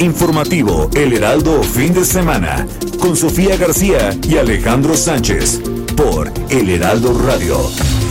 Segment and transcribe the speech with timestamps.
[0.00, 2.66] Informativo El Heraldo Fin de Semana
[3.00, 5.60] con Sofía García y Alejandro Sánchez
[5.96, 7.58] por El Heraldo Radio.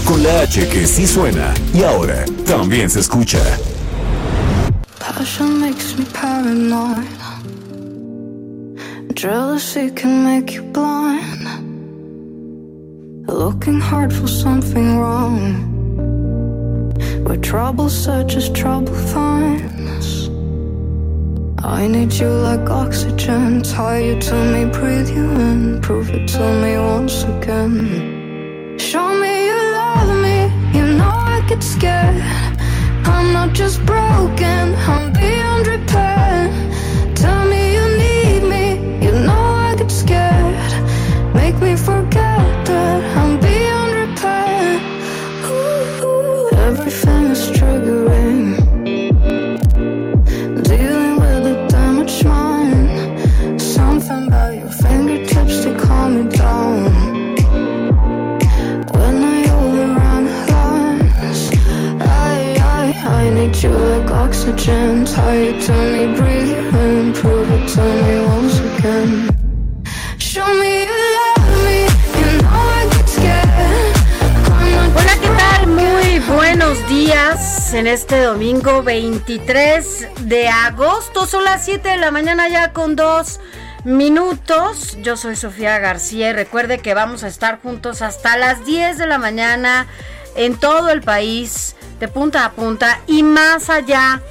[0.05, 3.40] Con la H que sí suena y ahora también se escucha.
[5.00, 7.05] Passion makes me paranoid.
[9.16, 11.48] Jealousy can make you blind.
[13.27, 15.63] Looking hard for something wrong.
[17.24, 19.76] Where trouble searches, trouble finds.
[21.63, 23.63] I need you like oxygen.
[23.63, 25.82] Tie you to me, breathe you in.
[25.82, 28.77] Prove it to me once again.
[28.77, 30.38] Show me you love me.
[30.78, 32.22] You know I get scared.
[33.05, 36.16] I'm not just broken, I'm beyond repair.
[65.28, 65.28] Oxygen.
[65.28, 69.29] Tie you to me, breathe you in, prove it to me once again.
[70.17, 71.79] Show me you love me,
[72.19, 73.50] you know I get scared.
[74.51, 75.67] I'm not Hola, ¿qué tal?
[75.67, 81.25] Muy buenos días en este domingo 23 de agosto.
[81.25, 83.39] Son las 7 de la mañana ya con dos
[83.83, 84.97] minutos.
[85.01, 89.07] Yo soy Sofía García y recuerde que vamos a estar juntos hasta las 10 de
[89.07, 89.87] la mañana
[90.35, 94.21] en todo el país, de punta a punta y más allá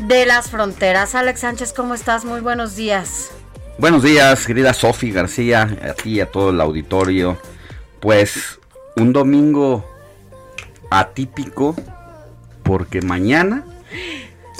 [0.00, 1.14] de las fronteras.
[1.14, 2.24] Alex Sánchez, ¿cómo estás?
[2.24, 3.30] Muy buenos días.
[3.78, 7.38] Buenos días, querida Sofi García, a ti y a todo el auditorio.
[8.00, 8.60] Pues
[8.96, 9.84] un domingo
[10.90, 11.74] atípico
[12.62, 13.64] porque mañana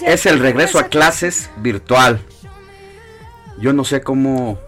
[0.04, 2.20] es el regreso a clases virtual.
[3.58, 4.58] Yo no sé cómo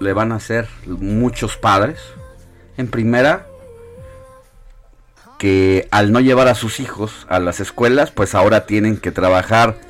[0.00, 2.00] le van a hacer muchos padres.
[2.76, 3.46] En primera,
[5.40, 9.80] que al no llevar a sus hijos a las escuelas, pues ahora tienen que trabajar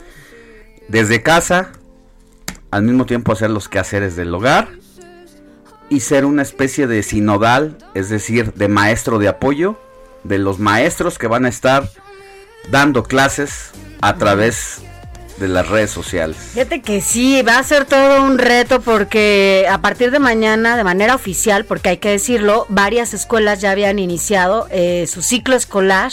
[0.86, 1.72] desde casa,
[2.70, 4.68] al mismo tiempo hacer los quehaceres del hogar
[5.88, 9.76] y ser una especie de sinodal, es decir, de maestro de apoyo
[10.22, 11.90] de los maestros que van a estar
[12.70, 14.82] dando clases a través
[15.40, 16.36] de las redes sociales.
[16.52, 20.84] Fíjate que sí, va a ser todo un reto porque a partir de mañana, de
[20.84, 26.12] manera oficial, porque hay que decirlo, varias escuelas ya habían iniciado eh, su ciclo escolar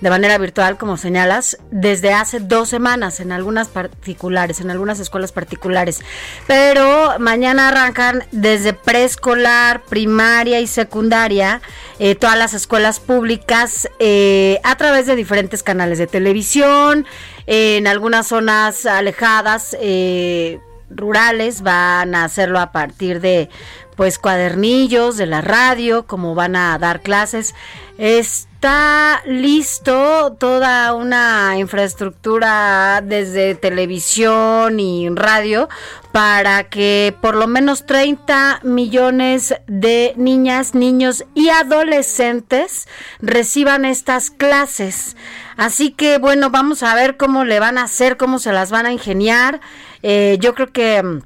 [0.00, 5.32] de manera virtual, como señalas, desde hace dos semanas en algunas particulares, en algunas escuelas
[5.32, 6.00] particulares.
[6.46, 11.62] Pero mañana arrancan desde preescolar, primaria y secundaria,
[11.98, 17.06] eh, todas las escuelas públicas eh, a través de diferentes canales de televisión,
[17.46, 23.48] en algunas zonas alejadas, eh, rurales, van a hacerlo a partir de
[23.96, 27.54] pues cuadernillos de la radio, como van a dar clases.
[27.96, 35.70] Está listo toda una infraestructura desde televisión y radio
[36.12, 42.88] para que por lo menos 30 millones de niñas, niños y adolescentes
[43.20, 45.16] reciban estas clases.
[45.56, 48.86] Así que bueno, vamos a ver cómo le van a hacer, cómo se las van
[48.86, 49.60] a ingeniar.
[50.02, 51.20] Eh, yo creo que mm,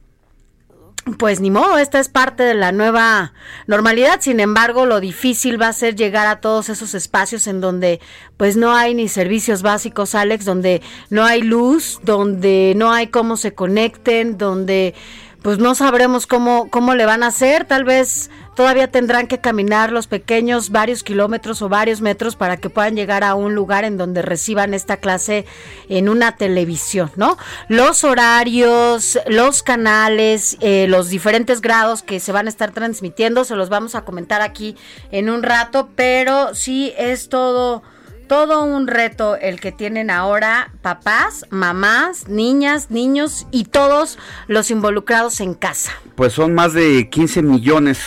[1.18, 3.32] pues ni modo, esta es parte de la nueva
[3.66, 4.20] normalidad.
[4.20, 8.00] Sin embargo, lo difícil va a ser llegar a todos esos espacios en donde
[8.36, 13.36] pues no hay ni servicios básicos, Alex, donde no hay luz, donde no hay cómo
[13.36, 14.94] se conecten, donde
[15.42, 17.64] pues no sabremos cómo, cómo le van a hacer.
[17.64, 22.68] Tal vez todavía tendrán que caminar los pequeños varios kilómetros o varios metros para que
[22.68, 25.46] puedan llegar a un lugar en donde reciban esta clase
[25.88, 27.38] en una televisión, ¿no?
[27.68, 33.56] Los horarios, los canales, eh, los diferentes grados que se van a estar transmitiendo, se
[33.56, 34.76] los vamos a comentar aquí
[35.10, 37.82] en un rato, pero sí es todo
[38.30, 45.40] todo un reto el que tienen ahora papás, mamás, niñas, niños y todos los involucrados
[45.40, 45.90] en casa.
[46.14, 47.98] Pues son más de 15 millones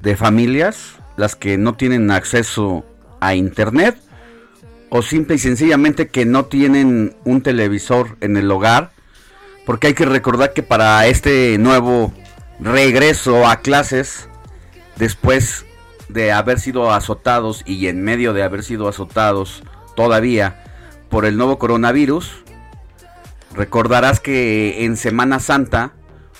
[0.00, 2.84] de familias las que no tienen acceso
[3.18, 3.96] a internet
[4.88, 8.92] o simple y sencillamente que no tienen un televisor en el hogar
[9.66, 12.12] porque hay que recordar que para este nuevo
[12.60, 14.28] regreso a clases
[14.94, 15.66] después
[16.08, 19.64] de haber sido azotados y en medio de haber sido azotados
[19.94, 20.64] todavía
[21.08, 22.42] por el nuevo coronavirus,
[23.54, 25.92] recordarás que en Semana Santa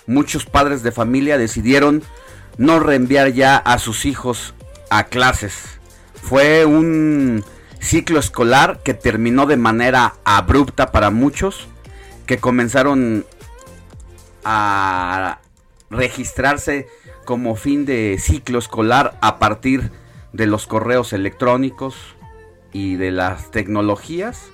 [0.07, 2.03] muchos padres de familia decidieron
[2.59, 4.55] no reenviar ya a sus hijos
[4.91, 5.79] a clases.
[6.15, 7.45] Fue un
[7.81, 11.69] ciclo escolar que terminó de manera abrupta para muchos,
[12.27, 13.27] que comenzaron
[14.45, 15.41] a
[15.91, 16.87] registrarse
[17.25, 19.91] como fin de ciclo escolar a partir
[20.33, 22.17] de los correos electrónicos
[22.73, 24.51] y de las tecnologías.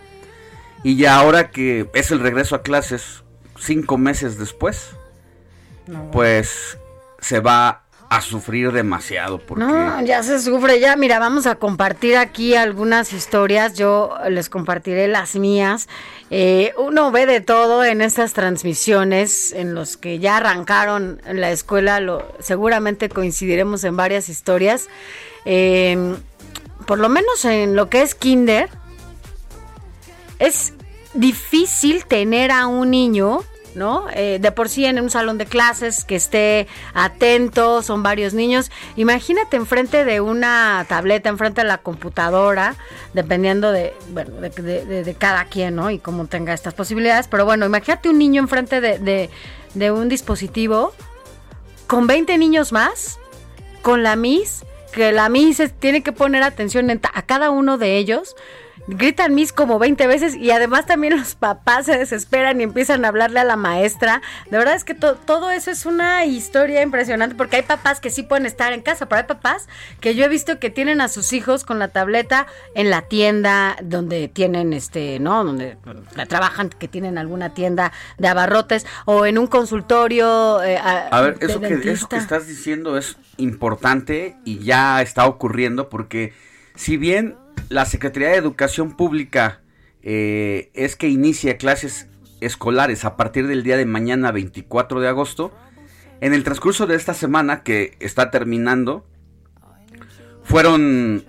[0.83, 3.25] Y ya ahora que es el regreso a clases
[3.59, 4.91] cinco meses después,
[6.13, 6.79] pues
[7.21, 9.39] se va a sufrir demasiado.
[9.39, 9.65] Porque...
[9.65, 15.09] No, ya se sufre, ya mira, vamos a compartir aquí algunas historias, yo les compartiré
[15.09, 15.89] las mías.
[16.31, 21.51] Eh, uno ve de todo en estas transmisiones, en los que ya arrancaron en la
[21.51, 24.89] escuela, lo, seguramente coincidiremos en varias historias.
[25.45, 26.17] Eh,
[26.89, 28.71] por lo menos en lo que es kinder,
[30.39, 30.73] es
[31.13, 33.41] difícil tener a un niño
[33.75, 34.07] ¿no?
[34.15, 38.73] Eh, de por sí en un salón de clases que esté atento, son varios niños.
[38.97, 42.75] Imagínate enfrente de una tableta, enfrente de la computadora,
[43.13, 45.91] dependiendo de, bueno, de, cada quien, ¿no?
[45.91, 47.29] Y cómo tenga estas posibilidades.
[47.29, 49.31] Pero bueno, imagínate un niño enfrente de,
[49.75, 50.95] de un dispositivo
[51.87, 53.21] con 20 niños más,
[53.83, 58.37] con la MIS, que la MIS tiene que poner atención a cada uno de ellos
[58.87, 63.09] gritan mis como 20 veces y además también los papás se desesperan y empiezan a
[63.09, 64.23] hablarle a la maestra.
[64.51, 68.23] De verdad es que todo eso es una historia impresionante porque hay papás que sí
[68.23, 69.69] pueden estar en casa, pero hay papás
[70.01, 73.77] que yo he visto que tienen a sus hijos con la tableta en la tienda
[73.83, 75.45] donde tienen este, ¿no?
[75.45, 75.77] Donde
[76.29, 80.63] trabajan, que tienen alguna tienda de abarrotes o en un consultorio.
[80.63, 85.89] Eh, a, ver, eso que, eso que estás diciendo es importante y ya está ocurriendo
[85.89, 86.33] porque
[86.75, 87.37] si bien
[87.69, 89.61] la Secretaría de Educación Pública
[90.03, 92.09] eh, es que inicia clases
[92.41, 95.53] escolares a partir del día de mañana 24 de agosto.
[96.21, 99.07] En el transcurso de esta semana que está terminando,
[100.43, 101.25] fueron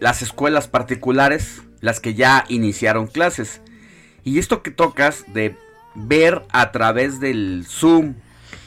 [0.00, 3.60] las escuelas particulares las que ya iniciaron clases.
[4.24, 5.56] Y esto que tocas de
[5.94, 8.14] ver a través del Zoom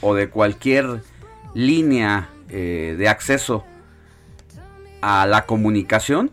[0.00, 1.02] o de cualquier
[1.54, 3.64] línea eh, de acceso
[5.00, 6.30] a la comunicación,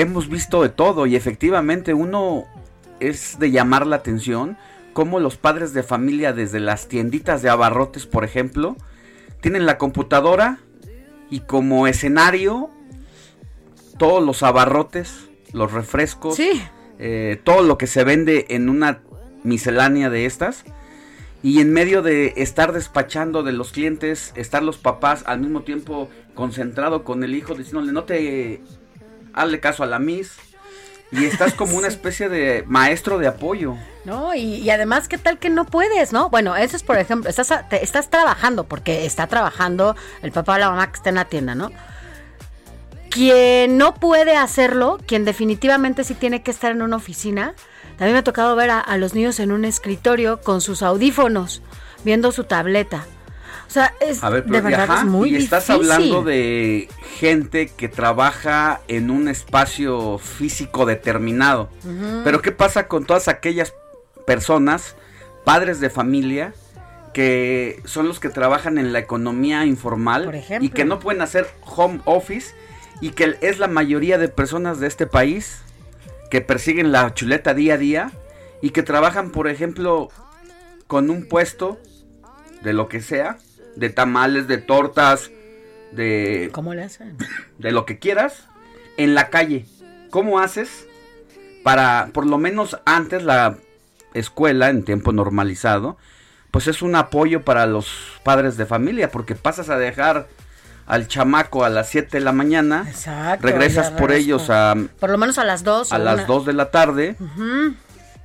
[0.00, 2.44] hemos visto de todo y efectivamente uno
[3.00, 4.56] es de llamar la atención
[4.92, 8.76] cómo los padres de familia desde las tienditas de abarrotes, por ejemplo,
[9.40, 10.58] tienen la computadora
[11.30, 12.70] y como escenario
[13.98, 16.38] todos los abarrotes, los refrescos,
[16.98, 19.00] eh, todo lo que se vende en una
[19.42, 20.64] miscelánea de estas.
[21.42, 26.08] Y en medio de estar despachando de los clientes, estar los papás al mismo tiempo
[26.34, 28.60] concentrado con el hijo, diciéndole no te
[29.38, 30.32] hazle caso a la Miss.
[31.10, 33.76] Y estás como una especie de maestro de apoyo.
[34.04, 36.28] No, y, además, ¿qué tal que no puedes, no?
[36.28, 40.70] Bueno, eso es, por ejemplo, estás, estás trabajando, porque está trabajando el papá o la
[40.70, 41.70] mamá que está en la tienda, ¿no?
[43.08, 47.54] Quien no puede hacerlo, quien definitivamente sí tiene que estar en una oficina,
[47.96, 51.62] también me ha tocado ver a los niños en un escritorio con sus audífonos,
[52.04, 53.06] viendo su tableta
[53.68, 59.10] o sea, es, de verdad es muy y estás hablando de gente que trabaja en
[59.10, 61.68] un espacio físico determinado.
[62.24, 63.74] Pero ¿qué pasa con todas aquellas
[64.26, 64.96] personas,
[65.44, 66.54] padres de familia,
[67.12, 72.00] que son los que trabajan en la economía informal y que no pueden hacer home
[72.06, 72.54] office
[73.02, 75.58] y que es la mayoría de personas de este país
[76.30, 78.12] que persiguen la chuleta día a día
[78.62, 80.08] y que trabajan, por ejemplo,
[80.86, 81.78] con un puesto
[82.62, 83.36] de lo que sea
[83.78, 85.30] de tamales, de tortas,
[85.92, 86.50] de...
[86.52, 87.16] ¿Cómo le hacen?
[87.58, 88.44] De lo que quieras,
[88.96, 89.66] en la calle.
[90.10, 90.86] ¿Cómo haces
[91.62, 93.56] para, por lo menos antes la
[94.14, 95.96] escuela, en tiempo normalizado,
[96.50, 97.88] pues es un apoyo para los
[98.24, 100.28] padres de familia, porque pasas a dejar
[100.86, 104.74] al chamaco a las 7 de la mañana, Exacto, regresas por ellos a...
[104.98, 105.92] Por lo menos a las 2.
[105.92, 107.16] A las 2 de la tarde,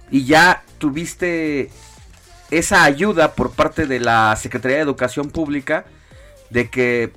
[0.09, 1.69] y ya tuviste
[2.57, 5.85] esa ayuda por parte de la Secretaría de Educación Pública
[6.49, 7.11] de que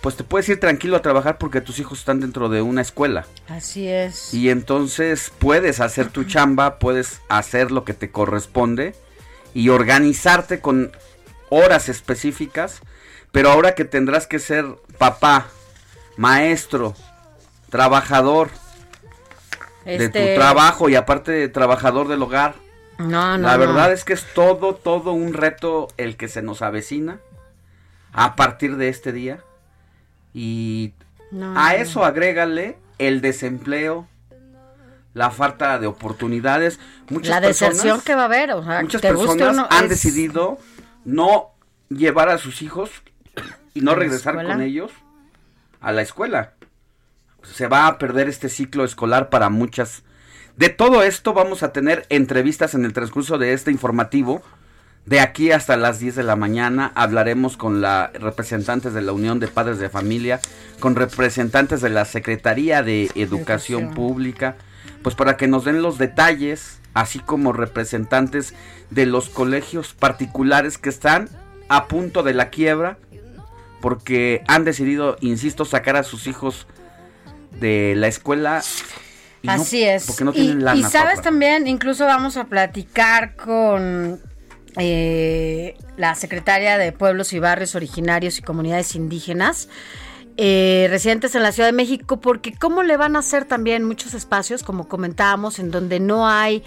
[0.00, 3.24] pues te puedes ir tranquilo a trabajar porque tus hijos están dentro de una escuela.
[3.48, 4.34] Así es.
[4.34, 8.94] Y entonces puedes hacer tu chamba, puedes hacer lo que te corresponde
[9.54, 10.92] y organizarte con
[11.48, 12.80] horas específicas,
[13.32, 14.66] pero ahora que tendrás que ser
[14.98, 15.46] papá,
[16.18, 16.94] maestro,
[17.70, 18.50] trabajador
[19.86, 22.56] de Este, tu trabajo y aparte de trabajador del hogar,
[22.98, 23.46] No, no.
[23.48, 23.58] la no.
[23.58, 27.18] verdad es que es todo, todo un reto el que se nos avecina
[28.12, 29.40] a partir de este día.
[30.32, 30.92] Y
[31.30, 34.06] No, a eso agrégale el desempleo,
[35.12, 36.78] la falta de oportunidades.
[37.08, 40.58] Muchas la deserción personas, que va a haber, o sea, muchas personas han es- decidido
[41.04, 41.50] no
[41.88, 42.90] llevar a sus hijos
[43.74, 44.90] y no ¿A la regresar con ellos
[45.80, 46.52] a la escuela.
[47.42, 50.02] Se va a perder este ciclo escolar para muchas.
[50.56, 54.40] De todo esto vamos a tener entrevistas en el transcurso de este informativo.
[55.04, 59.40] De aquí hasta las 10 de la mañana hablaremos con la representantes de la Unión
[59.40, 60.40] de Padres de Familia,
[60.78, 63.94] con representantes de la Secretaría de Educación Educación.
[63.94, 64.56] Pública,
[65.02, 68.54] pues para que nos den los detalles, así como representantes
[68.90, 71.28] de los colegios particulares que están
[71.68, 72.96] a punto de la quiebra,
[73.80, 76.68] porque han decidido, insisto, sacar a sus hijos
[77.60, 78.62] de la escuela.
[79.44, 80.06] Y no- Así es.
[80.06, 80.88] Porque no Y- tienen y, lana.
[80.90, 81.22] sabes papá.
[81.24, 84.20] también, incluso vamos a platicar con
[84.76, 89.68] eh, la secretaria de Pueblos y Barrios Originarios y Comunidades Indígenas.
[90.36, 94.14] eh, residentes en la Ciudad de México, porque cómo le van a hacer también muchos
[94.14, 96.64] espacios, como comentábamos, en donde no hay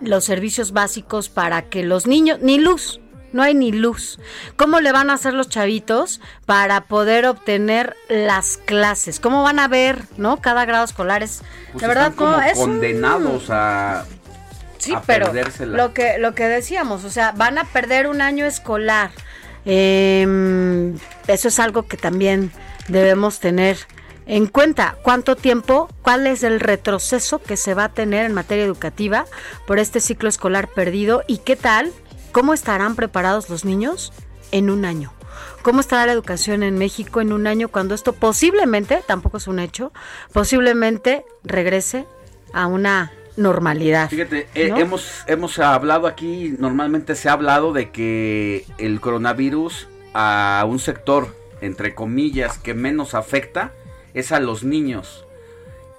[0.00, 3.00] los servicios básicos para que los niños, ni luz,
[3.32, 4.18] no hay ni luz.
[4.56, 9.20] ¿Cómo le van a hacer los chavitos para poder obtener las clases?
[9.20, 10.40] ¿Cómo van a ver, no?
[10.40, 11.42] Cada grado escolar es,
[11.72, 14.04] Pues la verdad, como es un- condenados a
[14.78, 15.76] Sí, a pero perdérsela.
[15.76, 19.10] lo que lo que decíamos, o sea, van a perder un año escolar.
[19.64, 20.94] Em,
[21.26, 22.50] eso es algo que también
[22.88, 23.76] debemos tener
[24.26, 24.96] en cuenta.
[25.02, 29.24] ¿Cuánto tiempo, cuál es el retroceso que se va a tener en materia educativa
[29.66, 31.92] por este ciclo escolar perdido y qué tal,
[32.38, 34.12] cómo estarán preparados los niños
[34.52, 35.12] en un año?
[35.62, 39.58] ¿Cómo estará la educación en México en un año cuando esto posiblemente, tampoco es un
[39.58, 39.92] hecho,
[40.32, 42.06] posiblemente regrese
[42.52, 44.08] a una normalidad?
[44.08, 50.64] Fíjate, eh, hemos, hemos hablado aquí, normalmente se ha hablado de que el coronavirus a
[50.68, 53.72] un sector, entre comillas, que menos afecta
[54.14, 55.26] es a los niños.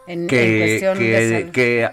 [0.07, 1.89] en, en Que, cuestión de que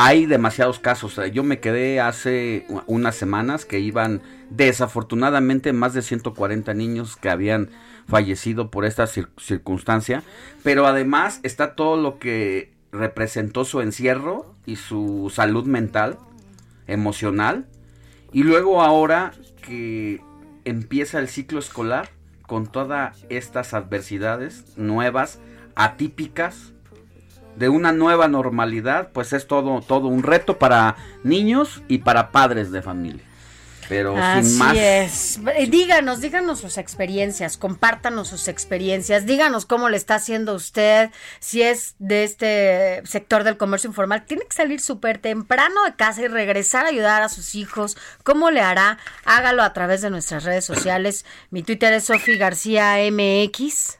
[0.00, 1.14] hay demasiados casos.
[1.14, 7.28] Sea, Yo me quedé hace unas semanas que iban desafortunadamente más de 140 niños que
[7.30, 7.70] habían
[8.06, 10.22] fallecido por esta cir- circunstancia.
[10.62, 16.16] Pero además está todo lo que representó su encierro y su salud mental,
[16.86, 17.66] emocional.
[18.32, 19.32] Y luego ahora
[19.66, 20.22] que
[20.64, 22.08] empieza el ciclo escolar
[22.46, 25.40] con todas estas adversidades nuevas,
[25.74, 26.72] atípicas,
[27.58, 32.70] de una nueva normalidad, pues es todo, todo un reto para niños y para padres
[32.70, 33.24] de familia.
[33.88, 34.76] Pero Así sin más.
[34.76, 35.40] es.
[35.56, 41.10] Eh, Díganos, díganos sus experiencias, compártanos sus experiencias, díganos cómo le está haciendo usted,
[41.40, 46.22] si es de este sector del comercio informal, tiene que salir súper temprano de casa
[46.22, 48.98] y regresar a ayudar a sus hijos, ¿cómo le hará?
[49.24, 51.24] Hágalo a través de nuestras redes sociales.
[51.50, 53.97] Mi Twitter es Sofi García MX.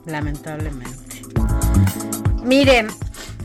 [0.07, 1.23] Lamentablemente.
[2.43, 2.89] Miren,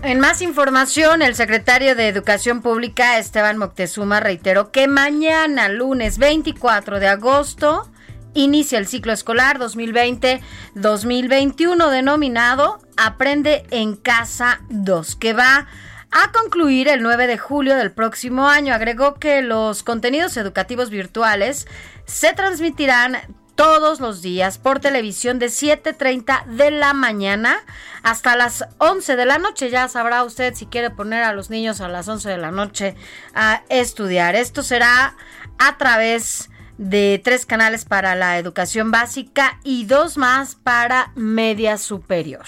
[0.04, 7.00] En más información, el secretario de Educación Pública, Esteban Moctezuma, reiteró que mañana, lunes 24
[7.00, 7.92] de agosto,
[8.36, 15.66] inicia el ciclo escolar 2020-2021 denominado Aprende en Casa 2, que va
[16.12, 18.76] a concluir el 9 de julio del próximo año.
[18.76, 21.66] Agregó que los contenidos educativos virtuales
[22.06, 23.18] se transmitirán
[23.58, 27.58] todos los días por televisión de 7.30 de la mañana
[28.04, 29.70] hasta las 11 de la noche.
[29.72, 32.96] Ya sabrá usted si quiere poner a los niños a las 11 de la noche
[33.34, 34.36] a estudiar.
[34.36, 35.16] Esto será
[35.58, 42.46] a través de tres canales para la educación básica y dos más para media superior.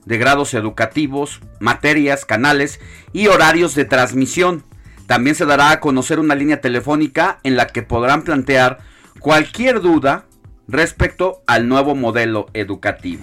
[0.04, 2.80] de grados educativos, materias, canales
[3.12, 4.64] y horarios de transmisión.
[5.06, 8.78] También se dará a conocer una línea telefónica en la que podrán plantear
[9.18, 10.26] cualquier duda
[10.68, 13.22] respecto al nuevo modelo educativo.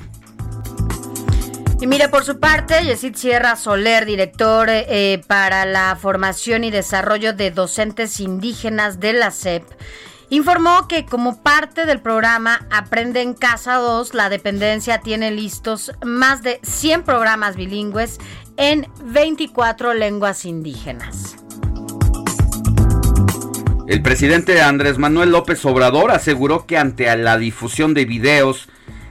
[1.79, 7.33] Y mire, por su parte, Yesid Sierra Soler, director eh, para la formación y desarrollo
[7.33, 9.63] de docentes indígenas de la SEP,
[10.29, 16.41] informó que como parte del programa Aprende en Casa 2, la dependencia tiene listos más
[16.41, 18.17] de 100 programas bilingües
[18.57, 21.37] en 24 lenguas indígenas.
[23.87, 28.67] El presidente Andrés Manuel López Obrador aseguró que ante la difusión de videos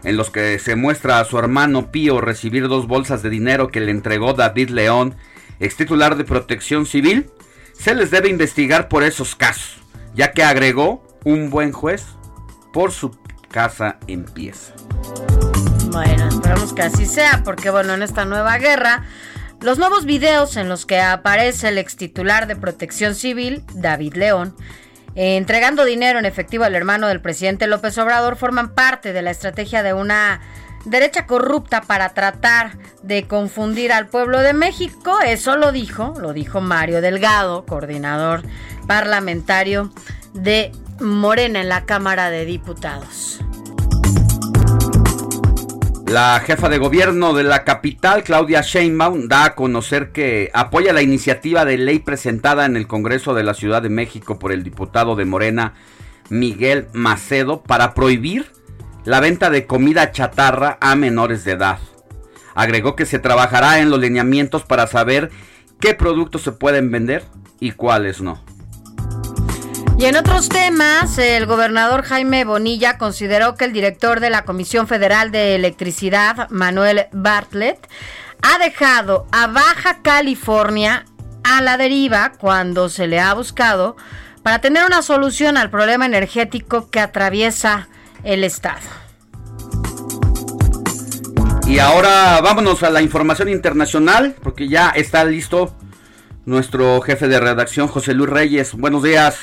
[0.06, 3.80] en los que se muestra a su hermano Pío recibir dos bolsas de dinero que
[3.80, 5.16] le entregó David León,
[5.58, 7.28] ex titular de Protección Civil,
[7.72, 9.80] se les debe investigar por esos casos,
[10.14, 12.06] ya que agregó un buen juez
[12.72, 13.18] por su
[13.50, 14.75] casa empieza.
[15.90, 19.04] Bueno, esperamos que así sea, porque bueno, en esta nueva guerra,
[19.60, 24.54] los nuevos videos en los que aparece el ex titular de Protección Civil, David León,
[25.16, 29.82] entregando dinero en efectivo al hermano del presidente López Obrador forman parte de la estrategia
[29.82, 30.40] de una
[30.85, 35.18] derecha corrupta para tratar de confundir al pueblo de México.
[35.24, 38.42] Eso lo dijo, lo dijo Mario Delgado, coordinador
[38.87, 39.90] parlamentario
[40.35, 43.40] de Morena en la Cámara de Diputados.
[46.07, 51.03] La jefa de gobierno de la capital, Claudia Sheinbaum, da a conocer que apoya la
[51.03, 55.16] iniciativa de ley presentada en el Congreso de la Ciudad de México por el diputado
[55.16, 55.75] de Morena,
[56.31, 58.53] Miguel Macedo, para prohibir
[59.05, 61.81] la venta de comida chatarra a menores de edad.
[62.55, 65.31] Agregó que se trabajará en los lineamientos para saber
[65.81, 67.25] qué productos se pueden vender
[67.59, 68.45] y cuáles no.
[69.98, 74.87] Y en otros temas, el gobernador Jaime Bonilla consideró que el director de la Comisión
[74.87, 77.88] Federal de Electricidad, Manuel Bartlett,
[78.42, 81.06] ha dejado a Baja California
[81.44, 83.96] a la deriva cuando se le ha buscado
[84.42, 87.88] para tener una solución al problema energético que atraviesa
[88.22, 88.82] el Estado.
[91.66, 95.74] Y ahora vámonos a la información internacional, porque ya está listo
[96.44, 98.74] nuestro jefe de redacción, José Luis Reyes.
[98.74, 99.38] Buenos días.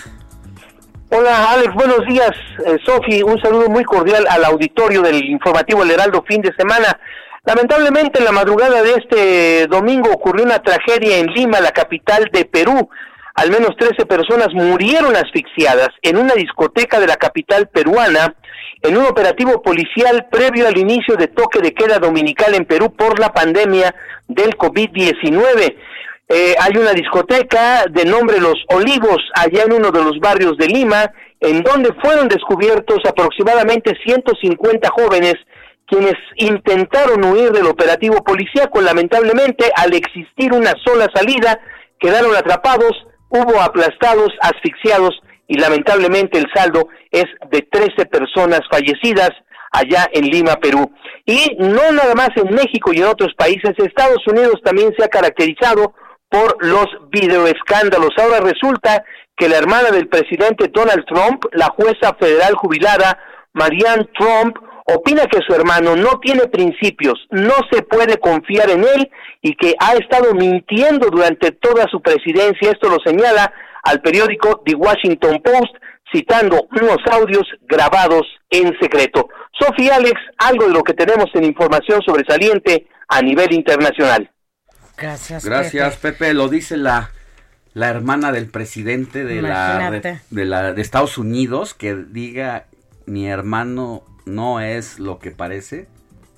[1.16, 2.32] Hola Alex, buenos días.
[2.66, 7.00] Eh, Sofi, un saludo muy cordial al auditorio del informativo El Heraldo fin de semana.
[7.46, 12.46] Lamentablemente en la madrugada de este domingo ocurrió una tragedia en Lima, la capital de
[12.46, 12.90] Perú.
[13.36, 18.34] Al menos 13 personas murieron asfixiadas en una discoteca de la capital peruana
[18.82, 23.20] en un operativo policial previo al inicio de toque de queda dominical en Perú por
[23.20, 23.94] la pandemia
[24.28, 25.76] del COVID-19.
[26.30, 30.68] Eh, hay una discoteca de nombre Los Olivos, allá en uno de los barrios de
[30.68, 35.36] Lima, en donde fueron descubiertos aproximadamente 150 jóvenes
[35.86, 38.82] quienes intentaron huir del operativo policíaco.
[38.82, 41.60] Lamentablemente, al existir una sola salida,
[42.00, 42.94] quedaron atrapados,
[43.30, 49.32] hubo aplastados, asfixiados y lamentablemente el saldo es de 13 personas fallecidas
[49.72, 50.90] allá en Lima, Perú.
[51.26, 55.10] Y no nada más en México y en otros países, Estados Unidos también se ha
[55.10, 55.94] caracterizado
[56.34, 58.10] por los videoescándalos.
[58.18, 59.06] Ahora resulta
[59.38, 63.20] que la hermana del presidente Donald Trump, la jueza federal jubilada
[63.54, 69.12] Marianne Trump, opina que su hermano no tiene principios, no se puede confiar en él
[69.44, 72.72] y que ha estado mintiendo durante toda su presidencia.
[72.72, 75.76] Esto lo señala al periódico The Washington Post,
[76.12, 79.30] citando unos audios grabados en secreto.
[79.60, 84.33] Sofía Alex, algo de lo que tenemos en información sobresaliente a nivel internacional.
[85.04, 85.44] Gracias.
[85.44, 86.34] Gracias, Pepe.
[86.34, 87.12] Lo dice la,
[87.74, 89.92] la hermana del presidente de la,
[90.30, 92.68] de la de Estados Unidos que diga
[93.06, 95.88] mi hermano no es lo que parece.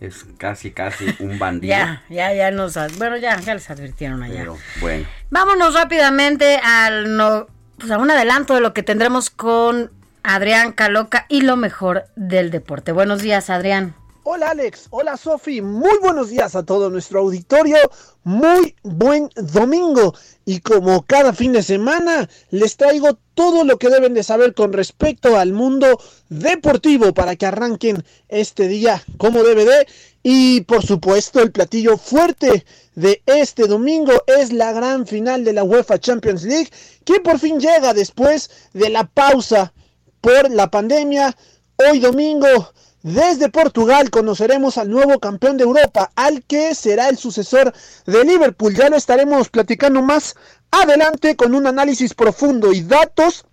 [0.02, 1.70] Es casi, casi un bandido.
[1.70, 2.76] Ya, ya, ya nos...
[2.98, 4.40] Bueno, ya, ya les advirtieron allá.
[4.40, 5.06] Pero bueno.
[5.30, 7.48] Vámonos rápidamente al no,
[7.78, 9.92] pues a un adelanto de lo que tendremos con
[10.24, 12.92] Adrián Caloca y lo mejor del deporte.
[12.92, 13.94] Buenos días, Adrián.
[14.28, 17.78] Hola Alex, hola Sofi, muy buenos días a todo nuestro auditorio,
[18.24, 20.16] muy buen domingo.
[20.46, 24.74] Y como cada fin de semana les traigo todo lo que deben de saber con
[24.74, 29.88] respecto al mundo deportivo para que arranquen este día como debe de.
[30.24, 35.64] Y por supuesto el platillo fuerte de este domingo es la gran final de la
[35.64, 36.72] UEFA Champions League
[37.04, 39.72] que por fin llega después de la pausa
[40.20, 41.38] por la pandemia.
[41.78, 42.74] Hoy domingo,
[43.06, 47.72] desde Portugal, conoceremos al nuevo campeón de Europa, al que será el sucesor
[48.08, 48.74] de Liverpool.
[48.74, 50.36] Ya lo estaremos platicando más
[50.72, 53.46] adelante con un análisis profundo y datos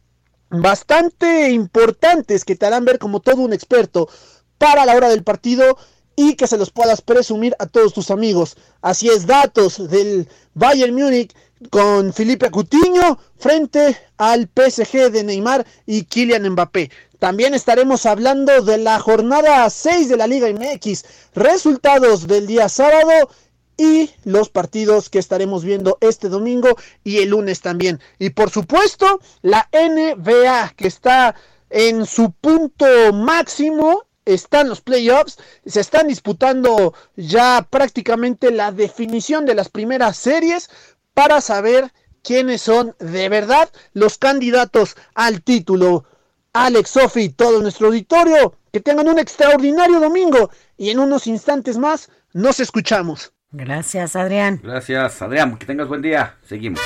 [0.48, 4.08] bastante importantes que te harán ver como todo un experto
[4.56, 5.76] para la hora del partido
[6.16, 8.56] y que se los puedas presumir a todos tus amigos.
[8.80, 11.36] Así es, datos del Bayern Múnich
[11.68, 16.90] con Felipe Coutinho frente al PSG de Neymar y Kylian Mbappé.
[17.22, 21.04] También estaremos hablando de la jornada 6 de la Liga MX,
[21.36, 23.30] resultados del día sábado
[23.76, 26.70] y los partidos que estaremos viendo este domingo
[27.04, 28.00] y el lunes también.
[28.18, 31.36] Y por supuesto, la NBA que está
[31.70, 39.54] en su punto máximo están los playoffs, se están disputando ya prácticamente la definición de
[39.54, 40.70] las primeras series
[41.14, 41.92] para saber
[42.24, 46.04] quiénes son de verdad los candidatos al título.
[46.52, 52.10] Alex, Sofi, todo nuestro auditorio, que tengan un extraordinario domingo y en unos instantes más
[52.34, 53.32] nos escuchamos.
[53.50, 54.60] Gracias, Adrián.
[54.62, 55.56] Gracias, Adrián.
[55.56, 56.36] Que tengas buen día.
[56.46, 56.80] Seguimos.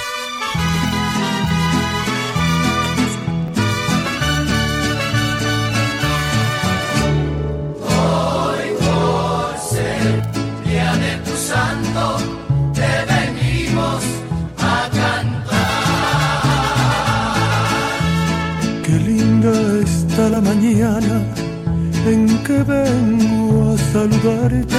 [20.66, 21.22] Mañana
[22.06, 24.74] en que vengo a saludarte.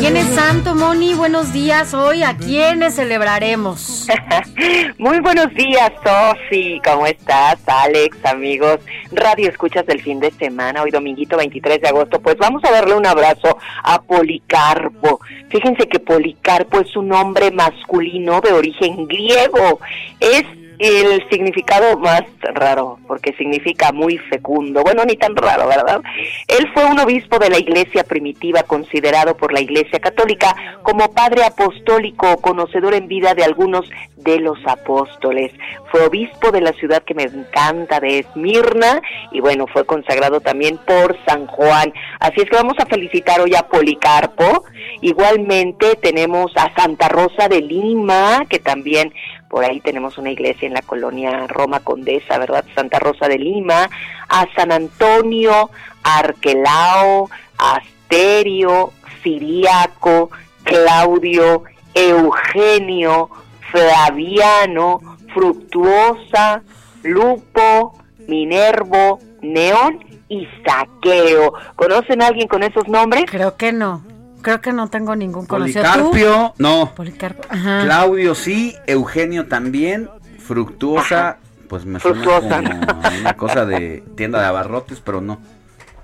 [0.00, 1.14] ¿Quién es Santo, Moni?
[1.14, 1.94] Buenos días.
[1.94, 4.08] Hoy, ¿a quiénes celebraremos?
[4.98, 6.80] Muy buenos días, Sofi.
[6.84, 8.80] ¿Cómo estás, Alex, amigos?
[9.12, 12.20] Radio Escuchas del fin de semana, hoy dominguito 23 de agosto.
[12.20, 15.20] Pues vamos a darle un abrazo a Policarpo.
[15.50, 19.78] Fíjense que Policarpo es un nombre masculino de origen griego.
[20.18, 20.44] Es
[20.80, 24.82] el significado más raro, porque significa muy fecundo.
[24.82, 26.00] Bueno, ni tan raro, ¿verdad?
[26.48, 31.44] Él fue un obispo de la iglesia primitiva, considerado por la iglesia católica como padre
[31.44, 35.52] apostólico, conocedor en vida de algunos de los apóstoles.
[35.90, 40.78] Fue obispo de la ciudad que me encanta, de Esmirna, y bueno, fue consagrado también
[40.78, 41.92] por San Juan.
[42.20, 44.64] Así es que vamos a felicitar hoy a Policarpo.
[45.02, 49.12] Igualmente tenemos a Santa Rosa de Lima, que también
[49.50, 52.64] por ahí tenemos una iglesia en la colonia Roma Condesa, ¿verdad?
[52.72, 53.90] Santa Rosa de Lima,
[54.28, 55.70] a San Antonio,
[56.04, 60.30] Arquelao, Asterio, Siriaco,
[60.62, 63.28] Claudio, Eugenio,
[63.72, 65.00] Flaviano,
[65.34, 66.62] Fructuosa,
[67.02, 71.54] Lupo, Minervo, Neón y Saqueo.
[71.74, 73.24] ¿Conocen a alguien con esos nombres?
[73.28, 74.04] Creo que no.
[74.42, 75.82] Creo que no tengo ningún conocido.
[75.84, 76.10] ¿Tú?
[76.10, 76.92] Policarpio, no.
[76.94, 77.42] Policarpo.
[77.48, 77.82] Ajá.
[77.84, 82.56] Claudio sí, Eugenio también, Fructuosa, pues me suena Fructuosa.
[82.62, 85.38] como una cosa de tienda de abarrotes, pero no.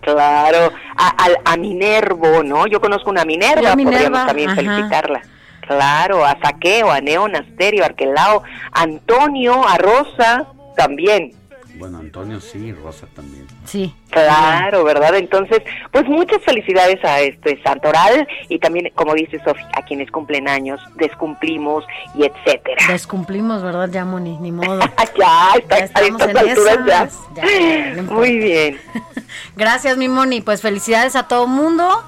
[0.00, 2.66] Claro, a, al- a Minervo, ¿no?
[2.68, 4.60] Yo conozco una Minerva, a Minerva, podríamos también ajá.
[4.62, 5.22] felicitarla.
[5.66, 10.46] Claro, a Saqueo, a Neón, a Asterio, a Arquelao, a Antonio, a Rosa,
[10.76, 11.32] también.
[11.78, 13.46] Bueno, Antonio sí, Rosa también.
[13.64, 13.94] Sí.
[14.10, 15.14] Claro, ¿verdad?
[15.16, 15.62] Entonces,
[15.92, 20.80] pues muchas felicidades a este Santoral y también, como dice Sofía, a quienes cumplen años,
[20.94, 21.84] descumplimos
[22.14, 22.86] y etcétera.
[22.88, 23.90] Descumplimos, ¿verdad?
[23.90, 24.80] Ya, Moni, ni modo.
[25.18, 27.02] ya, está, Ya estamos a en estas alturas ya.
[27.04, 27.20] esas.
[27.34, 27.50] Ya, ya,
[27.94, 28.14] no importa.
[28.14, 28.80] Muy bien.
[29.56, 30.40] Gracias, mi Moni.
[30.40, 32.02] Pues felicidades a todo mundo,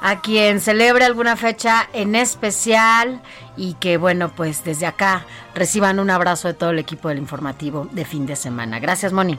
[0.00, 3.20] a quien celebre alguna fecha en especial
[3.56, 7.88] y que, bueno, pues desde acá reciban un abrazo de todo el equipo del informativo
[7.92, 8.78] de fin de semana.
[8.78, 9.38] Gracias, Moni.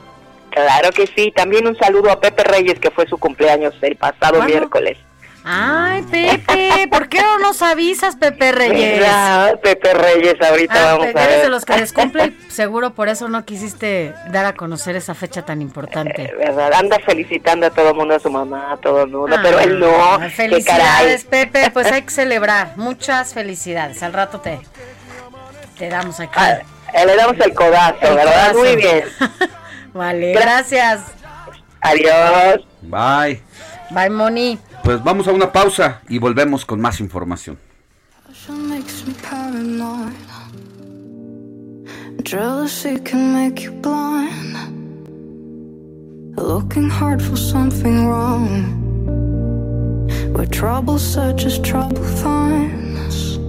[0.49, 1.31] Claro que sí.
[1.35, 4.97] También un saludo a Pepe Reyes, que fue su cumpleaños el pasado miércoles.
[5.49, 8.99] Ay, Pepe, ¿por qué no nos avisas, Pepe Reyes?
[8.99, 9.59] ¿Verdad?
[9.61, 11.43] Pepe Reyes, ahorita Ah, vamos Pepe, a eres ver.
[11.45, 15.61] de los que descumple, seguro por eso no quisiste dar a conocer esa fecha tan
[15.61, 16.33] importante.
[16.37, 16.73] ¿Verdad?
[16.73, 19.79] Anda felicitando a todo mundo, a su mamá, a todo el mundo, Ah, pero él
[19.79, 20.19] no.
[20.19, 21.45] qué Felicidades, caray.
[21.45, 21.71] Pepe.
[21.71, 22.73] Pues hay que celebrar.
[22.75, 24.03] Muchas felicidades.
[24.03, 24.59] Al rato te,
[25.77, 26.37] te damos aquí.
[26.93, 28.51] Eh, Le damos el codazo, El ¿verdad?
[28.51, 28.59] codazo.
[28.59, 29.03] Muy bien.
[29.93, 31.01] Vale, gracias.
[31.79, 32.65] Adiós.
[32.81, 33.41] Bye.
[33.91, 34.59] Bye, Moni.
[34.87, 37.57] Pues vamos a una pausa y volvemos con más información.
[42.23, 44.55] Jealousy can make you blind.
[46.37, 48.63] Looking hard for something wrong.
[50.31, 53.39] Where trouble searches, trouble finds.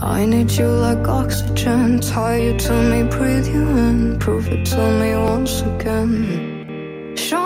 [0.00, 2.00] I need you like oxygen.
[2.00, 4.18] Tie you to me, breathe you in.
[4.18, 7.14] Prove it to me once again.
[7.16, 7.45] Show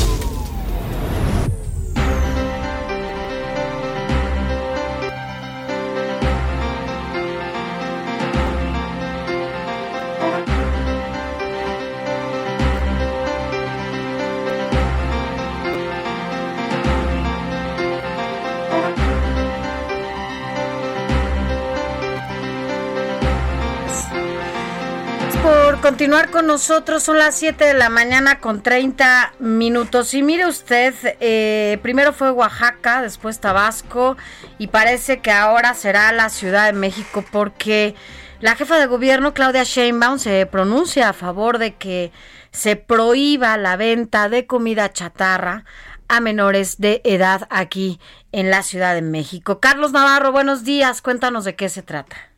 [26.01, 27.03] Continuar con nosotros.
[27.03, 30.15] Son las 7 de la mañana con 30 minutos.
[30.15, 34.17] Y mire usted, eh, primero fue Oaxaca, después Tabasco
[34.57, 37.93] y parece que ahora será la Ciudad de México porque
[38.39, 42.11] la jefa de gobierno, Claudia Sheinbaum, se pronuncia a favor de que
[42.49, 45.65] se prohíba la venta de comida chatarra
[46.07, 47.99] a menores de edad aquí
[48.31, 49.59] en la Ciudad de México.
[49.59, 51.03] Carlos Navarro, buenos días.
[51.03, 52.30] Cuéntanos de qué se trata.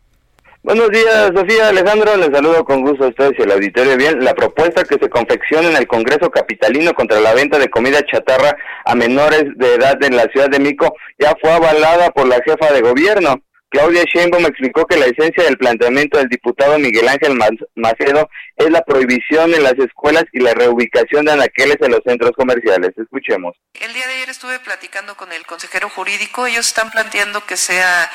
[0.64, 2.16] Buenos días, Sofía Alejandro.
[2.16, 3.98] Les saludo con gusto a ustedes y al auditorio.
[3.98, 8.02] Bien, la propuesta que se confecciona en el Congreso Capitalino contra la venta de comida
[8.06, 12.40] chatarra a menores de edad en la Ciudad de Mico ya fue avalada por la
[12.46, 13.44] jefa de gobierno.
[13.68, 17.38] Claudia Sheinbaum explicó que la esencia del planteamiento del diputado Miguel Ángel
[17.76, 22.32] Macedo es la prohibición en las escuelas y la reubicación de anaqueles en los centros
[22.38, 22.92] comerciales.
[22.96, 23.54] Escuchemos.
[23.74, 26.48] El día de ayer estuve platicando con el consejero jurídico.
[26.48, 28.10] Ellos están planteando que sea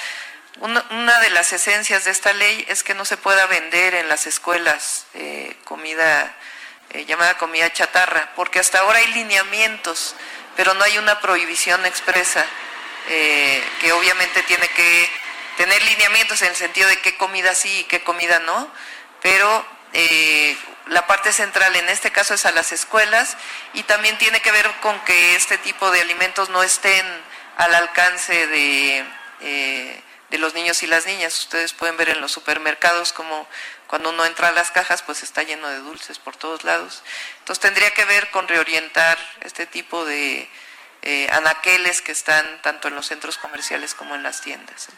[0.60, 4.26] una, de las esencias de esta ley es que no se pueda vender en las
[4.26, 6.34] escuelas eh, comida
[6.90, 10.14] eh, llamada comida chatarra, porque hasta ahora hay lineamientos,
[10.56, 12.44] pero no hay una prohibición expresa
[13.08, 15.10] eh, que obviamente tiene que
[15.58, 18.70] tener lineamientos en el sentido de qué comida sí y qué comida no,
[19.22, 19.64] pero
[20.86, 23.36] la parte central en este caso es a las escuelas
[23.74, 27.06] y también tiene que ver con que este tipo de alimentos no estén
[27.56, 31.38] al alcance de de los niños y las niñas.
[31.38, 33.46] Ustedes pueden ver en los supermercados como
[33.86, 37.02] cuando uno entra a las cajas, pues está lleno de dulces por todos lados.
[37.40, 40.48] Entonces tendría que ver con reorientar este tipo de
[41.02, 44.88] eh, anaqueles que están tanto en los centros comerciales como en las tiendas.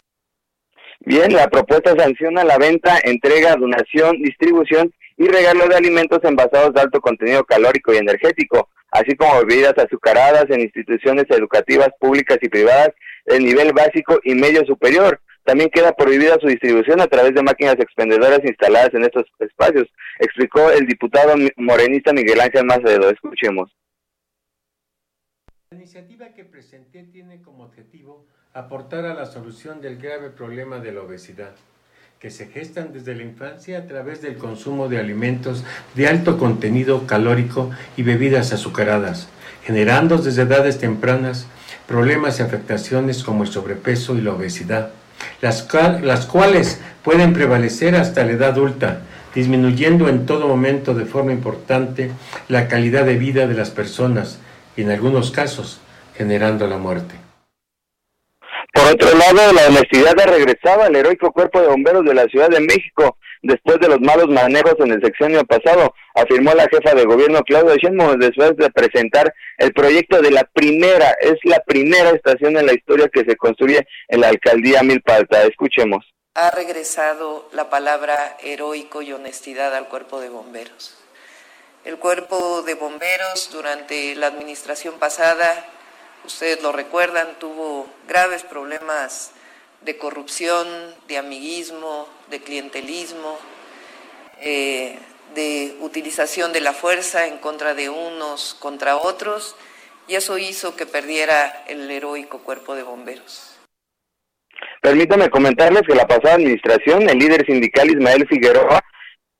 [1.03, 6.81] Bien, la propuesta sanciona la venta, entrega, donación, distribución y regalo de alimentos envasados de
[6.81, 12.89] alto contenido calórico y energético, así como bebidas azucaradas en instituciones educativas públicas y privadas
[13.25, 15.21] de nivel básico y medio superior.
[15.43, 19.87] También queda prohibida su distribución a través de máquinas expendedoras instaladas en estos espacios,
[20.19, 23.09] explicó el diputado morenista Miguel Ángel Macedo.
[23.09, 23.71] Escuchemos.
[25.71, 30.91] La iniciativa que presenté tiene como objetivo aportar a la solución del grave problema de
[30.91, 31.55] la obesidad,
[32.19, 35.63] que se gestan desde la infancia a través del consumo de alimentos
[35.95, 39.29] de alto contenido calórico y bebidas azucaradas,
[39.63, 41.47] generando desde edades tempranas
[41.91, 44.91] problemas y afectaciones como el sobrepeso y la obesidad,
[45.41, 45.67] las,
[46.01, 49.01] las cuales pueden prevalecer hasta la edad adulta,
[49.35, 52.09] disminuyendo en todo momento de forma importante
[52.47, 54.39] la calidad de vida de las personas
[54.77, 55.81] y en algunos casos
[56.15, 57.13] generando la muerte.
[58.73, 62.49] Por otro lado, la honestidad ha regresado al heroico cuerpo de bomberos de la Ciudad
[62.49, 67.05] de México después de los malos manejos en el sexenio pasado, afirmó la jefa de
[67.05, 72.57] gobierno Claudia Sheinbaum después de presentar el proyecto de la primera, es la primera estación
[72.57, 75.43] en la historia que se construye en la alcaldía Milpalta.
[75.43, 76.05] Escuchemos.
[76.35, 80.97] Ha regresado la palabra heroico y honestidad al cuerpo de bomberos.
[81.83, 85.65] El cuerpo de bomberos durante la administración pasada,
[86.23, 89.33] ustedes lo recuerdan, tuvo graves problemas
[89.81, 90.67] de corrupción,
[91.07, 93.37] de amiguismo, de clientelismo,
[94.41, 94.97] eh,
[95.35, 99.55] de utilización de la fuerza en contra de unos contra otros,
[100.07, 103.57] y eso hizo que perdiera el heroico cuerpo de bomberos.
[104.81, 108.81] Permítame comentarles que la pasada administración, el líder sindical Ismael Figueroa,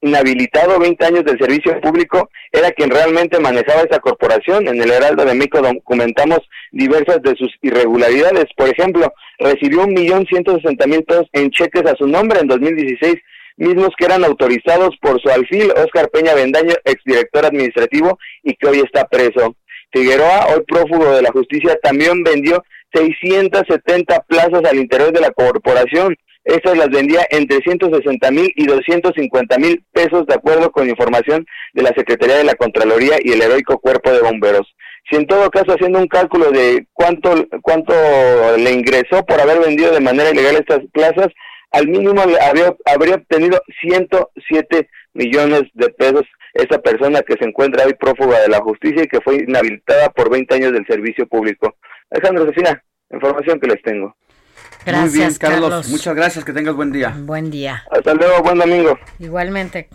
[0.02, 4.68] inhabilitado 20 años del servicio público, era quien realmente manejaba esa corporación.
[4.68, 6.40] En el Heraldo de México documentamos
[6.72, 8.46] diversas de sus irregularidades.
[8.58, 12.48] Por ejemplo, recibió un millón ciento sesenta mil pesos en cheques a su nombre en
[12.48, 13.16] 2016,
[13.58, 18.80] mismos que eran autorizados por su alfil Oscar Peña Bendaño, exdirector administrativo, y que hoy
[18.80, 19.56] está preso.
[19.94, 26.16] Figueroa, hoy prófugo de la justicia, también vendió 670 plazas al interior de la corporación.
[26.44, 31.84] Estas las vendía entre 160 mil y 250 mil pesos, de acuerdo con información de
[31.84, 34.68] la Secretaría de la Contraloría y el heroico Cuerpo de Bomberos.
[35.10, 37.94] Si en todo caso, haciendo un cálculo de cuánto, cuánto
[38.58, 41.28] le ingresó por haber vendido de manera ilegal estas plazas,
[41.72, 47.94] al mínimo habría, habría obtenido 107 millones de pesos esa persona que se encuentra hoy
[47.94, 51.76] prófuga de la justicia y que fue inhabilitada por 20 años del servicio público.
[52.10, 54.16] Alejandro Cecina, información que les tengo.
[54.86, 55.70] Gracias, Muy bien, Carlos.
[55.70, 55.90] Carlos.
[55.90, 57.16] Muchas gracias, que tengas buen día.
[57.18, 57.84] Buen día.
[57.92, 58.98] Hasta luego, buen domingo.
[59.20, 59.90] Igualmente.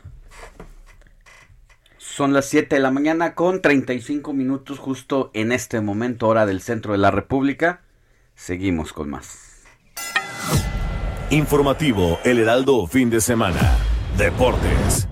[1.99, 6.63] Son las 7 de la mañana con 35 minutos justo en este momento, hora del
[6.63, 7.83] centro de la República.
[8.35, 9.65] Seguimos con más.
[11.31, 13.77] Informativo El Heraldo Fin de Semana.
[14.17, 15.06] Deportes.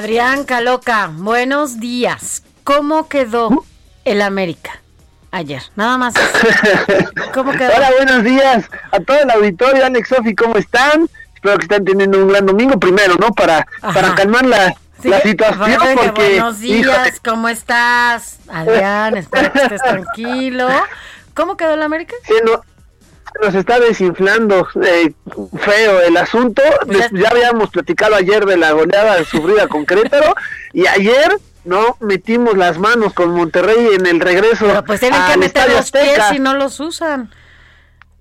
[0.00, 2.42] Adrián Caloca, buenos días.
[2.64, 3.64] ¿Cómo quedó
[4.04, 4.82] el América
[5.30, 5.62] ayer?
[5.74, 6.12] Nada más.
[7.32, 7.72] ¿Cómo quedó?
[7.74, 11.08] Hola, buenos días a todo el auditorio, Alex Sofi, ¿cómo están?
[11.34, 13.30] Espero que estén teniendo un gran domingo primero, ¿no?
[13.32, 16.28] Para, para calmar la, Sí, la situación, bueno, porque...
[16.28, 18.36] buenos días, ¿cómo estás?
[18.48, 20.68] Adrián, espero que estés tranquilo.
[21.32, 22.14] ¿Cómo quedó el América?
[22.26, 22.60] sí, no-
[23.42, 25.12] nos está desinflando eh,
[25.58, 26.62] feo el asunto.
[26.86, 30.34] Pues ya habíamos platicado ayer de la goleada sufrida con Querétaro
[30.72, 34.66] y ayer no metimos las manos con Monterrey en el regreso.
[34.66, 37.30] Pero pues tienen que meter los pies y no los usan.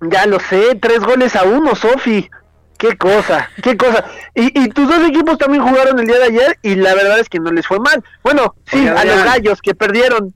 [0.01, 2.29] Ya lo sé, tres goles a uno, Sofi.
[2.77, 4.03] Qué cosa, qué cosa.
[4.33, 7.29] Y, y tus dos equipos también jugaron el día de ayer y la verdad es
[7.29, 8.03] que no les fue mal.
[8.21, 10.33] Bueno, sí, Oye, a los gallos que perdieron.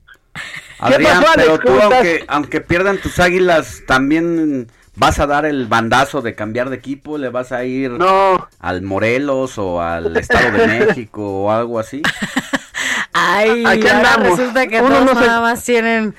[0.80, 1.42] Adrián, pasó, Alex?
[1.46, 6.68] pero tú, aunque, aunque pierdan tus águilas, también vas a dar el bandazo de cambiar
[6.70, 8.48] de equipo, le vas a ir No.
[8.58, 12.02] al Morelos o al Estado de México o algo así.
[13.12, 14.38] Ay, Aquí andamos.
[14.38, 16.14] resulta que Uno todos no se- nada más tienen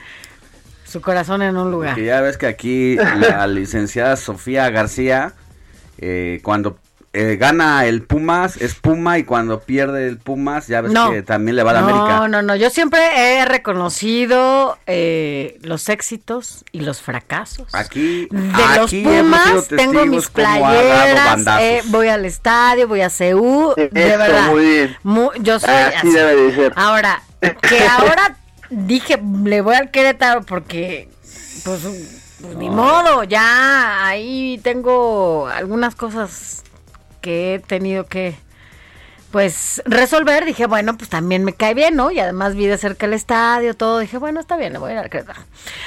[0.85, 1.95] su corazón en un lugar.
[1.95, 5.33] Que ya ves que aquí la licenciada Sofía García,
[5.99, 6.77] eh, cuando
[7.13, 11.11] eh, gana el Pumas, es Puma, y cuando pierde el Pumas, ya ves No.
[11.11, 12.27] que también le va a la no, América.
[12.29, 12.55] no, no.
[12.55, 12.99] Yo siempre
[13.39, 17.67] he reconocido eh, los éxitos y los fracasos.
[17.73, 18.37] Aquí, De
[18.77, 24.49] los aquí Pumas tengo mis playeras, eh, voy al estadio, voy a CEU, de verdad.
[24.51, 24.97] muy bien.
[25.03, 26.09] Mu- yo soy Así así.
[26.11, 26.73] debe de ser.
[26.75, 28.37] Ahora, que ahora
[28.69, 31.09] dije, le voy al Querétaro porque,
[31.65, 31.81] pues,
[32.41, 36.60] pues, ni modo, ya ahí tengo algunas cosas
[37.21, 38.35] que he tenido que,
[39.31, 40.45] pues, resolver.
[40.45, 42.11] Dije, bueno, pues también me cae bien, ¿no?
[42.11, 43.99] Y además vi de cerca el estadio, todo.
[43.99, 45.41] Dije, bueno, está bien, le voy a ir al Querétaro.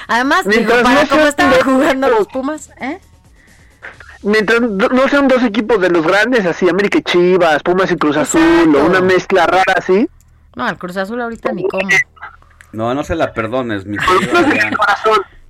[0.09, 2.33] Además, digo, Mientras para no cómo sean estaban dos jugando los equipos.
[2.33, 3.01] Pumas, ¿eh?
[4.23, 8.17] Mientras no sean dos equipos de los grandes, así América y Chivas, Pumas y Cruz
[8.17, 8.83] Azul, Exacto.
[8.83, 10.09] o una mezcla rara así.
[10.57, 11.89] No, al Cruz Azul ahorita ni cómo.
[12.73, 14.33] No, no se la perdones, mi querido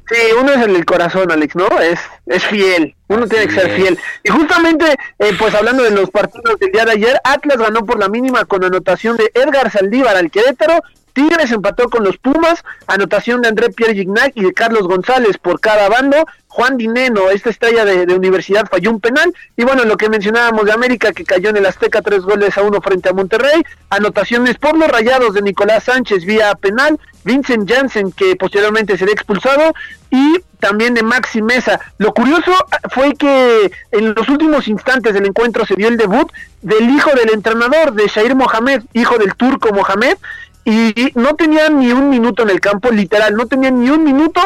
[0.07, 1.67] Sí, uno es el corazón, Alex, ¿no?
[1.81, 2.95] Es, es fiel.
[3.09, 3.77] Uno Así tiene que ser es.
[3.77, 3.99] fiel.
[4.23, 4.85] Y justamente,
[5.19, 8.45] eh, pues hablando de los partidos del día de ayer, Atlas ganó por la mínima
[8.45, 10.83] con anotación de Edgar Saldívar al Querétaro.
[11.15, 15.61] Tigres empató con los Pumas, anotación de André Pierre Gignac y de Carlos González por
[15.61, 16.27] cada bando.
[16.49, 19.33] Juan Dineno, esta estrella de, universidad, falló un penal.
[19.57, 22.63] Y bueno, lo que mencionábamos de América, que cayó en el Azteca tres goles a
[22.63, 23.65] uno frente a Monterrey.
[23.91, 27.01] Anotaciones por los rayados de Nicolás Sánchez vía penal.
[27.25, 29.73] Vincent Janssen, que posteriormente sería expulsado.
[30.11, 31.81] Y también de Maxi Mesa.
[31.99, 32.53] Lo curioso
[32.91, 37.31] fue que en los últimos instantes del encuentro se dio el debut del hijo del
[37.33, 40.17] entrenador, de Shair Mohamed, hijo del turco Mohamed,
[40.65, 44.41] y no tenía ni un minuto en el campo, literal, no tenía ni un minuto,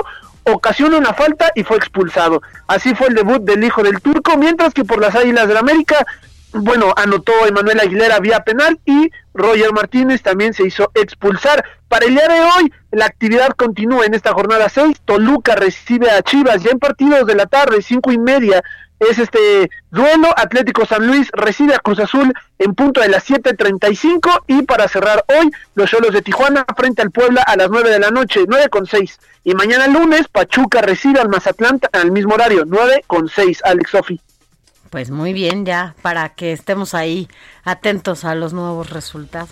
[0.45, 2.43] ocasiona una falta y fue expulsado.
[2.67, 6.05] Así fue el debut del hijo del turco, mientras que por las Águilas del América,
[6.53, 11.65] bueno, anotó Emanuel Aguilera vía penal y Roger Martínez también se hizo expulsar.
[11.89, 15.01] Para el día de hoy, la actividad continúa en esta jornada 6.
[15.05, 18.63] Toluca recibe a Chivas ya en partidos de la tarde, cinco y media.
[18.99, 20.29] Es este duelo.
[20.37, 24.45] Atlético San Luis recibe a Cruz Azul en punto de las 7:35.
[24.49, 28.01] Y para cerrar hoy, los Cholos de Tijuana frente al Puebla a las 9 de
[28.01, 29.21] la noche, 9 con 6.
[29.45, 33.61] Y mañana lunes, Pachuca recibe al Mazatlán al mismo horario, 9 con 6.
[33.65, 34.21] Alex Sofi.
[34.91, 37.29] Pues muy bien, ya, para que estemos ahí
[37.65, 39.51] atentos a los nuevos resultados.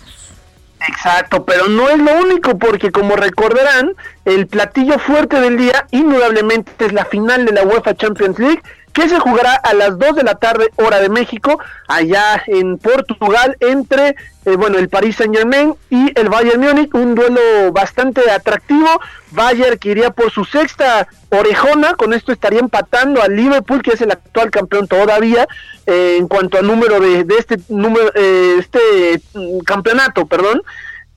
[0.87, 6.85] Exacto, pero no es lo único, porque como recordarán, el platillo fuerte del día indudablemente
[6.85, 8.61] es la final de la UEFA Champions League
[8.93, 13.55] que se jugará a las 2 de la tarde hora de México, allá en Portugal,
[13.59, 14.15] entre
[14.47, 18.87] eh, bueno, el Paris Saint Germain y el Bayern Múnich, un duelo bastante atractivo,
[19.31, 24.01] Bayern que iría por su sexta orejona, con esto estaría empatando al Liverpool, que es
[24.01, 25.47] el actual campeón todavía,
[25.85, 30.61] eh, en cuanto al número de, de este número, eh, este mm, campeonato, perdón,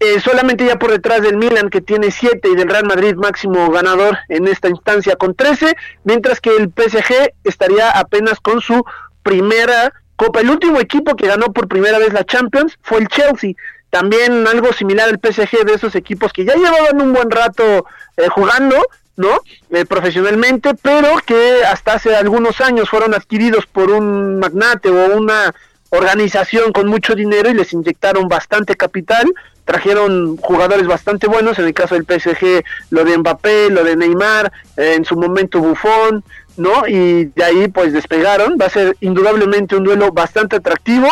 [0.00, 3.70] eh, solamente ya por detrás del Milan que tiene 7 y del Real Madrid máximo
[3.70, 8.82] ganador en esta instancia con 13, mientras que el PSG estaría apenas con su
[9.22, 10.40] primera copa.
[10.40, 13.52] El último equipo que ganó por primera vez la Champions fue el Chelsea.
[13.90, 17.84] También algo similar al PSG de esos equipos que ya llevaban un buen rato
[18.16, 18.76] eh, jugando,
[19.16, 19.40] ¿no?
[19.70, 25.54] Eh, profesionalmente, pero que hasta hace algunos años fueron adquiridos por un magnate o una
[25.90, 29.32] organización con mucho dinero y les inyectaron bastante capital
[29.70, 34.50] trajeron jugadores bastante buenos, en el caso del PSG lo de Mbappé, lo de Neymar,
[34.76, 36.24] eh, en su momento Buffon,
[36.56, 36.88] ¿no?
[36.88, 41.08] Y de ahí pues despegaron, va a ser indudablemente un duelo bastante atractivo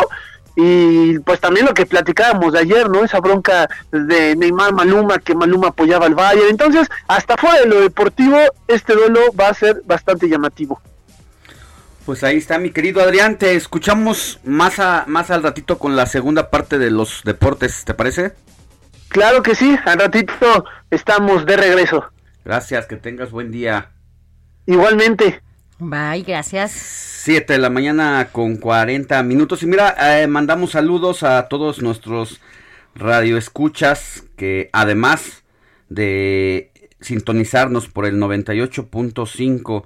[0.57, 3.05] y pues también lo que platicábamos de ayer, ¿no?
[3.05, 6.49] Esa bronca de Neymar Maluma, que Maluma apoyaba al Bayern.
[6.49, 10.81] Entonces, hasta fuera de lo deportivo, este duelo va a ser bastante llamativo.
[12.09, 16.07] Pues ahí está mi querido Adrián, te escuchamos más, a, más al ratito con la
[16.07, 18.33] segunda parte de los deportes, ¿te parece?
[19.09, 22.03] Claro que sí, al ratito estamos de regreso.
[22.43, 23.91] Gracias, que tengas buen día.
[24.65, 25.43] Igualmente.
[25.77, 26.71] Bye, gracias.
[26.71, 29.61] 7 de la mañana con 40 minutos.
[29.61, 32.41] Y mira, eh, mandamos saludos a todos nuestros
[32.95, 35.43] radioescuchas que además
[35.89, 39.85] de sintonizarnos por el 98.5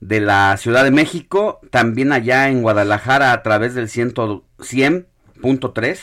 [0.00, 5.98] de la Ciudad de México, también allá en Guadalajara a través del 100.3.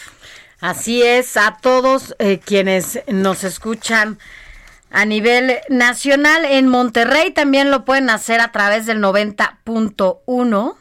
[0.60, 4.18] Así es, a todos eh, quienes nos escuchan
[4.90, 10.76] a nivel nacional en Monterrey también lo pueden hacer a través del 90.1.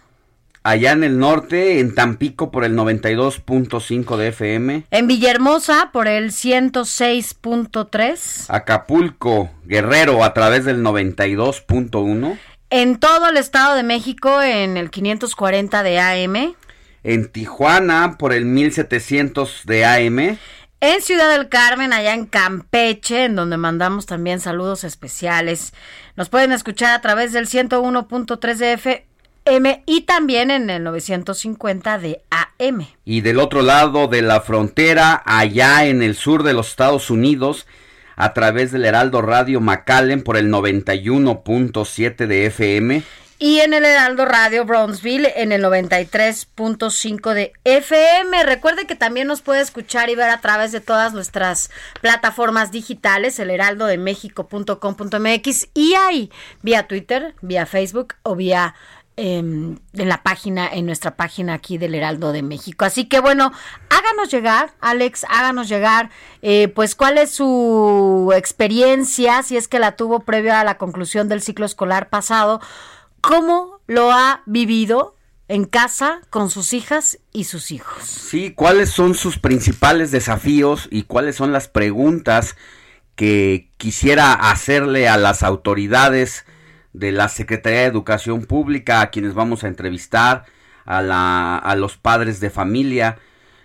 [0.62, 4.84] Allá en el norte, en Tampico por el 92.5 de FM.
[4.90, 8.46] En Villahermosa por el 106.3.
[8.48, 12.38] Acapulco, Guerrero a través del 92.1.
[12.78, 16.54] En todo el Estado de México en el 540 de AM.
[17.04, 20.38] En Tijuana por el 1700 de AM.
[20.80, 25.72] En Ciudad del Carmen, allá en Campeche, en donde mandamos también saludos especiales.
[26.16, 32.20] Nos pueden escuchar a través del 101.3 de FM y también en el 950 de
[32.28, 32.88] AM.
[33.06, 37.66] Y del otro lado de la frontera, allá en el sur de los Estados Unidos,
[38.16, 43.04] a través del Heraldo Radio McAllen por el 91.7 de FM.
[43.38, 48.42] Y en el Heraldo Radio Brownsville en el 93.5 de FM.
[48.44, 53.38] Recuerde que también nos puede escuchar y ver a través de todas nuestras plataformas digitales,
[53.38, 56.30] el heraldodemexico.com.mx y ahí
[56.62, 58.74] vía Twitter, vía Facebook o vía
[59.16, 62.84] en la página, en nuestra página aquí del Heraldo de México.
[62.84, 63.50] Así que bueno,
[63.88, 66.10] háganos llegar, Alex, háganos llegar,
[66.42, 71.28] eh, pues cuál es su experiencia, si es que la tuvo previo a la conclusión
[71.28, 72.60] del ciclo escolar pasado,
[73.20, 75.16] cómo lo ha vivido
[75.48, 78.04] en casa con sus hijas y sus hijos.
[78.04, 82.56] Sí, cuáles son sus principales desafíos y cuáles son las preguntas
[83.14, 86.44] que quisiera hacerle a las autoridades
[86.96, 90.46] de la Secretaría de Educación Pública, a quienes vamos a entrevistar,
[90.86, 93.18] a, la, a los padres de familia,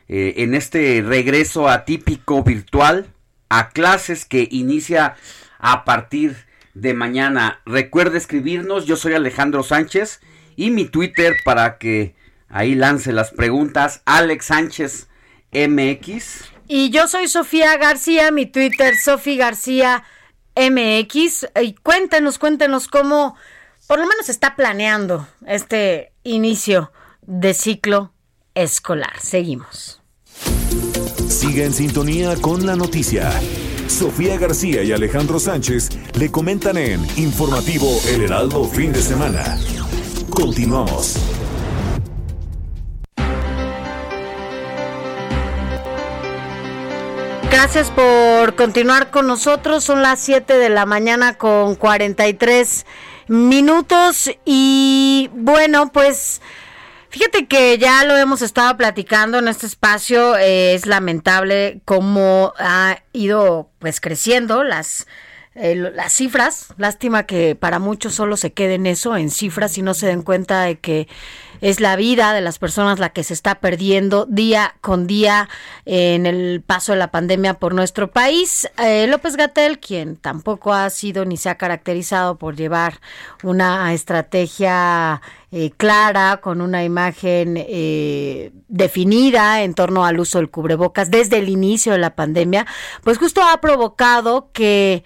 [0.10, 3.08] eh, en este regreso atípico virtual
[3.50, 5.16] a clases que inicia
[5.60, 6.36] a partir
[6.74, 7.62] de mañana.
[7.66, 10.20] Recuerde escribirnos, yo soy Alejandro Sánchez
[10.58, 12.16] y mi Twitter para que
[12.50, 15.08] ahí lance las preguntas, Alex Sánchez
[15.54, 16.52] MX.
[16.68, 20.04] Y yo soy Sofía García, mi Twitter, Sofía García
[20.70, 21.48] MX.
[21.62, 23.36] Y cuéntenos, cuéntenos cómo,
[23.88, 26.92] por lo menos, está planeando este inicio
[27.22, 28.14] de ciclo
[28.54, 29.20] escolar.
[29.20, 30.02] Seguimos.
[31.28, 33.32] Sigue en sintonía con la noticia.
[33.88, 39.58] Sofía García y Alejandro Sánchez le comentan en Informativo El Heraldo Fin de Semana.
[40.30, 41.18] Continuamos.
[47.52, 49.84] Gracias por continuar con nosotros.
[49.84, 52.86] Son las 7 de la mañana con 43
[53.28, 54.32] minutos.
[54.46, 56.42] Y bueno, pues
[57.10, 60.38] fíjate que ya lo hemos estado platicando en este espacio.
[60.38, 65.06] Eh, es lamentable cómo ha ido pues creciendo las
[65.54, 66.68] eh, las cifras.
[66.78, 70.22] Lástima que para muchos solo se quede en eso, en cifras, y no se den
[70.22, 71.10] cuenta de que
[71.62, 75.48] es la vida de las personas la que se está perdiendo día con día
[75.86, 78.70] en el paso de la pandemia por nuestro país.
[78.78, 83.00] Eh, López Gatel, quien tampoco ha sido ni se ha caracterizado por llevar
[83.44, 91.12] una estrategia eh, clara, con una imagen eh, definida en torno al uso del cubrebocas
[91.12, 92.66] desde el inicio de la pandemia,
[93.04, 95.04] pues justo ha provocado que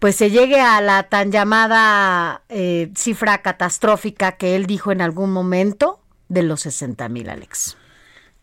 [0.00, 5.30] pues se llegue a la tan llamada eh, cifra catastrófica que él dijo en algún
[5.30, 7.76] momento de los 60 mil, Alex.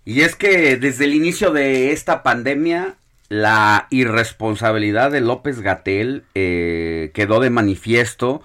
[0.05, 2.97] Y es que desde el inicio de esta pandemia,
[3.27, 8.43] la irresponsabilidad de López Gatel eh, quedó de manifiesto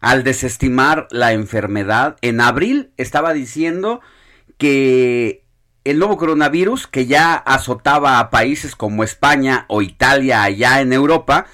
[0.00, 2.16] al desestimar la enfermedad.
[2.22, 4.00] En abril estaba diciendo
[4.56, 5.42] que
[5.84, 11.46] el nuevo coronavirus, que ya azotaba a países como España o Italia allá en Europa,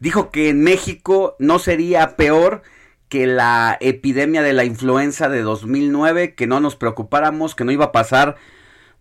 [0.00, 2.62] dijo que en México no sería peor
[3.08, 7.86] que la epidemia de la influenza de 2009, que no nos preocupáramos, que no iba
[7.86, 8.36] a pasar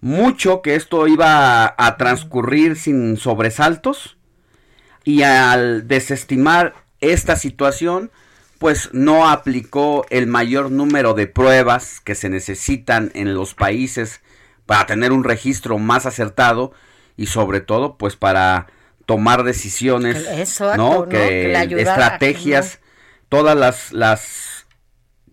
[0.01, 4.17] mucho, que esto iba a, transcurrir sin sobresaltos.
[5.03, 8.11] Y al desestimar esta situación,
[8.59, 14.21] pues no aplicó el mayor número de pruebas que se necesitan en los países
[14.65, 16.71] para tener un registro más acertado
[17.17, 18.67] y sobre todo pues para
[19.05, 20.25] tomar decisiones,
[20.59, 20.77] ¿no?
[20.77, 21.09] ¿no?
[21.09, 22.79] Que, estrategias,
[23.29, 24.65] todas las, las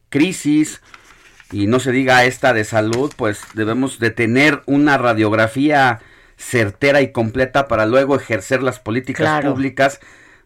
[0.09, 0.81] crisis
[1.51, 6.01] y no se diga esta de salud, pues debemos de tener una radiografía
[6.37, 9.55] certera y completa para luego ejercer las políticas Claro.
[9.55, 10.01] públicas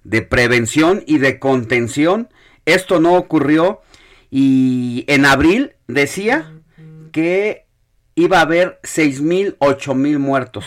[0.05, 2.29] de prevención y de contención.
[2.65, 3.81] Esto no ocurrió
[4.31, 6.53] y en abril decía
[7.13, 7.67] que
[8.15, 10.65] iba a haber seis mil, ocho mil muertos.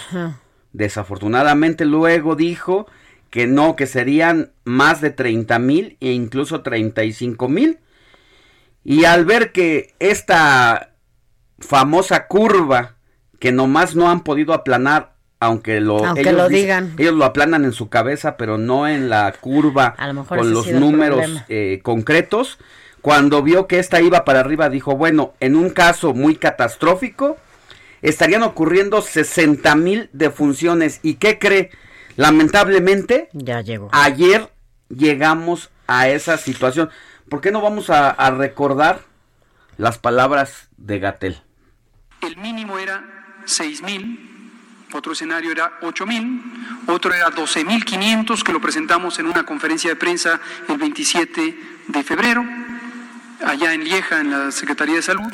[0.73, 2.85] Desafortunadamente luego dijo
[3.29, 7.79] que no, que serían más de 30 mil e incluso 35 mil.
[8.83, 10.93] Y al ver que esta
[11.59, 12.95] famosa curva
[13.39, 16.93] que nomás no han podido aplanar, aunque lo, Aunque lo dicen- digan.
[16.97, 21.43] ellos lo aplanan en su cabeza, pero no en la curva mejor con los números
[21.49, 22.57] eh, concretos.
[23.01, 27.37] Cuando vio que esta iba para arriba, dijo, bueno, en un caso muy catastrófico,
[28.01, 30.99] estarían ocurriendo 60 mil defunciones.
[31.03, 31.71] ¿Y qué cree?
[32.15, 33.89] Lamentablemente, ya llegó.
[33.91, 34.51] Ayer
[34.89, 36.89] llegamos a esa situación.
[37.29, 39.01] ¿Por qué no vamos a, a recordar
[39.77, 41.41] las palabras de Gatel?
[42.21, 43.03] El mínimo era
[43.45, 44.19] 6.000,
[44.93, 50.41] otro escenario era 8.000, otro era 12.500 que lo presentamos en una conferencia de prensa
[50.67, 52.43] el 27 de febrero,
[53.45, 55.31] allá en Lieja, en la Secretaría de Salud.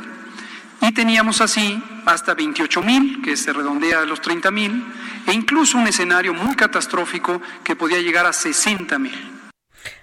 [0.88, 4.84] Y teníamos así hasta 28.000, que se redondea a los 30.000,
[5.26, 9.12] e incluso un escenario muy catastrófico que podía llegar a 60.000.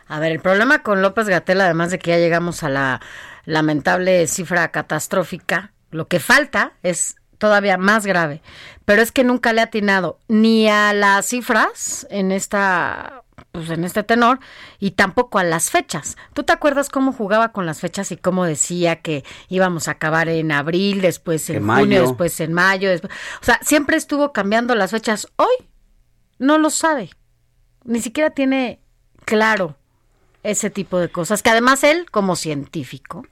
[0.08, 3.00] A ver, el problema con López Gatel, además de que ya llegamos a la
[3.44, 8.42] lamentable cifra catastrófica, lo que falta es todavía más grave.
[8.84, 13.21] Pero es que nunca le ha atinado ni a las cifras en esta
[13.52, 14.40] pues en este tenor
[14.80, 16.16] y tampoco a las fechas.
[16.32, 20.28] ¿Tú te acuerdas cómo jugaba con las fechas y cómo decía que íbamos a acabar
[20.30, 22.02] en abril, después en En junio, mayo.
[22.02, 23.12] después en mayo, después...
[23.40, 25.28] o sea, siempre estuvo cambiando las fechas.
[25.36, 25.68] Hoy
[26.38, 27.10] no lo sabe.
[27.84, 28.80] Ni siquiera tiene
[29.26, 29.76] claro
[30.42, 33.24] ese tipo de cosas, que además él, como científico,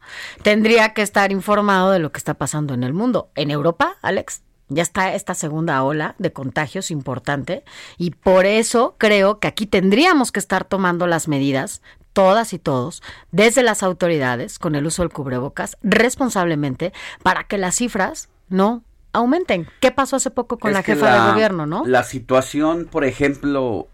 [0.43, 3.31] tendría que estar informado de lo que está pasando en el mundo.
[3.35, 7.64] En Europa, Alex, ya está esta segunda ola de contagios importante
[7.99, 13.03] y por eso creo que aquí tendríamos que estar tomando las medidas, todas y todos,
[13.31, 16.93] desde las autoridades, con el uso del cubrebocas, responsablemente,
[17.23, 19.68] para que las cifras no aumenten.
[19.81, 21.85] ¿Qué pasó hace poco con Es la jefa de gobierno, no?
[21.85, 23.89] La situación, por ejemplo,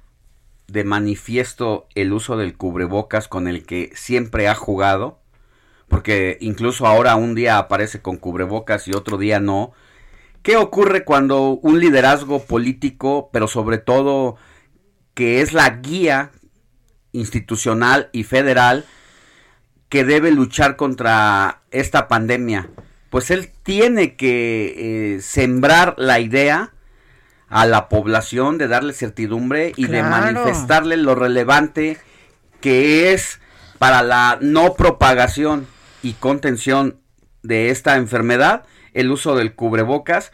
[0.69, 5.19] de manifiesto el uso del cubrebocas con el que siempre ha jugado,
[5.89, 9.73] porque incluso ahora un día aparece con cubrebocas y otro día no.
[10.47, 14.37] ¿Qué ocurre cuando un liderazgo político, pero sobre todo
[15.13, 16.31] que es la guía
[17.11, 18.85] institucional y federal
[19.89, 22.71] que debe luchar contra esta pandemia?
[23.11, 26.73] Pues él tiene que eh, sembrar la idea
[27.49, 31.99] a la población de darle certidumbre y de manifestarle lo relevante
[32.61, 33.41] que es
[33.81, 35.67] para la no propagación
[36.05, 37.01] y contención
[37.43, 38.63] de esta enfermedad
[38.97, 40.33] el uso del cubrebocas.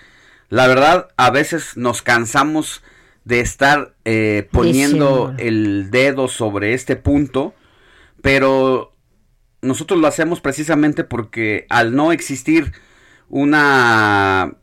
[0.48, 2.82] La verdad, a veces nos cansamos
[3.24, 7.54] de estar eh, poniendo el dedo sobre este punto,
[8.20, 8.92] pero
[9.62, 12.72] nosotros lo hacemos precisamente porque al no existir
[13.28, 14.54] una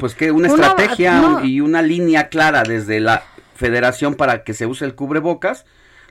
[0.00, 1.44] pues que una Una- estrategia no.
[1.44, 3.22] y una línea clara desde la
[3.54, 5.64] federación para que se use el cubrebocas,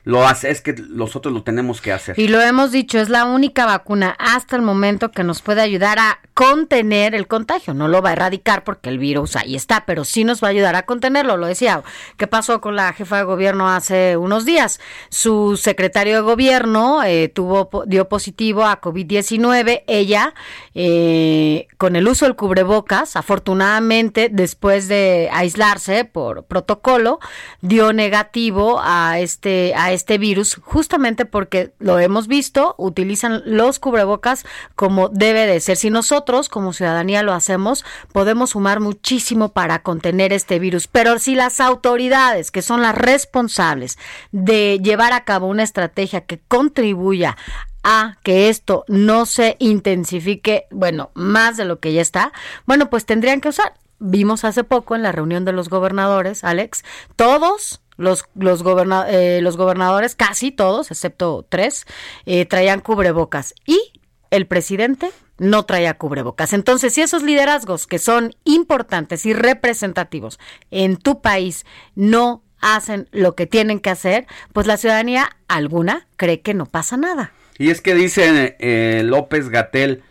[0.07, 2.17] lo hace, es que nosotros lo tenemos que hacer.
[2.17, 5.99] Y lo hemos dicho, es la única vacuna hasta el momento que nos puede ayudar
[5.99, 7.73] a contener el contagio.
[7.73, 10.51] No lo va a erradicar porque el virus ahí está, pero sí nos va a
[10.51, 11.35] ayudar a contenerlo.
[11.35, 11.83] Lo decía,
[12.15, 14.79] ¿qué pasó con la jefa de gobierno hace unos días?
[15.09, 19.83] Su secretario de gobierno eh, tuvo dio positivo a COVID-19.
[19.87, 20.33] Ella,
[20.73, 27.19] eh, con el uso del cubrebocas, afortunadamente, después de aislarse por protocolo,
[27.59, 34.45] dio negativo a este a este virus, justamente porque lo hemos visto, utilizan los cubrebocas
[34.75, 35.75] como debe de ser.
[35.75, 37.83] Si nosotros como ciudadanía lo hacemos,
[38.13, 40.87] podemos sumar muchísimo para contener este virus.
[40.87, 43.97] Pero si las autoridades, que son las responsables
[44.31, 47.35] de llevar a cabo una estrategia que contribuya
[47.83, 52.31] a que esto no se intensifique, bueno, más de lo que ya está,
[52.65, 53.73] bueno, pues tendrían que usar.
[53.99, 56.83] Vimos hace poco en la reunión de los gobernadores, Alex,
[57.15, 58.63] todos los, los,
[59.07, 61.85] eh, los gobernadores, casi todos, excepto tres,
[62.25, 63.53] eh, traían cubrebocas.
[63.65, 63.91] Y
[64.31, 66.53] el presidente no traía cubrebocas.
[66.53, 70.39] Entonces, si esos liderazgos que son importantes y representativos
[70.71, 76.41] en tu país no hacen lo que tienen que hacer, pues la ciudadanía alguna cree
[76.41, 77.31] que no pasa nada.
[77.57, 80.03] Y es que dice eh, López Gatel,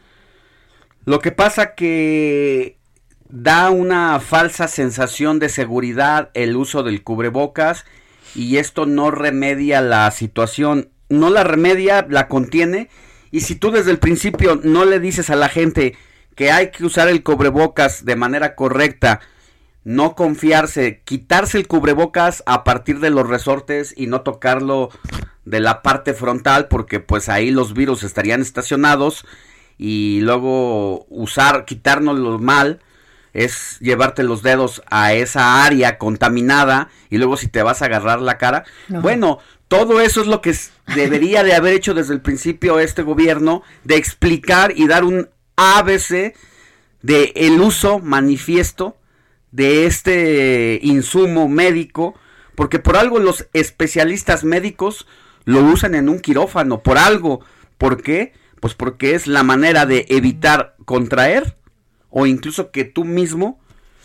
[1.04, 2.78] lo que pasa que
[3.28, 7.84] da una falsa sensación de seguridad el uso del cubrebocas
[8.34, 12.88] y esto no remedia la situación, no la remedia, la contiene.
[13.30, 15.96] Y si tú desde el principio no le dices a la gente
[16.34, 19.20] que hay que usar el cubrebocas de manera correcta,
[19.84, 24.90] no confiarse, quitarse el cubrebocas a partir de los resortes y no tocarlo
[25.44, 29.24] de la parte frontal porque pues ahí los virus estarían estacionados
[29.78, 32.80] y luego usar, quitárnoslo mal
[33.36, 38.22] es llevarte los dedos a esa área contaminada y luego si te vas a agarrar
[38.22, 38.64] la cara.
[38.88, 40.56] Bueno, todo eso es lo que
[40.94, 46.34] debería de haber hecho desde el principio este gobierno, de explicar y dar un ABC
[47.02, 48.96] de el uso manifiesto
[49.52, 52.14] de este insumo médico,
[52.54, 55.06] porque por algo los especialistas médicos
[55.44, 57.40] lo usan en un quirófano, por algo.
[57.76, 58.32] ¿Por qué?
[58.60, 61.54] Pues porque es la manera de evitar contraer
[62.18, 63.60] o incluso que tú mismo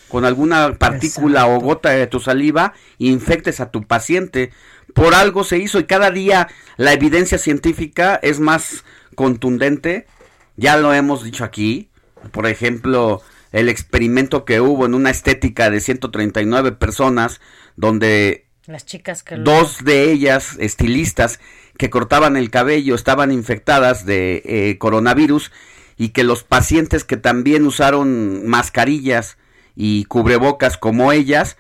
[0.10, 4.52] con alguna partícula o gota de tu saliva infectes a tu paciente.
[4.94, 8.84] Por algo se hizo y cada día la evidencia científica es más
[9.16, 10.08] contundente.
[10.58, 11.90] Ya lo hemos dicho aquí.
[12.32, 13.22] Por ejemplo,
[13.54, 17.40] el experimento que hubo en una estética de 139 personas
[17.78, 21.40] donde las chicas que dos de ellas estilistas
[21.78, 25.54] que cortaban el cabello estaban infectadas de eh, coronavirus
[26.02, 29.38] y que los pacientes que también usaron mascarillas
[29.76, 31.58] y cubrebocas como ellas,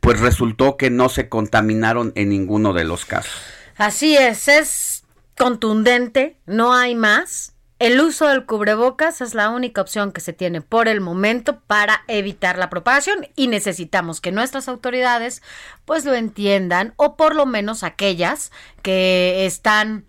[0.00, 3.40] pues resultó que no se contaminaron en ninguno de los casos.
[3.76, 5.04] Así es, es
[5.38, 7.54] contundente, no hay más.
[7.78, 12.02] El uso del cubrebocas es la única opción que se tiene por el momento para
[12.08, 15.40] evitar la propagación y necesitamos que nuestras autoridades
[15.84, 18.50] pues lo entiendan o por lo menos aquellas
[18.82, 20.04] que están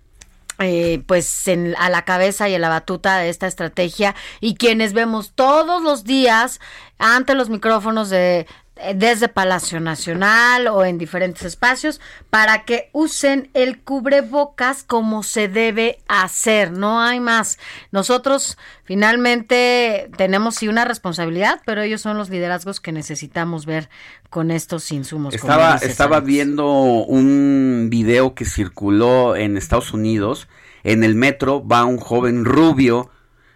[0.59, 4.93] eh, pues en, a la cabeza y en la batuta de esta estrategia y quienes
[4.93, 6.59] vemos todos los días
[6.97, 8.47] ante los micrófonos de
[8.93, 15.99] desde Palacio Nacional o en diferentes espacios para que usen el cubrebocas como se debe
[16.07, 17.57] hacer, no hay más.
[17.91, 23.89] Nosotros finalmente tenemos sí una responsabilidad, pero ellos son los liderazgos que necesitamos ver
[24.29, 25.33] con estos insumos.
[25.33, 30.49] Estaba, estaba viendo un video que circuló en Estados Unidos,
[30.83, 33.09] en el metro va un joven rubio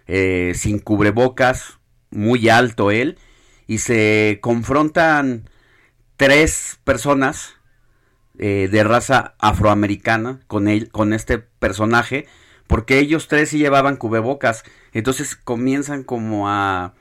[0.06, 1.78] eh, sin cubrebocas,
[2.10, 3.18] muy alto él,
[3.70, 5.48] y se confrontan
[6.16, 7.54] tres personas
[8.36, 12.26] eh, de raza afroamericana con, él, con este personaje,
[12.66, 16.94] porque ellos tres sí llevaban cubrebocas, entonces comienzan como a,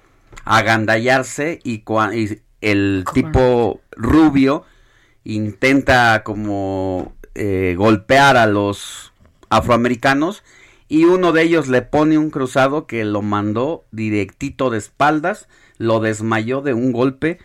[0.46, 4.64] agandallarse y, y el tipo rubio
[5.24, 9.12] intenta como eh, golpear a los
[9.50, 10.44] afroamericanos
[10.88, 15.48] y uno de ellos le pone un cruzado que lo mandó directito de espaldas
[15.80, 17.40] lo desmayó de un golpe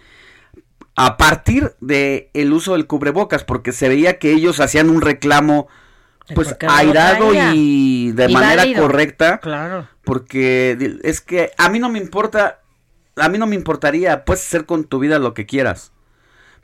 [0.96, 5.68] a partir de el uso del cubrebocas porque se veía que ellos hacían un reclamo
[6.34, 9.88] pues airado y de manera correcta claro.
[10.04, 12.60] porque es que a mí no me importa
[13.16, 15.94] a mí no me importaría puedes hacer con tu vida lo que quieras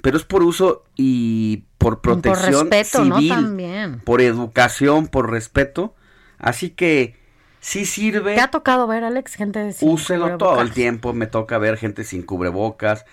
[0.02, 3.34] pero es por uso y por protección por respeto, civil ¿no?
[3.34, 4.00] También.
[4.00, 5.94] por educación por respeto.
[6.38, 7.16] Así que
[7.60, 8.34] sí sirve.
[8.34, 12.04] ¿Te ha tocado ver, Alex, gente sin Úselo todo el tiempo, me toca ver gente
[12.04, 13.04] sin cubrebocas,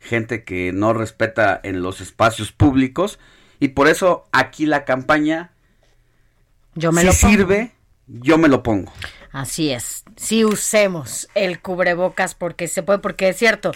[0.00, 3.18] gente que no respeta en los espacios públicos.
[3.60, 5.52] Y por eso aquí la campaña,
[6.74, 7.30] Yo me si lo pongo.
[7.30, 7.72] sirve,
[8.06, 8.92] yo me lo pongo.
[9.32, 10.04] Así es.
[10.16, 13.72] Sí usemos el cubrebocas porque se puede, porque es cierto.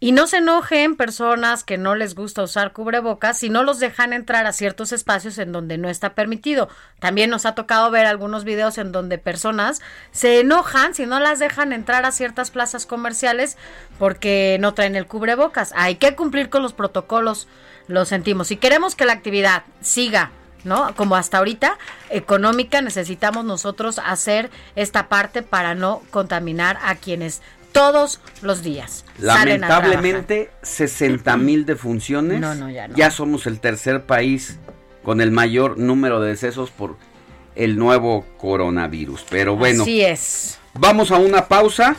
[0.00, 4.12] Y no se enojen personas que no les gusta usar cubrebocas si no los dejan
[4.12, 6.68] entrar a ciertos espacios en donde no está permitido.
[7.00, 9.80] También nos ha tocado ver algunos videos en donde personas
[10.12, 13.56] se enojan si no las dejan entrar a ciertas plazas comerciales
[13.98, 15.72] porque no traen el cubrebocas.
[15.74, 17.48] Hay que cumplir con los protocolos,
[17.88, 18.46] lo sentimos.
[18.46, 20.30] Si queremos que la actividad siga
[20.64, 20.94] ¿no?
[20.96, 21.78] Como hasta ahorita,
[22.10, 27.42] económica, necesitamos nosotros hacer esta parte para no contaminar a quienes
[27.78, 29.04] todos los días.
[29.18, 32.40] Lamentablemente, 60 mil defunciones.
[32.40, 33.10] No, no, ya no.
[33.12, 34.58] somos el tercer país
[35.04, 36.96] con el mayor número de decesos por
[37.54, 39.24] el nuevo coronavirus.
[39.30, 40.58] Pero bueno, Así es.
[40.74, 41.94] vamos a una pausa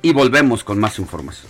[0.00, 1.49] y volvemos con más información.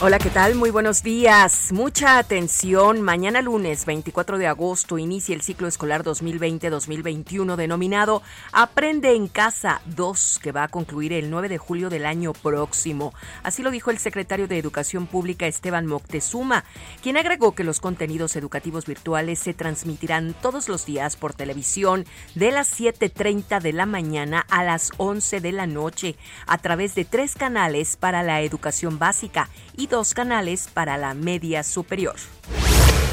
[0.00, 0.54] Hola, ¿qué tal?
[0.54, 1.72] Muy buenos días.
[1.72, 3.02] Mucha atención.
[3.02, 8.22] Mañana lunes 24 de agosto inicia el ciclo escolar 2020-2021 denominado
[8.52, 13.12] Aprende en Casa 2, que va a concluir el 9 de julio del año próximo.
[13.42, 16.62] Así lo dijo el secretario de Educación Pública Esteban Moctezuma,
[17.02, 22.52] quien agregó que los contenidos educativos virtuales se transmitirán todos los días por televisión de
[22.52, 26.14] las 7.30 de la mañana a las 11 de la noche
[26.46, 31.62] a través de tres canales para la educación básica y dos canales para la media
[31.62, 32.16] superior.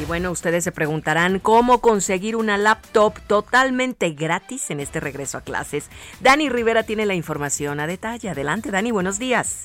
[0.00, 5.42] Y bueno, ustedes se preguntarán cómo conseguir una laptop totalmente gratis en este regreso a
[5.42, 5.90] clases.
[6.20, 8.30] Dani Rivera tiene la información a detalle.
[8.30, 9.64] Adelante, Dani, buenos días.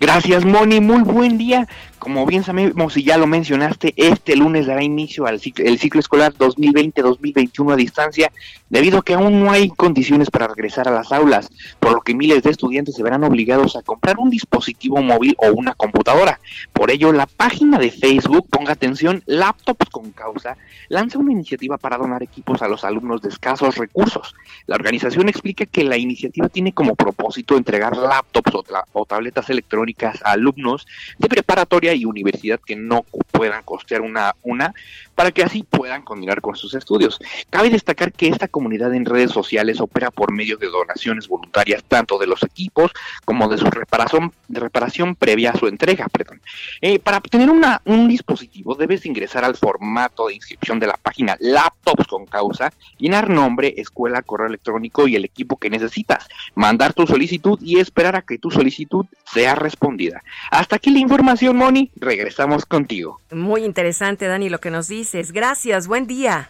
[0.00, 0.80] Gracias, Moni.
[0.80, 1.68] Muy buen día.
[2.00, 6.00] Como bien sabemos y ya lo mencionaste, este lunes dará inicio al ciclo, el ciclo
[6.00, 8.32] escolar 2020-2021 a distancia,
[8.70, 12.14] debido a que aún no hay condiciones para regresar a las aulas, por lo que
[12.14, 16.40] miles de estudiantes se verán obligados a comprar un dispositivo móvil o una computadora.
[16.72, 20.56] Por ello, la página de Facebook, ponga atención, Laptops con Causa,
[20.88, 24.34] lanza una iniciativa para donar equipos a los alumnos de escasos recursos.
[24.66, 28.52] La organización explica que la iniciativa tiene como propósito entregar laptops
[28.92, 30.86] o, tabletas electrónicas a alumnos
[31.18, 34.74] de preparatoria y universidad que no puedan costear una, una
[35.14, 37.18] para que así puedan continuar con sus estudios.
[37.50, 42.18] Cabe destacar que esta comunidad en redes sociales opera por medio de donaciones voluntarias tanto
[42.18, 42.92] de los equipos
[43.26, 46.08] como de su reparación, de reparación previa a su entrega.
[46.08, 46.40] Perdón.
[46.80, 51.36] Eh, para obtener una, un dispositivo debes ingresar al formato de inscripción de la página
[51.38, 57.06] Laptops con Causa, llenar nombre, escuela, correo electrónico y el equipo que necesitas, mandar tu
[57.06, 60.22] solicitud y esperar a que tu solicitud sea respondida.
[60.50, 61.90] Hasta aquí la información, Moni.
[61.96, 63.20] Regresamos contigo.
[63.30, 65.32] Muy interesante, Dani, lo que nos dices.
[65.32, 66.48] Gracias, buen día.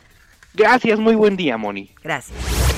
[0.55, 1.91] Gracias, muy buen día, Moni.
[2.03, 2.70] Gracias.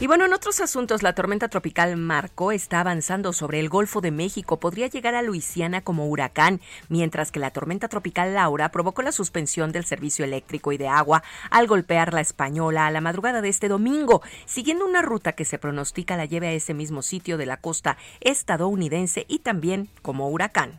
[0.00, 4.12] Y bueno, en otros asuntos, la tormenta tropical Marco está avanzando sobre el Golfo de
[4.12, 4.60] México.
[4.60, 9.72] Podría llegar a Luisiana como huracán, mientras que la tormenta tropical Laura provocó la suspensión
[9.72, 13.66] del servicio eléctrico y de agua al golpear la española a la madrugada de este
[13.66, 17.56] domingo, siguiendo una ruta que se pronostica la lleve a ese mismo sitio de la
[17.56, 20.78] costa estadounidense y también como huracán.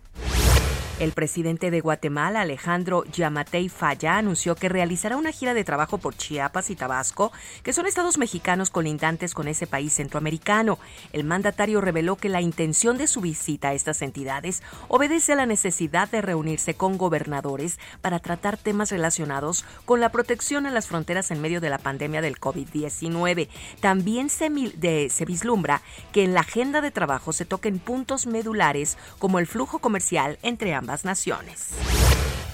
[1.00, 6.14] El presidente de Guatemala, Alejandro Yamatei Falla, anunció que realizará una gira de trabajo por
[6.14, 7.32] Chiapas y Tabasco,
[7.64, 10.78] que son estados mexicanos colindantes con ese país centroamericano.
[11.14, 15.46] El mandatario reveló que la intención de su visita a estas entidades obedece a la
[15.46, 21.32] necesidad de reunirse con gobernadores para tratar temas relacionados con la protección a las fronteras
[21.32, 23.48] en medio de la pandemia del COVID-19.
[23.80, 25.82] También se, se vislumbra
[26.12, 30.74] que en la agenda de trabajo se toquen puntos medulares como el flujo comercial entre
[30.74, 31.68] ambas naciones.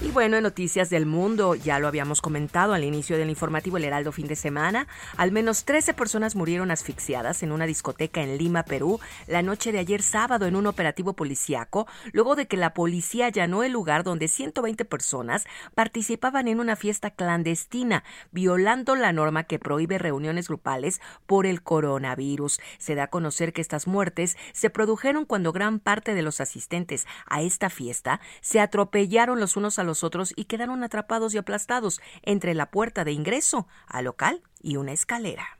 [0.02, 3.84] Y bueno, en noticias del mundo, ya lo habíamos comentado al inicio del informativo El
[3.84, 8.62] Heraldo fin de semana, al menos 13 personas murieron asfixiadas en una discoteca en Lima,
[8.62, 13.26] Perú, la noche de ayer sábado en un operativo policiaco, luego de que la policía
[13.26, 19.58] allanó el lugar donde 120 personas participaban en una fiesta clandestina, violando la norma que
[19.58, 22.60] prohíbe reuniones grupales por el coronavirus.
[22.76, 27.06] Se da a conocer que estas muertes se produjeron cuando gran parte de los asistentes
[27.24, 32.00] a esta fiesta se atropellaron los unos a los otros y quedaron atrapados y aplastados
[32.22, 35.55] entre la puerta de ingreso al local y una escalera.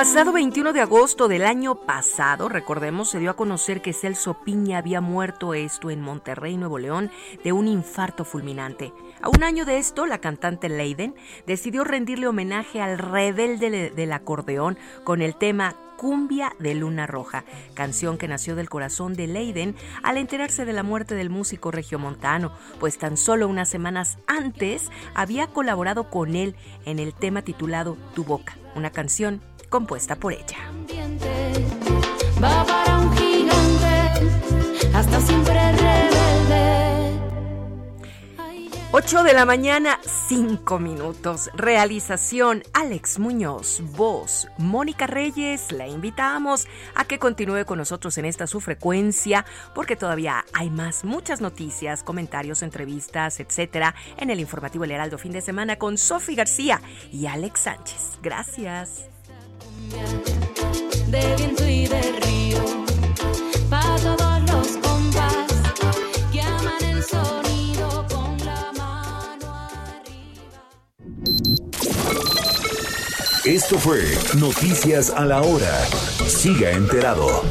[0.00, 4.78] Pasado 21 de agosto del año pasado, recordemos, se dio a conocer que Celso Piña
[4.78, 7.10] había muerto esto en Monterrey, Nuevo León,
[7.44, 8.94] de un infarto fulminante.
[9.20, 11.14] A un año de esto, la cantante Leiden
[11.46, 17.44] decidió rendirle homenaje al rebelde del acordeón con el tema Cumbia de Luna Roja,
[17.74, 22.52] canción que nació del corazón de Leiden al enterarse de la muerte del músico regiomontano,
[22.78, 28.24] pues tan solo unas semanas antes había colaborado con él en el tema titulado Tu
[28.24, 30.58] Boca, una canción compuesta por ella.
[32.42, 36.10] Va para un gigante, hasta siempre rebelde.
[38.92, 41.48] 8 de la mañana, 5 minutos.
[41.54, 45.70] Realización Alex Muñoz, voz Mónica Reyes.
[45.70, 46.66] La invitamos
[46.96, 49.44] a que continúe con nosotros en esta su frecuencia,
[49.76, 55.30] porque todavía hay más, muchas noticias, comentarios, entrevistas, etcétera, en el informativo El Heraldo fin
[55.30, 58.18] de semana con Sofi García y Alex Sánchez.
[58.22, 59.09] Gracias
[61.08, 62.58] de viento y de río,
[63.68, 65.46] para todos los compas
[66.32, 70.62] que aman el sonido con la mano arriba.
[73.44, 74.02] Esto fue
[74.38, 75.86] Noticias a la Hora.
[76.26, 77.42] Siga enterado.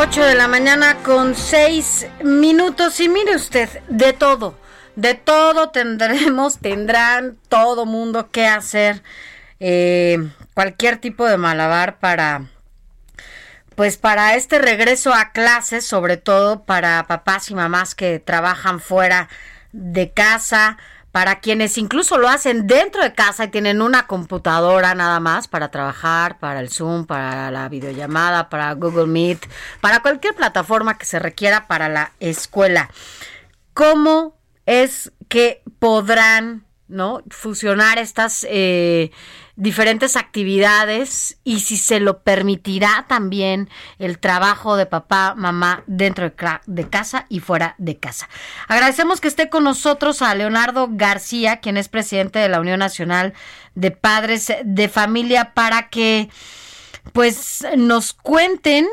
[0.00, 3.00] 8 de la mañana con 6 minutos.
[3.00, 4.56] Y mire usted, de todo,
[4.94, 9.02] de todo tendremos, tendrán todo mundo que hacer
[9.58, 12.46] eh, cualquier tipo de malabar para,
[13.74, 19.28] pues para este regreso a clases, sobre todo para papás y mamás que trabajan fuera
[19.72, 20.78] de casa,
[21.12, 25.70] para quienes incluso lo hacen dentro de casa y tienen una computadora nada más para
[25.70, 29.48] trabajar, para el Zoom, para la videollamada, para Google Meet,
[29.80, 32.90] para cualquier plataforma que se requiera para la escuela.
[33.72, 34.36] ¿Cómo
[34.66, 37.22] es que podrán ¿no?
[37.30, 39.10] fusionar estas eh,
[39.58, 46.30] diferentes actividades y si se lo permitirá también el trabajo de papá, mamá dentro
[46.66, 48.28] de, casa y fuera de casa.
[48.68, 53.34] Agradecemos que esté con nosotros a Leonardo García, quien es presidente de la Unión Nacional
[53.74, 56.30] de Padres de Familia, para que
[57.12, 58.86] pues nos cuenten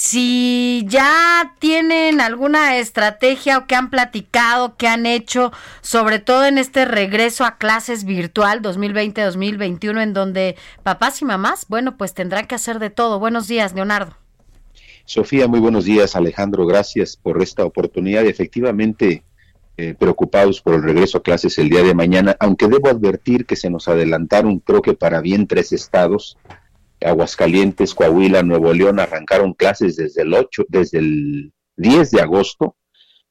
[0.00, 6.56] si ya tienen alguna estrategia o que han platicado, que han hecho, sobre todo en
[6.56, 12.54] este regreso a clases virtual 2020-2021, en donde papás y mamás, bueno, pues tendrán que
[12.54, 13.18] hacer de todo.
[13.18, 14.16] Buenos días, Leonardo.
[15.04, 18.24] Sofía, muy buenos días, Alejandro, gracias por esta oportunidad.
[18.24, 19.24] Efectivamente,
[19.76, 23.56] eh, preocupados por el regreso a clases el día de mañana, aunque debo advertir que
[23.56, 26.38] se nos adelantaron, creo que para bien tres estados,
[27.00, 32.76] Aguascalientes, Coahuila, Nuevo León arrancaron clases desde el 8, desde el 10 de agosto.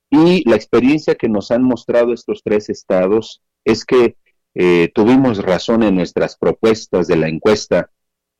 [0.09, 4.15] Y la experiencia que nos han mostrado estos tres estados es que
[4.55, 7.91] eh, tuvimos razón en nuestras propuestas de la encuesta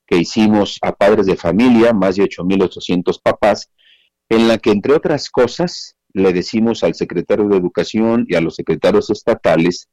[0.06, 3.70] que hicimos a padres de familia, más de 8.800 papás,
[4.30, 8.56] en la que, entre otras cosas, le decimos al secretario de Educación y a los
[8.56, 9.88] secretarios estatales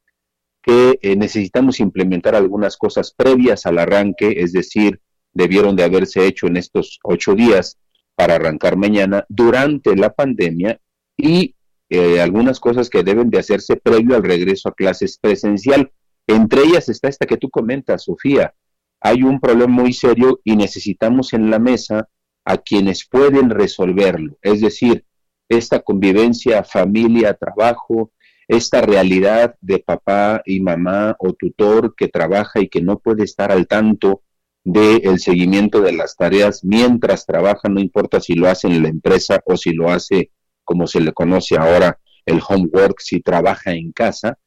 [0.64, 5.00] que eh, necesitamos implementar algunas cosas previas al arranque, es decir,
[5.36, 7.78] debieron de haberse hecho en estos ocho días
[8.16, 10.80] para arrancar mañana durante la pandemia
[11.16, 11.56] y
[11.90, 15.92] eh, algunas cosas que deben de hacerse previo al regreso a clases presencial.
[16.26, 18.56] Entre ellas está esta que tú comentas, Sofía.
[19.02, 22.10] Hay un problema muy serio y necesitamos en la mesa
[22.46, 24.38] a quienes pueden resolverlo.
[24.42, 25.06] Es decir,
[25.50, 28.12] esta convivencia familia, trabajo,
[28.48, 33.52] esta realidad de papá y mamá o tutor que trabaja y que no puede estar
[33.52, 34.22] al tanto
[34.66, 39.42] del seguimiento de las tareas mientras trabaja, no importa si lo hace en la empresa
[39.46, 40.32] o si lo hace
[40.66, 44.38] como se le conoce ahora el homework, si trabaja en casa,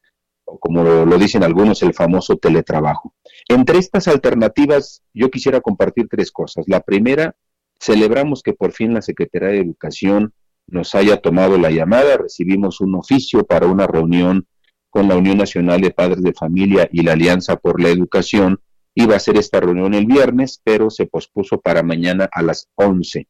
[0.45, 3.15] o como lo, dicen algunos, el famoso teletrabajo.
[3.49, 6.65] Entre estas alternativas, yo quisiera compartir tres cosas.
[6.67, 7.37] La primera,
[7.79, 10.33] celebramos que por fin la Secretaría de Educación
[10.67, 14.47] nos haya tomado la llamada, recibimos un oficio para una reunión
[14.91, 18.61] con la Unión Nacional de Padres de Familia y la Alianza por la Educación.
[19.01, 23.29] Iba a ser esta reunión el viernes, pero se pospuso para mañana a las 11.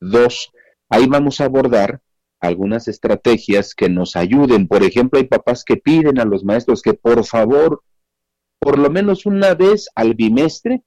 [0.00, 0.50] Dos,
[0.88, 2.00] ahí vamos a abordar
[2.40, 4.66] algunas estrategias que nos ayuden.
[4.66, 7.82] Por ejemplo, hay papás que piden a los maestros que por favor,
[8.58, 10.84] por lo menos una vez al bimestre,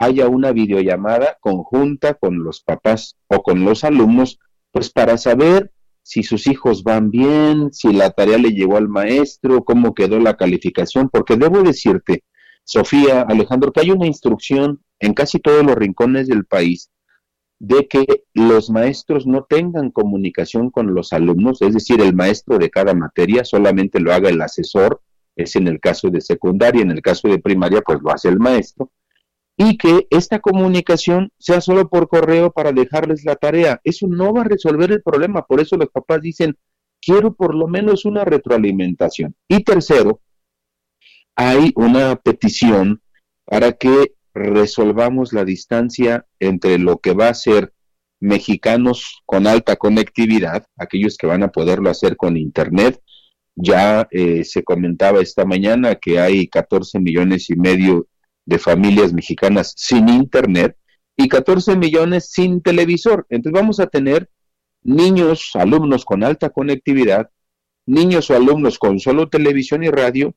[0.00, 4.40] haya una videollamada conjunta con los papás o con los alumnos,
[4.72, 5.70] pues para saber
[6.02, 10.36] si sus hijos van bien, si la tarea le llegó al maestro, cómo quedó la
[10.36, 12.24] calificación, porque debo decirte,
[12.66, 16.90] Sofía, Alejandro, que hay una instrucción en casi todos los rincones del país
[17.60, 18.04] de que
[18.34, 23.44] los maestros no tengan comunicación con los alumnos, es decir, el maestro de cada materia
[23.44, 25.00] solamente lo haga el asesor,
[25.36, 28.38] es en el caso de secundaria, en el caso de primaria, pues lo hace el
[28.38, 28.90] maestro,
[29.56, 33.80] y que esta comunicación sea solo por correo para dejarles la tarea.
[33.84, 36.58] Eso no va a resolver el problema, por eso los papás dicen,
[37.00, 39.34] quiero por lo menos una retroalimentación.
[39.48, 40.20] Y tercero,
[41.36, 43.02] hay una petición
[43.44, 47.72] para que resolvamos la distancia entre lo que va a ser
[48.20, 53.00] mexicanos con alta conectividad, aquellos que van a poderlo hacer con Internet.
[53.54, 58.08] Ya eh, se comentaba esta mañana que hay 14 millones y medio
[58.44, 60.76] de familias mexicanas sin Internet
[61.16, 63.26] y 14 millones sin televisor.
[63.30, 64.30] Entonces vamos a tener
[64.82, 67.30] niños, alumnos con alta conectividad,
[67.86, 70.34] niños o alumnos con solo televisión y radio,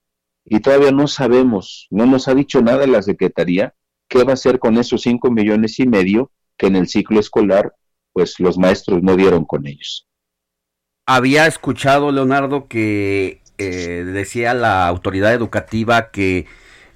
[0.49, 3.73] y todavía no sabemos, no nos ha dicho nada la Secretaría
[4.09, 7.75] ¿Qué va a hacer con esos cinco millones y medio que en el ciclo escolar,
[8.11, 10.07] pues los maestros no dieron con ellos?
[11.05, 16.47] Había escuchado, Leonardo, que eh, decía la autoridad educativa que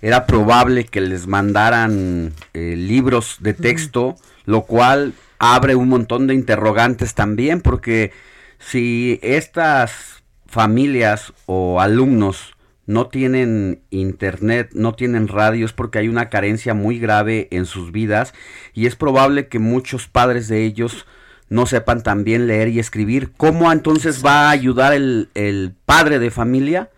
[0.01, 6.33] era probable que les mandaran eh, libros de texto, lo cual abre un montón de
[6.33, 8.11] interrogantes también, porque
[8.57, 12.52] si estas familias o alumnos
[12.85, 18.33] no tienen internet, no tienen radios porque hay una carencia muy grave en sus vidas
[18.73, 21.05] y es probable que muchos padres de ellos
[21.49, 23.31] no sepan también leer y escribir.
[23.37, 26.89] ¿Cómo entonces va a ayudar el, el padre de familia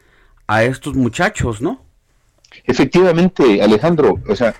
[0.47, 1.83] a estos muchachos, no?
[2.63, 4.55] Efectivamente, Alejandro, o sea,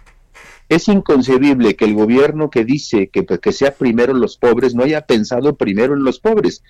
[0.67, 5.01] es inconcebible que el gobierno que dice que, que sea primero los pobres no haya
[5.01, 6.63] pensado primero en los pobres.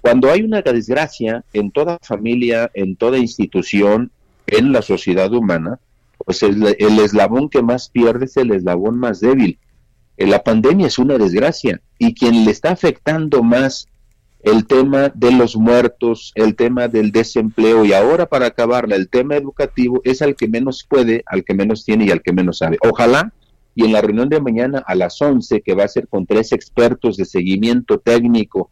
[0.00, 4.10] Cuando hay una desgracia en toda familia, en toda institución,
[4.46, 5.78] en la sociedad humana,
[6.18, 9.58] pues el, el eslabón que más pierde es el eslabón más débil.
[10.16, 13.88] Eh, la pandemia es una desgracia y quien le está afectando más
[14.42, 19.36] el tema de los muertos, el tema del desempleo y ahora para acabarla el tema
[19.36, 22.76] educativo es al que menos puede, al que menos tiene y al que menos sabe.
[22.82, 23.32] Ojalá
[23.74, 26.52] y en la reunión de mañana a las 11 que va a ser con tres
[26.52, 28.70] expertos de seguimiento técnico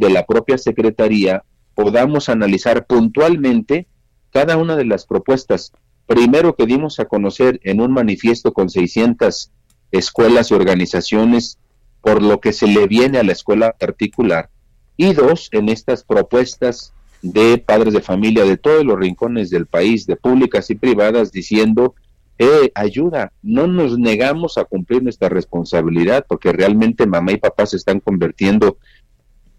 [0.00, 1.44] de la propia Secretaría
[1.74, 3.86] podamos analizar puntualmente
[4.32, 5.72] cada una de las propuestas.
[6.06, 9.52] Primero que dimos a conocer en un manifiesto con 600
[9.92, 11.58] escuelas y organizaciones
[12.00, 14.48] por lo que se le viene a la escuela particular.
[14.96, 20.06] Y dos, en estas propuestas de padres de familia de todos los rincones del país,
[20.06, 21.94] de públicas y privadas, diciendo,
[22.38, 27.76] eh, ayuda, no nos negamos a cumplir nuestra responsabilidad porque realmente mamá y papá se
[27.76, 28.78] están convirtiendo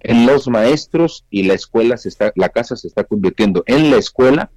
[0.03, 3.97] en los maestros y la escuela se está, la casa se está convirtiendo en la
[3.97, 4.51] escuela,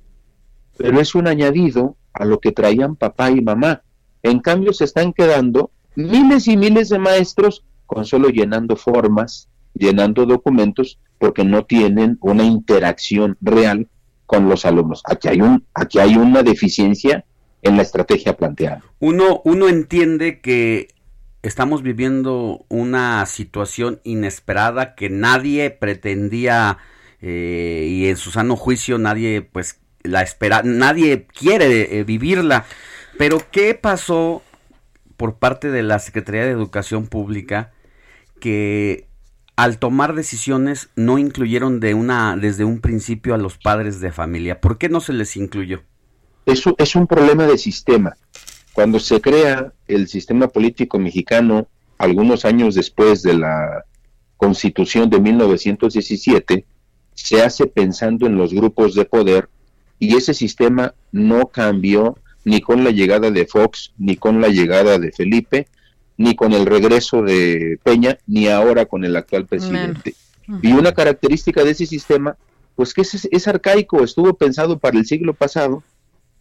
[0.76, 3.82] pero es un añadido a lo que traían papá y mamá.
[4.22, 10.24] En cambio se están quedando miles y miles de maestros con solo llenando formas, llenando
[10.24, 13.88] documentos, porque no tienen una interacción real
[14.26, 15.02] con los alumnos.
[15.04, 17.24] Aquí hay un, aquí hay una deficiencia
[17.62, 18.82] en la estrategia planteada.
[19.00, 20.88] Uno, uno entiende que
[21.44, 26.78] estamos viviendo una situación inesperada que nadie pretendía
[27.20, 32.64] eh, y en su sano juicio nadie pues la espera, nadie quiere eh, vivirla.
[33.18, 34.42] Pero ¿qué pasó
[35.16, 37.72] por parte de la Secretaría de Educación Pública
[38.40, 39.06] que
[39.56, 44.60] al tomar decisiones no incluyeron de una desde un principio a los padres de familia?
[44.60, 45.82] ¿Por qué no se les incluyó?
[46.46, 48.16] Eso es un problema de sistema.
[48.74, 53.84] Cuando se crea el sistema político mexicano, algunos años después de la
[54.36, 56.66] constitución de 1917,
[57.14, 59.48] se hace pensando en los grupos de poder
[60.00, 64.98] y ese sistema no cambió ni con la llegada de Fox, ni con la llegada
[64.98, 65.68] de Felipe,
[66.16, 70.16] ni con el regreso de Peña, ni ahora con el actual presidente.
[70.62, 72.36] Y una característica de ese sistema,
[72.74, 75.84] pues que es, es arcaico, estuvo pensado para el siglo pasado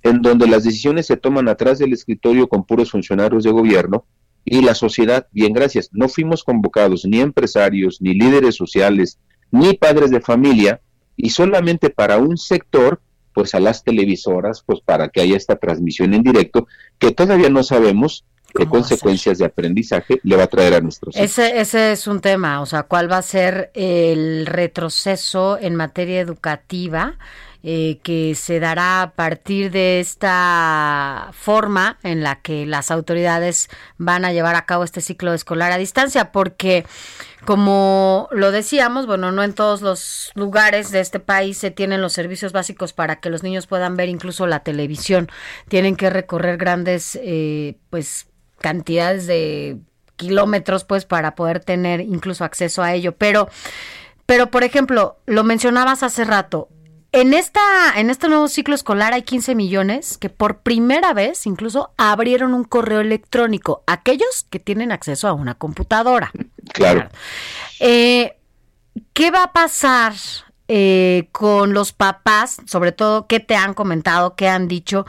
[0.04, 4.06] en donde las decisiones se toman atrás del escritorio con puros funcionarios de gobierno
[4.45, 9.20] y la sociedad, bien gracias, no fuimos convocados ni empresarios, ni líderes sociales,
[9.51, 10.82] ni padres de familia,
[11.16, 13.01] y solamente para un sector,
[13.34, 16.68] pues a las televisoras, pues para que haya esta transmisión en directo,
[16.99, 21.26] que todavía no sabemos qué consecuencias de aprendizaje le va a traer a nuestros hijos.
[21.26, 26.20] Ese, ese es un tema, o sea, ¿cuál va a ser el retroceso en materia
[26.20, 27.18] educativa?
[27.66, 34.26] Eh, que se dará a partir de esta forma en la que las autoridades van
[34.26, 36.86] a llevar a cabo este ciclo escolar a distancia, porque
[37.45, 42.11] como lo decíamos, bueno, no en todos los lugares de este país se tienen los
[42.11, 45.30] servicios básicos para que los niños puedan ver incluso la televisión.
[45.70, 48.28] Tienen que recorrer grandes, eh, pues,
[48.59, 49.78] cantidades de
[50.18, 53.14] kilómetros, pues, para poder tener incluso acceso a ello.
[53.18, 53.47] Pero,
[54.26, 56.70] pero, por ejemplo, lo mencionabas hace rato,
[57.14, 57.61] en, esta,
[57.95, 62.64] en este nuevo ciclo escolar hay 15 millones que por primera vez incluso abrieron un
[62.64, 66.32] correo electrónico, aquellos que tienen acceso a una computadora.
[66.74, 67.09] Claro.
[67.82, 68.38] Eh,
[69.11, 70.14] ¿Qué va a pasar
[70.70, 72.57] eh, con los papás?
[72.66, 74.36] Sobre todo, ¿qué te han comentado?
[74.38, 75.05] ¿Qué han dicho?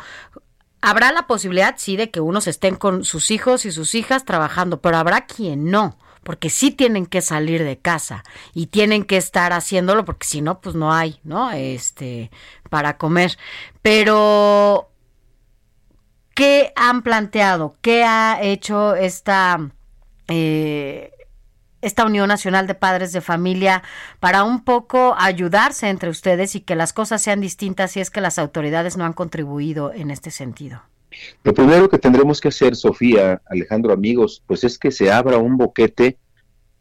[0.82, 4.80] Habrá la posibilidad, sí, de que unos estén con sus hijos y sus hijas trabajando,
[4.80, 9.52] pero habrá quien no porque sí tienen que salir de casa y tienen que estar
[9.52, 11.52] haciéndolo porque si no, pues no hay, ¿no?
[11.52, 12.30] Este,
[12.70, 13.38] para comer.
[13.82, 14.90] Pero,
[16.34, 17.76] ¿qué han planteado?
[17.80, 19.70] ¿Qué ha hecho esta,
[20.28, 21.12] eh,
[21.82, 23.82] esta Unión Nacional de Padres de Familia
[24.20, 28.20] para un poco ayudarse entre ustedes y que las cosas sean distintas si es que
[28.20, 30.82] las autoridades no han contribuido en este sentido?
[31.42, 35.56] Lo primero que tendremos que hacer, Sofía, Alejandro, amigos, pues es que se abra un
[35.56, 36.18] boquete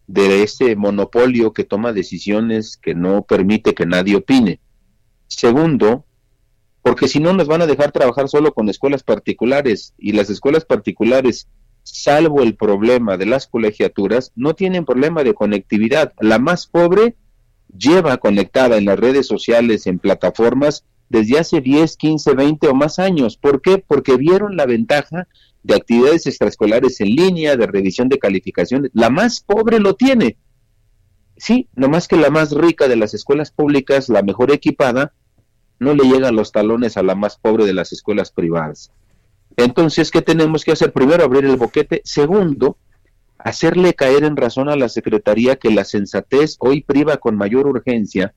[0.07, 4.59] de ese monopolio que toma decisiones que no permite que nadie opine.
[5.27, 6.05] Segundo,
[6.81, 10.65] porque si no nos van a dejar trabajar solo con escuelas particulares y las escuelas
[10.65, 11.47] particulares,
[11.83, 16.13] salvo el problema de las colegiaturas, no tienen problema de conectividad.
[16.19, 17.15] La más pobre
[17.75, 22.97] lleva conectada en las redes sociales, en plataformas, desde hace 10, 15, 20 o más
[22.97, 23.37] años.
[23.37, 23.77] ¿Por qué?
[23.77, 25.27] Porque vieron la ventaja
[25.61, 28.89] de actividades extraescolares en línea, de revisión de calificaciones.
[28.95, 30.37] La más pobre lo tiene.
[31.37, 35.13] Sí, nomás que la más rica de las escuelas públicas, la mejor equipada,
[35.77, 38.91] no le llegan los talones a la más pobre de las escuelas privadas.
[39.55, 40.93] Entonces, ¿qué tenemos que hacer?
[40.93, 42.01] Primero, abrir el boquete.
[42.05, 42.79] Segundo,
[43.37, 48.33] hacerle caer en razón a la Secretaría que la sensatez hoy priva con mayor urgencia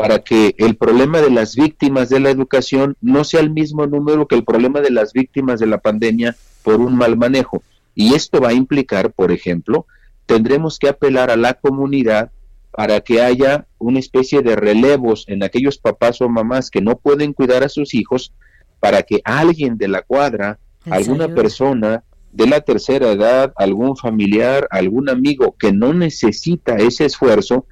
[0.00, 4.26] para que el problema de las víctimas de la educación no sea el mismo número
[4.26, 7.62] que el problema de las víctimas de la pandemia por un mal manejo.
[7.94, 9.84] Y esto va a implicar, por ejemplo,
[10.24, 12.30] tendremos que apelar a la comunidad
[12.70, 17.34] para que haya una especie de relevos en aquellos papás o mamás que no pueden
[17.34, 18.32] cuidar a sus hijos,
[18.78, 25.10] para que alguien de la cuadra, alguna persona de la tercera edad, algún familiar, algún
[25.10, 27.66] amigo que no necesita ese esfuerzo,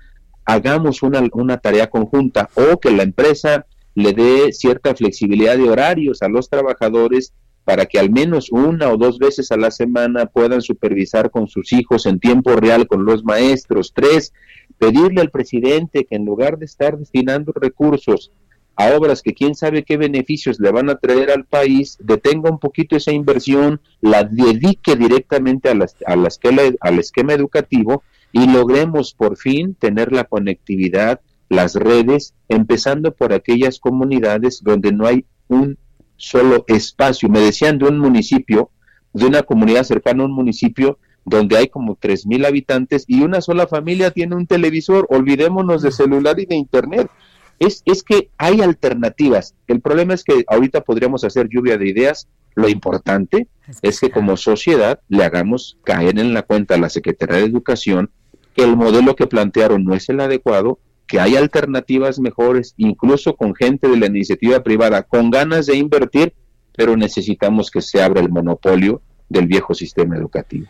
[0.48, 6.22] hagamos una, una tarea conjunta o que la empresa le dé cierta flexibilidad de horarios
[6.22, 7.34] a los trabajadores
[7.64, 11.74] para que al menos una o dos veces a la semana puedan supervisar con sus
[11.74, 13.92] hijos en tiempo real con los maestros.
[13.94, 14.32] Tres,
[14.78, 18.32] pedirle al presidente que en lugar de estar destinando recursos
[18.74, 22.58] a obras que quién sabe qué beneficios le van a traer al país, detenga un
[22.58, 28.02] poquito esa inversión, la dedique directamente a, las, a la esquema, al esquema educativo
[28.32, 35.06] y logremos por fin tener la conectividad, las redes, empezando por aquellas comunidades donde no
[35.06, 35.78] hay un
[36.16, 37.28] solo espacio.
[37.28, 38.70] Me decían de un municipio,
[39.12, 43.40] de una comunidad cercana a un municipio donde hay como tres mil habitantes y una
[43.40, 45.06] sola familia tiene un televisor.
[45.10, 47.10] Olvidémonos de celular y de internet.
[47.58, 49.54] Es, es que hay alternativas.
[49.66, 53.48] El problema es que ahorita podríamos hacer lluvia de ideas Lo importante
[53.82, 58.10] es que como sociedad le hagamos caer en la cuenta a la Secretaría de Educación
[58.58, 63.54] que el modelo que plantearon no es el adecuado, que hay alternativas mejores, incluso con
[63.54, 66.34] gente de la iniciativa privada con ganas de invertir,
[66.76, 70.66] pero necesitamos que se abra el monopolio del viejo sistema educativo.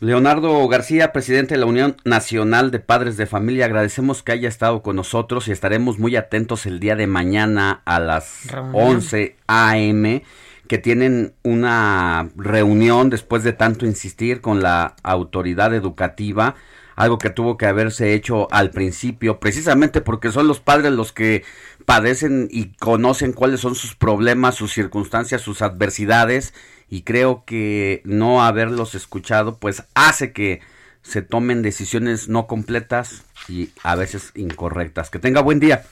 [0.00, 4.82] Leonardo García, presidente de la Unión Nacional de Padres de Familia, agradecemos que haya estado
[4.82, 10.24] con nosotros y estaremos muy atentos el día de mañana a las 11 a.m.
[10.66, 16.56] que tienen una reunión después de tanto insistir con la autoridad educativa,
[16.96, 21.44] algo que tuvo que haberse hecho al principio, precisamente porque son los padres los que
[21.84, 26.54] padecen y conocen cuáles son sus problemas, sus circunstancias, sus adversidades
[26.88, 30.60] y creo que no haberlos escuchado pues hace que
[31.02, 35.10] se tomen decisiones no completas y a veces incorrectas.
[35.10, 35.84] Que tenga buen día.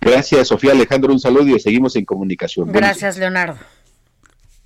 [0.00, 2.72] Gracias, Sofía Alejandro, un saludo y seguimos en comunicación.
[2.72, 3.58] Gracias, Leonardo.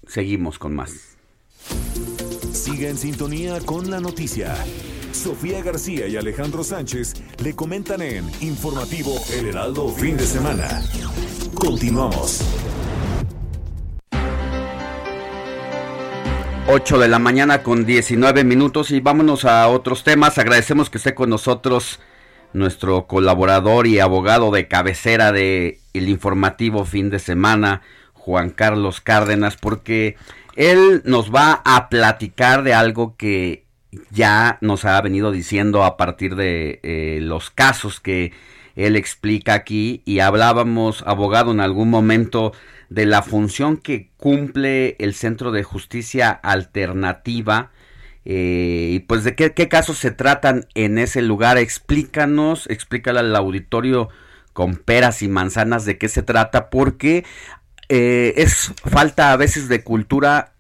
[0.07, 0.93] Seguimos con más.
[2.53, 4.55] Siga en sintonía con la noticia.
[5.25, 10.83] Sofía García y Alejandro Sánchez le comentan en Informativo El Heraldo Fin de Semana.
[11.55, 12.43] Continuamos.
[16.69, 20.37] 8 de la mañana con 19 minutos y vámonos a otros temas.
[20.37, 22.01] Agradecemos que esté con nosotros
[22.53, 27.81] nuestro colaborador y abogado de cabecera de el informativo fin de semana,
[28.13, 30.17] Juan Carlos Cárdenas, porque
[30.55, 33.64] él nos va a platicar de algo que
[34.11, 38.33] ya nos ha venido diciendo a partir de eh, los casos que
[38.77, 42.53] él explica aquí y hablábamos, abogado, en algún momento
[42.89, 47.71] de la función que cumple el Centro de Justicia Alternativa.
[48.25, 51.59] Eh, y pues de qué, casos se tratan en ese lugar.
[51.59, 54.09] Explícanos, explícale al auditorio
[54.53, 57.25] con peras y manzanas de qué se trata, porque
[57.89, 60.55] eh, es falta a veces de cultura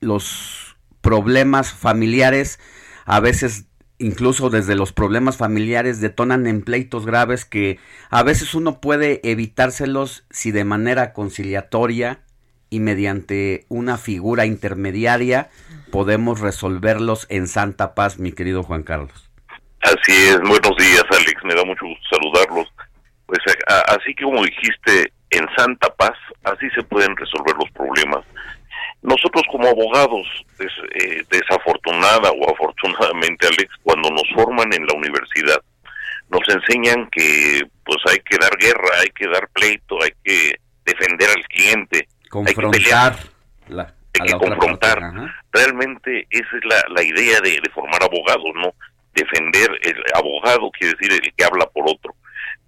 [0.00, 0.71] los
[1.02, 2.58] problemas familiares,
[3.04, 3.66] a veces
[3.98, 7.78] incluso desde los problemas familiares detonan en pleitos graves que
[8.10, 12.20] a veces uno puede evitárselos si de manera conciliatoria
[12.68, 15.50] y mediante una figura intermediaria
[15.90, 19.30] podemos resolverlos en santa paz, mi querido Juan Carlos.
[19.82, 22.72] Así es, buenos días Alex, me da mucho gusto saludarlos.
[23.26, 23.40] Pues
[23.88, 28.24] así que como dijiste, en santa paz, así se pueden resolver los problemas
[29.02, 30.26] nosotros como abogados,
[30.60, 35.60] eh, desafortunada o afortunadamente, Alex, cuando nos forman en la universidad,
[36.30, 41.28] nos enseñan que pues hay que dar guerra, hay que dar pleito, hay que defender
[41.30, 43.16] al cliente, confrontar,
[43.68, 45.00] hay que, confrontar.
[45.52, 48.72] Realmente esa es la, la idea de, de formar abogados, ¿no?
[49.14, 52.14] Defender, el abogado quiere decir el que habla por otro.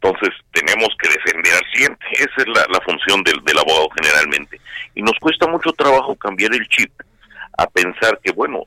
[0.05, 4.61] Entonces tenemos que defender al cliente, esa es la, función del, abogado generalmente.
[4.95, 6.93] Y nos cuesta mucho trabajo cambiar el chip
[7.57, 8.65] a pensar que, bueno,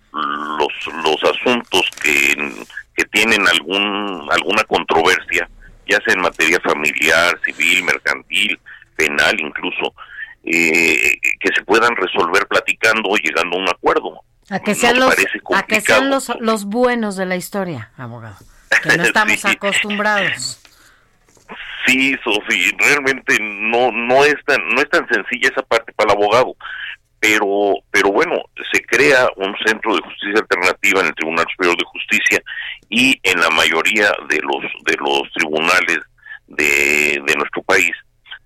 [0.58, 2.66] los, los asuntos que,
[2.96, 5.48] que tienen algún, alguna controversia,
[5.88, 8.60] ya sea en materia familiar, civil, mercantil,
[8.96, 9.94] penal incluso,
[10.44, 14.22] eh, que se puedan resolver platicando o llegando a un acuerdo.
[14.50, 15.14] A que sean, los,
[15.54, 18.38] a que sean los, los buenos de la historia, abogado,
[18.82, 20.62] que no estamos acostumbrados.
[21.88, 26.18] Sí, Sofi, realmente no no es tan no es tan sencilla esa parte para el
[26.20, 26.56] abogado,
[27.20, 28.36] pero pero bueno,
[28.72, 32.44] se crea un centro de justicia alternativa en el Tribunal Superior de Justicia
[32.90, 36.00] y en la mayoría de los de los tribunales
[36.48, 37.92] de, de nuestro país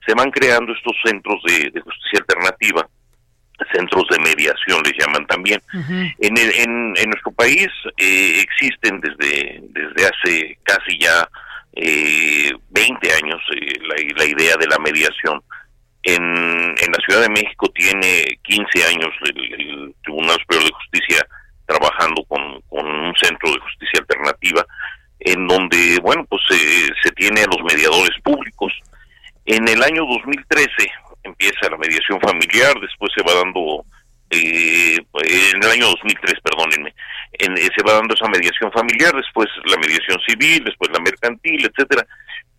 [0.05, 2.87] se van creando estos centros de, justicia alternativa
[3.71, 5.61] centros de mediación les llaman también.
[5.71, 11.29] en, el, en, en, nuestro país eh, existen desde, desde hace casi ya
[11.73, 13.79] eh, 20 años eh,
[14.15, 15.41] la, idea de la mediación.
[16.03, 21.27] En, en la Ciudad de México tiene 15 años el, Tribunal Superior de Justicia
[21.67, 24.65] trabajando con, con, un centro de justicia alternativa
[25.19, 28.73] en donde, bueno, pues se tiene a los mediadores públicos.
[29.45, 30.69] En el año 2013
[31.23, 33.85] empieza la mediación familiar, después se va dando
[34.31, 36.93] eh, en el año 2003, perdónenme,
[37.33, 41.65] en, eh, se va dando esa mediación familiar, después la mediación civil, después la mercantil,
[41.65, 42.05] etcétera,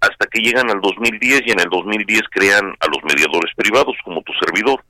[0.00, 4.22] hasta que llegan al 2010 y en el 2010 crean a los mediadores privados como
[4.22, 4.84] tu servidor.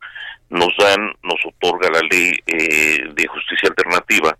[0.50, 4.36] Nos dan, nos otorga la ley eh, de justicia alternativa,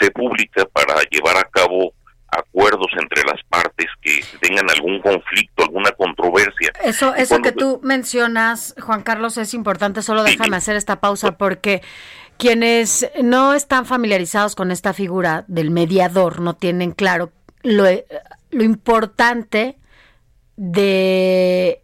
[0.00, 1.92] se publica para llevar a cabo
[2.32, 6.72] acuerdos entre las partes que tengan algún conflicto, alguna controversia.
[6.82, 10.02] Eso, eso que tú mencionas, Juan Carlos, es importante.
[10.02, 11.82] Solo déjame hacer esta pausa porque
[12.38, 17.32] quienes no están familiarizados con esta figura del mediador no tienen claro
[17.62, 17.84] lo,
[18.50, 19.78] lo importante
[20.56, 21.78] de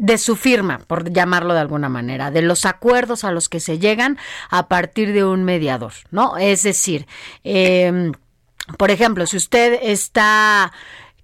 [0.00, 3.78] de su firma, por llamarlo de alguna manera, de los acuerdos a los que se
[3.78, 4.16] llegan
[4.48, 6.38] a partir de un mediador, ¿no?
[6.38, 7.06] Es decir,
[7.44, 8.10] eh,
[8.78, 10.72] por ejemplo, si usted está,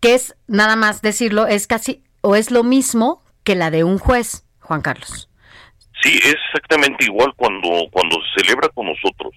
[0.01, 3.98] que es nada más decirlo, es casi o es lo mismo que la de un
[3.98, 5.28] juez, Juan Carlos.
[6.02, 9.32] Sí, es exactamente igual cuando, cuando se celebra con nosotros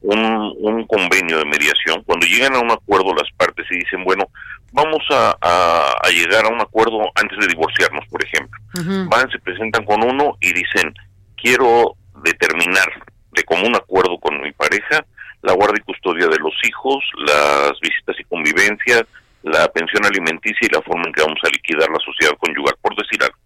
[0.00, 4.24] un, un convenio de mediación, cuando llegan a un acuerdo las partes y dicen, bueno,
[4.72, 8.58] vamos a, a, a llegar a un acuerdo antes de divorciarnos, por ejemplo.
[9.10, 10.94] Van, se presentan con uno y dicen,
[11.36, 12.88] quiero determinar
[13.32, 15.04] de común acuerdo con mi pareja
[15.42, 19.06] la guardia y custodia de los hijos, las visitas y convivencia,
[19.42, 22.94] la pensión alimenticia y la forma en que vamos a liquidar la sociedad conyugal, por
[22.96, 23.38] decir algo.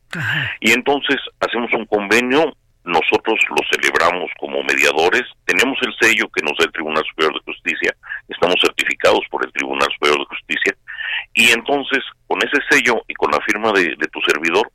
[0.61, 2.53] Y entonces hacemos un convenio,
[2.85, 7.53] nosotros lo celebramos como mediadores, tenemos el sello que nos da el Tribunal Superior de
[7.53, 7.95] Justicia,
[8.29, 10.75] estamos certificados por el Tribunal Superior de Justicia,
[11.35, 14.71] y entonces con ese sello y con la firma de, de tu servidor,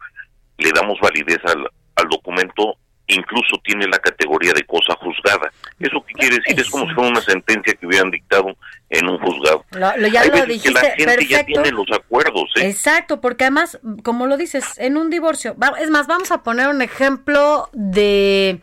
[0.57, 2.77] le damos validez al, al documento
[3.07, 5.51] incluso tiene la categoría de cosa juzgada.
[5.79, 6.59] ¿Eso qué quiere decir?
[6.59, 8.55] Es como si fuera una sentencia que hubieran dictado
[8.89, 9.63] en un juzgado.
[9.71, 12.67] Lo, lo- ya Hay lo veces dijiste, que la gente ya tiene los acuerdos, ¿eh?
[12.69, 16.81] Exacto, porque además, como lo dices, en un divorcio, es más, vamos a poner un
[16.81, 18.61] ejemplo de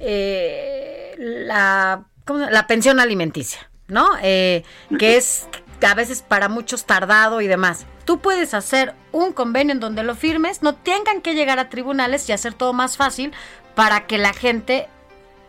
[0.00, 2.04] eh, la,
[2.50, 4.08] la pensión alimenticia, ¿no?
[4.22, 4.62] Eh,
[4.98, 5.46] que es
[5.82, 7.86] a veces para muchos tardado y demás.
[8.04, 12.28] Tú puedes hacer un convenio en donde lo firmes, no tengan que llegar a tribunales
[12.28, 13.32] y hacer todo más fácil
[13.74, 14.88] para que la gente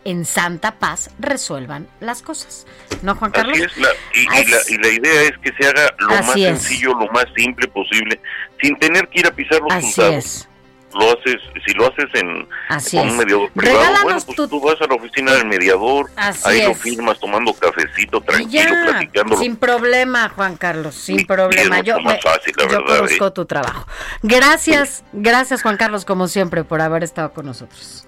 [0.03, 2.67] en santa paz resuelvan las cosas.
[3.01, 3.57] ¿No, Juan Carlos?
[3.57, 6.27] Así es, la, y, y la, y la idea es que se haga lo Así
[6.27, 6.43] más es.
[6.61, 8.21] sencillo, lo más simple posible,
[8.61, 10.47] sin tener que ir a pisar los Así es.
[10.93, 14.79] Lo haces, si lo haces en Así con un mediador privado, bueno, pues tú vas
[14.79, 19.41] a la oficina del mediador, Así ahí lo firmas tomando cafecito, tranquilo, ya, platicándolo.
[19.41, 21.81] sin problema, Juan Carlos, sin Y problema.
[21.81, 23.31] Yo, fácil, verdad, conozco ¿eh?
[23.31, 23.85] tu trabajo.
[24.21, 28.05] Gracias, gracias Juan Carlos, como siempre, por haber estado con nosotros.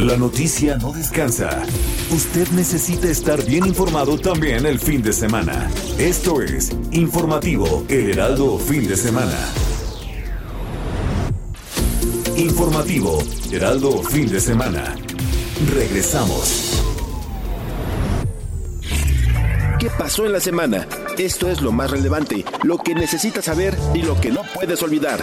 [0.00, 1.62] La noticia no descansa.
[2.10, 5.70] Usted necesita estar bien informado también el fin de semana.
[5.98, 9.36] Esto es Informativo El Heraldo Fin de Semana.
[12.34, 13.22] Informativo
[13.52, 14.96] Heraldo Fin de Semana.
[15.70, 16.82] Regresamos.
[19.78, 20.88] ¿Qué pasó en la semana?
[21.18, 25.22] Esto es lo más relevante, lo que necesitas saber y lo que no puedes olvidar.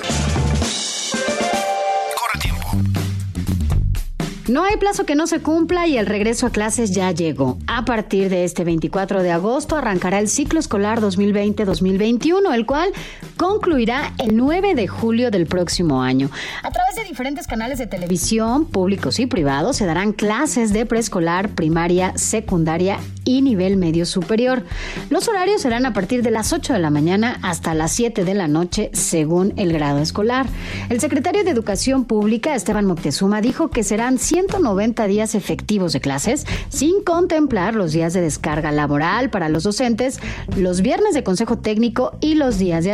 [4.47, 7.57] No hay plazo que no se cumpla y el regreso a clases ya llegó.
[7.67, 12.93] A partir de este 24 de agosto arrancará el ciclo escolar 2020-2021, el cual
[13.37, 16.29] concluirá el 9 de julio del próximo año.
[16.63, 21.49] A través de diferentes canales de televisión, públicos y privados, se darán clases de preescolar,
[21.49, 24.63] primaria, secundaria y nivel medio superior.
[25.09, 28.33] Los horarios serán a partir de las 8 de la mañana hasta las 7 de
[28.33, 30.47] la noche, según el grado escolar.
[30.89, 36.45] El secretario de Educación Pública, Esteban Moctezuma, dijo que serán 190 días efectivos de clases,
[36.69, 40.19] sin contemplar los días de descarga laboral para los docentes,
[40.55, 42.93] los viernes de consejo técnico y los días de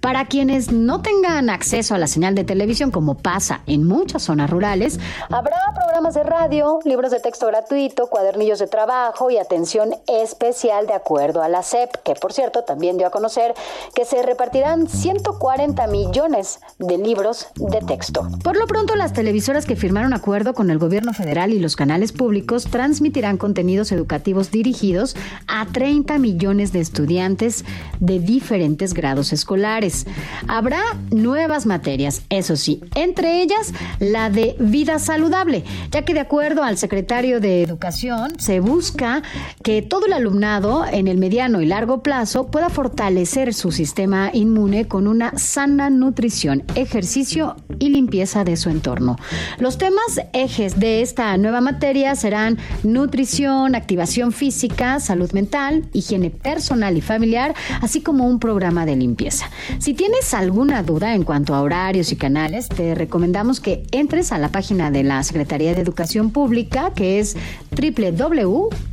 [0.00, 4.50] Para quienes no tengan acceso a la señal de televisión, como pasa en muchas zonas
[4.50, 4.98] rurales,
[5.30, 10.94] habrá programas de radio, libros de texto gratuito, cuadernillos de trabajo y atención especial de
[10.94, 13.54] acuerdo a la SEP, que por cierto también dio a conocer
[13.94, 18.26] que se repartirán 140 millones de libros de texto.
[18.42, 22.12] Por lo pronto, las televisoras que firmaron acuerdo con el gobierno federal y los canales
[22.12, 25.16] públicos transmitirán contenidos educativos dirigidos
[25.46, 27.64] a 30 millones de estudiantes
[28.00, 30.06] de diferentes grados escolares.
[30.48, 36.62] Habrá nuevas materias, eso sí, entre ellas la de vida saludable, ya que de acuerdo
[36.62, 39.22] al secretario de Educación se busca
[39.62, 44.86] que todo el alumnado en el mediano y largo plazo pueda fortalecer su sistema inmune
[44.86, 49.16] con una sana nutrición, ejercicio y limpieza de su entorno.
[49.58, 56.96] Los temas ejes de esta nueva materia serán nutrición, activación física, salud mental, higiene personal
[56.96, 59.23] y familiar, así como un programa de limpieza.
[59.78, 64.38] Si tienes alguna duda en cuanto a horarios y canales, te recomendamos que entres a
[64.38, 67.36] la página de la Secretaría de Educación Pública, que es
[67.70, 68.88] www.gov.mx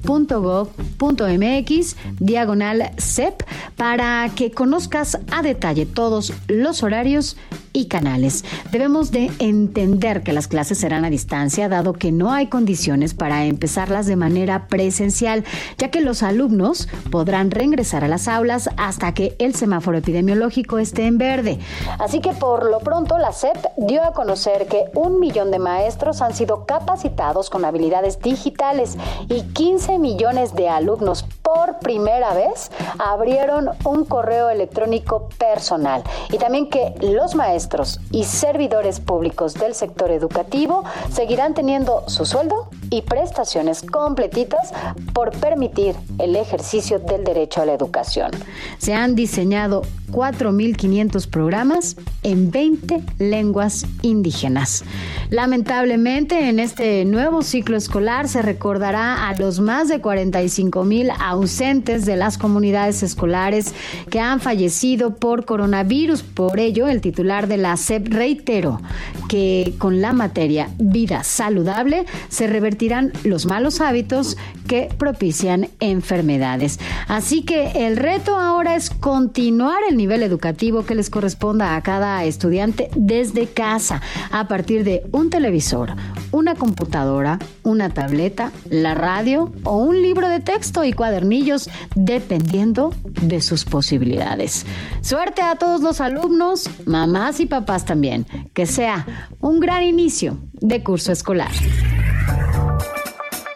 [2.20, 3.44] diagonal CEP,
[3.76, 7.38] para que conozcas a detalle todos los horarios
[7.74, 8.44] y canales.
[8.72, 13.46] Debemos de entender que las clases serán a distancia, dado que no hay condiciones para
[13.46, 15.44] empezarlas de manera presencial,
[15.78, 21.08] ya que los alumnos podrán reingresar a las aulas hasta que el semáforo epidemiológico esté
[21.08, 21.60] en verde.
[21.98, 26.22] Así que por lo pronto la SEP dio a conocer que un millón de maestros
[26.22, 28.98] han sido capacitados con habilidades digitales
[29.30, 36.70] y 15 millones de alumnos por primera vez abrieron un correo electrónico personal y también
[36.70, 43.82] que los maestros y servidores públicos del sector educativo seguirán teniendo su sueldo y prestaciones
[43.82, 44.72] completitas
[45.14, 48.32] por permitir el ejercicio del derecho a la educación.
[48.78, 49.82] Se han diseñado
[50.12, 54.84] 4.500 programas en 20 lenguas indígenas.
[55.30, 62.06] Lamentablemente, en este nuevo ciclo escolar se recordará a los más de 45 mil ausentes
[62.06, 63.74] de las comunidades escolares
[64.10, 66.24] que han fallecido por coronavirus.
[66.24, 68.82] Por ello, el titular de la SEP reiteró
[69.30, 76.80] que con la materia vida saludable se revertirán los malos hábitos que propician enfermedades.
[77.08, 82.24] Así que el reto ahora es continuar el nivel educativo que les corresponda a cada
[82.24, 84.02] estudiante desde casa,
[84.32, 85.94] a partir de un televisor,
[86.32, 93.42] una computadora, una tableta, la radio o un libro de texto y cuadernillos, dependiendo de
[93.42, 94.66] sus posibilidades.
[95.02, 98.26] Suerte a todos los alumnos, mamás y papás también.
[98.54, 99.06] Que sea
[99.40, 101.52] un gran inicio de curso escolar.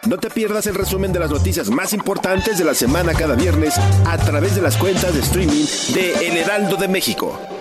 [0.06, 3.74] No te pierdas el resumen de las noticias más importantes de la semana cada viernes
[4.06, 5.64] a través de las cuentas de streaming
[5.94, 7.55] de El Heraldo de México.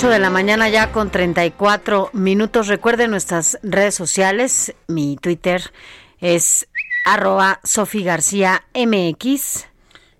[0.00, 2.68] 8 de la mañana ya con 34 minutos.
[2.68, 4.74] Recuerden nuestras redes sociales.
[4.88, 5.74] Mi Twitter
[6.20, 6.68] es
[7.04, 9.66] arroba Sofi García MX.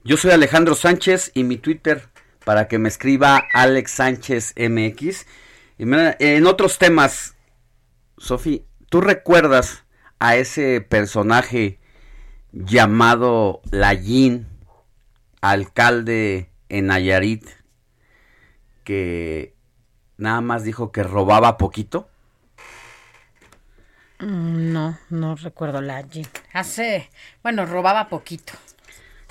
[0.04, 2.10] Yo soy Alejandro Sánchez y mi Twitter
[2.44, 5.24] para que me escriba Alex Sánchez MX.
[5.78, 7.36] En otros temas,
[8.18, 9.84] Sofi, ¿tú recuerdas
[10.18, 11.80] a ese personaje
[12.52, 14.46] llamado Lallín,
[15.40, 17.46] alcalde en Nayarit,
[18.84, 19.58] que
[20.20, 22.08] nada más dijo que robaba poquito?
[24.20, 26.26] Mm, No, no recuerdo la Jean.
[26.52, 27.10] Hace,
[27.42, 28.52] bueno, robaba poquito.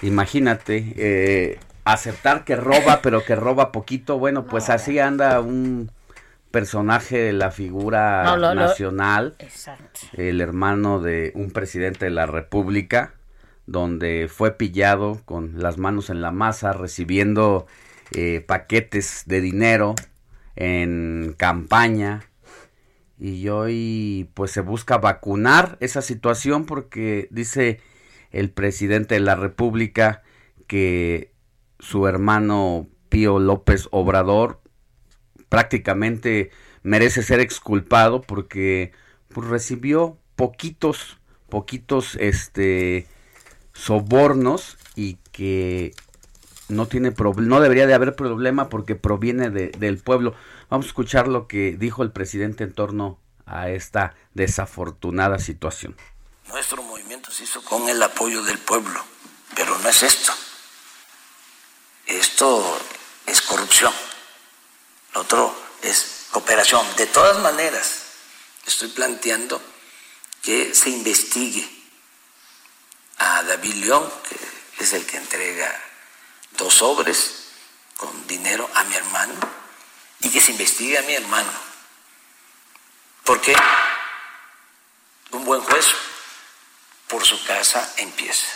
[0.02, 4.18] Imagínate, eh, aceptar que roba, pero que roba poquito.
[4.18, 5.91] Bueno, pues así anda un
[6.52, 9.99] personaje de la figura No, lo- lo- nacional, Exacto.
[10.14, 13.14] el hermano de un presidente de la República,
[13.68, 17.68] donde fue pillado con las manos en la masa, recibiendo
[18.16, 19.94] eh, paquetes de dinero
[20.60, 22.30] en campaña.
[23.18, 27.81] Y hoy pues se busca vacunar esa situación porque dice
[28.31, 30.22] el presidente de la República
[30.68, 31.34] que
[31.80, 34.61] su hermano Pío López Obrador
[35.49, 36.52] prácticamente
[36.84, 38.91] merece ser exculpado porque
[39.30, 41.19] pues, recibió poquitos
[41.49, 43.07] poquitos este
[43.73, 45.94] sobornos y que
[46.70, 50.36] no tiene no debería de haber problema porque proviene de- del pueblo.
[50.70, 55.96] Vamos a escuchar lo que dijo el presidente en torno a esta desafortunada situación.
[56.48, 59.04] Nuestro movimiento se hizo con el apoyo del pueblo,
[59.56, 60.32] pero no es esto.
[62.08, 62.80] Esto
[63.26, 63.94] es corrupción.
[65.14, 66.86] Lo otro es cooperación.
[66.98, 68.04] De todas maneras,
[68.66, 69.62] estoy planteando
[70.41, 71.68] que se investigue
[73.18, 75.70] a David León, que es el que entrega
[76.60, 77.45] dos sobres
[77.98, 79.34] con dinero a mi hermano,
[80.22, 81.52] y que se investigue a mi hermano.
[83.23, 83.56] Porque
[85.31, 85.86] un buen juez
[87.07, 88.48] por su casa empieza.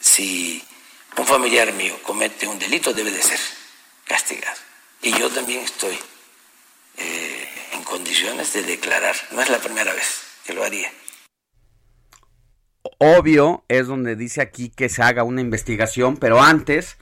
[0.00, 0.64] Si
[1.16, 3.40] un familiar mío comete un delito, debe de ser
[4.04, 4.58] castigado.
[5.02, 5.98] Y yo también estoy
[6.96, 9.16] eh, en condiciones de declarar.
[9.30, 10.92] No es la primera vez que lo haría.
[12.98, 16.96] Obvio es donde dice aquí que se haga una investigación, pero antes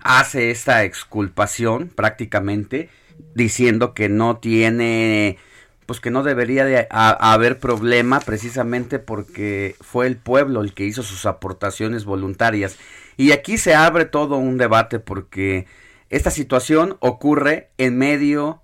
[0.00, 2.90] hace esta exculpación prácticamente
[3.34, 5.38] diciendo que no tiene
[5.86, 10.84] pues que no debería de a- haber problema precisamente porque fue el pueblo el que
[10.86, 12.78] hizo sus aportaciones voluntarias.
[13.18, 15.66] Y aquí se abre todo un debate porque
[16.08, 18.62] esta situación ocurre en medio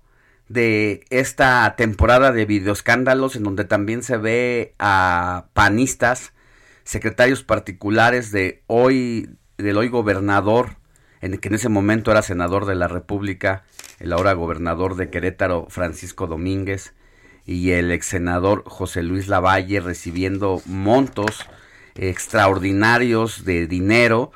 [0.49, 6.33] de esta temporada de videoescándalos en donde también se ve a panistas,
[6.91, 10.75] secretarios particulares de hoy, del hoy gobernador,
[11.21, 13.63] en que en ese momento era senador de la República,
[13.99, 16.93] el ahora gobernador de Querétaro, Francisco Domínguez,
[17.45, 21.47] y el ex senador José Luis Lavalle recibiendo montos
[21.95, 24.33] extraordinarios de dinero,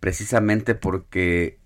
[0.00, 1.60] precisamente porque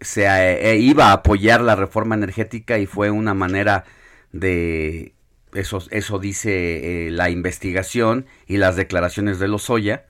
[0.00, 3.84] se eh, iba a apoyar la reforma energética y fue una manera
[4.32, 5.14] de
[5.54, 10.06] eso, eso dice eh, la investigación y las declaraciones de Lozoya,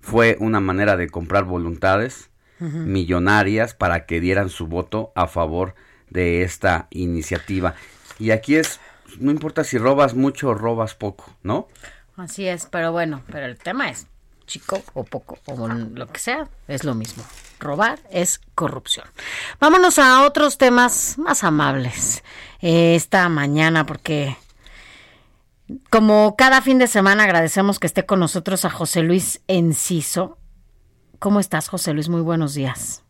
[0.00, 5.74] fue una manera de comprar voluntades millonarias para que dieran su voto a favor
[6.08, 7.74] de esta iniciativa.
[8.18, 8.80] Y aquí es,
[9.18, 11.68] no importa si robas mucho o robas poco, ¿no?
[12.16, 14.06] Así es, pero bueno, pero el tema es
[14.46, 17.24] chico o poco o lo que sea, es lo mismo.
[17.58, 19.06] Robar es corrupción.
[19.60, 22.22] Vámonos a otros temas más amables
[22.60, 24.36] eh, esta mañana porque
[25.90, 30.38] como cada fin de semana agradecemos que esté con nosotros a José Luis Enciso.
[31.18, 32.08] ¿Cómo estás, José Luis?
[32.08, 33.04] Muy buenos días.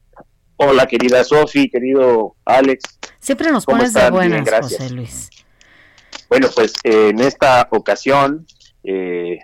[0.57, 2.99] Hola, querida Sofi, querido Alex.
[3.19, 5.29] Siempre nos pones de buenas, José Luis.
[6.29, 8.47] Bueno, pues eh, en esta ocasión
[8.83, 9.39] eh,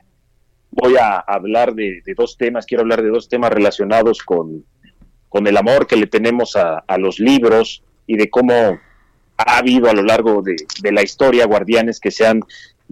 [0.70, 4.64] voy a hablar de, dos temas, quiero hablar de dos temas relacionados con,
[5.28, 8.78] con el amor que le tenemos a, los libros y de cómo
[9.36, 12.40] ha habido a lo largo de, de, la historia guardianes que se han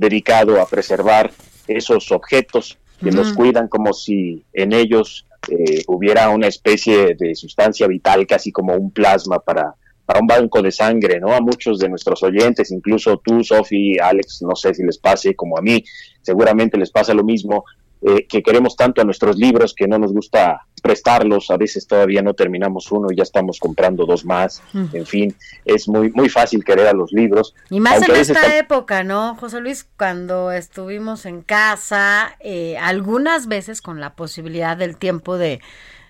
[0.00, 1.30] dedicado a preservar
[1.68, 7.86] esos objetos que nos cuidan como si en ellos eh, hubiera una especie de sustancia
[7.86, 9.74] vital, casi como un plasma para,
[10.04, 11.32] para un banco de sangre, ¿no?
[11.32, 15.56] A muchos de nuestros oyentes, incluso tú, Sofi, Alex, no sé si les pase como
[15.56, 15.82] a mí,
[16.20, 17.64] seguramente les pasa lo mismo,
[18.02, 22.22] eh, que queremos tanto a nuestros libros que no nos gusta prestarlos, a veces todavía
[22.22, 25.36] no terminamos uno y ya estamos comprando dos más, en fin,
[25.66, 27.54] es muy muy fácil querer a los libros.
[27.68, 29.86] Y más en esta época, ¿no, José Luis?
[29.98, 35.60] Cuando estuvimos en casa, eh, algunas veces con la posibilidad del tiempo de,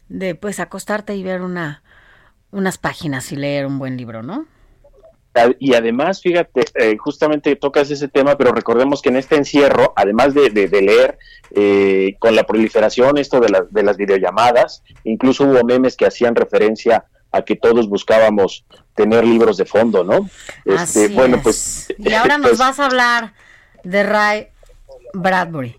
[0.09, 1.83] de pues acostarte y ver una
[2.53, 4.47] unas páginas y leer un buen libro, ¿no?
[5.59, 10.35] Y además, fíjate, eh, justamente tocas ese tema, pero recordemos que en este encierro, además
[10.35, 11.19] de, leer,
[11.55, 17.05] eh, con la proliferación esto de, de las videollamadas, incluso hubo memes que hacían referencia
[17.33, 20.29] a que todos buscábamos tener libros de fondo, ¿no?
[20.65, 21.93] Este, bueno, pues.
[21.99, 23.35] Y ahora nos pues vas a hablar
[23.85, 24.49] de Ray
[25.15, 25.77] Bradbury.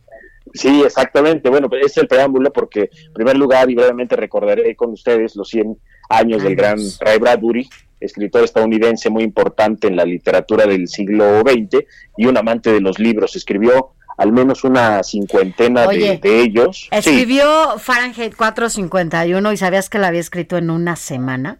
[0.54, 1.50] Sí, exactamente.
[1.50, 5.48] Bueno, pues es el preámbulo porque, en primer lugar, y brevemente recordaré con ustedes los
[5.50, 5.78] 100
[6.10, 7.70] años del gran Ray Bradbury,
[8.02, 11.86] escritor estadounidense muy importante en la literatura del siglo XX
[12.18, 13.36] y un amante de los libros.
[13.36, 16.90] Escribió al menos una cincuentena de, ellos.
[16.92, 21.60] Escribió Fahrenheit 451 y sabías que la había escrito en una semana.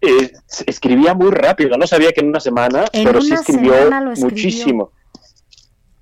[0.00, 0.32] Eh,
[0.66, 3.74] escribía muy rápido, no sabía que en una semana, pero sí escribió,
[4.18, 4.92] muchísimo.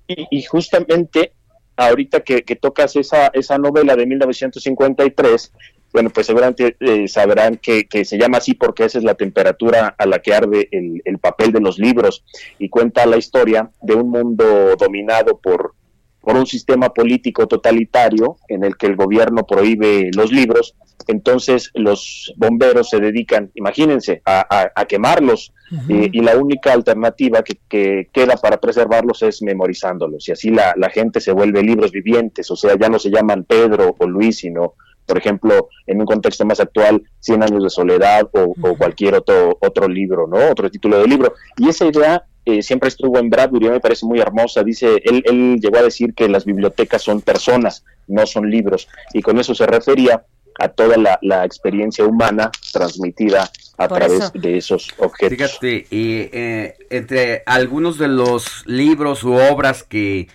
[0.07, 1.33] Y, justamente
[1.77, 5.53] ahorita que, que, tocas esa, esa novela de 1953,
[5.93, 10.05] bueno, pues seguramente eh, sabrán que, se llama así porque esa es la temperatura a
[10.07, 12.25] la que arde el, papel de los libros.
[12.57, 15.75] Y cuenta la historia de un mundo dominado por,
[16.19, 20.75] por un sistema político totalitario en el que el gobierno prohíbe los libros,
[21.07, 25.53] entonces los bomberos se dedican, imagínense, a, quemarlos.
[25.89, 30.27] Eh, y la única alternativa que, queda para preservarlos es memorizándolos.
[30.27, 33.43] Y así la, la gente se vuelve libros vivientes, o sea, ya no se llaman
[33.43, 38.29] Pedro o Luis, sino por ejemplo, en un contexto más actual, Cien años de soledad
[38.33, 40.49] o, cualquier otro, otro libro, ¿no?
[40.49, 41.33] Otro título de libro.
[41.57, 44.63] Y esa idea eh, siempre estuvo en Bradbury, me parece muy hermosa.
[44.63, 48.89] Dice, él, él llegó a decir que las bibliotecas son personas, no son libros.
[49.13, 50.25] Y con eso se refería
[50.59, 55.37] a toda la, experiencia humana transmitida a través de esos objetos.
[55.37, 60.27] Fíjate, y eh, entre algunos de los libros u obras que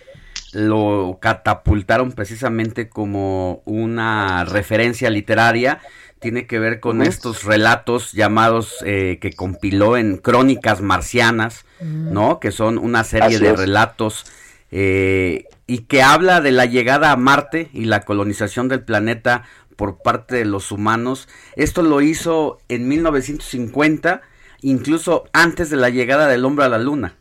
[0.53, 5.79] lo catapultaron precisamente como una referencia literaria.
[6.19, 12.11] Tiene que ver con estos relatos llamados eh, que compiló en Crónicas Marcianas, mm.
[12.11, 12.39] ¿no?
[12.39, 14.25] Que son una serie de relatos
[14.71, 19.43] eh, y que habla de la llegada a Marte y la colonización del planeta
[19.75, 21.29] por parte de los humanos.
[21.55, 24.21] Esto lo hizo en 1950,
[24.61, 27.15] incluso antes de la llegada del hombre a la luna.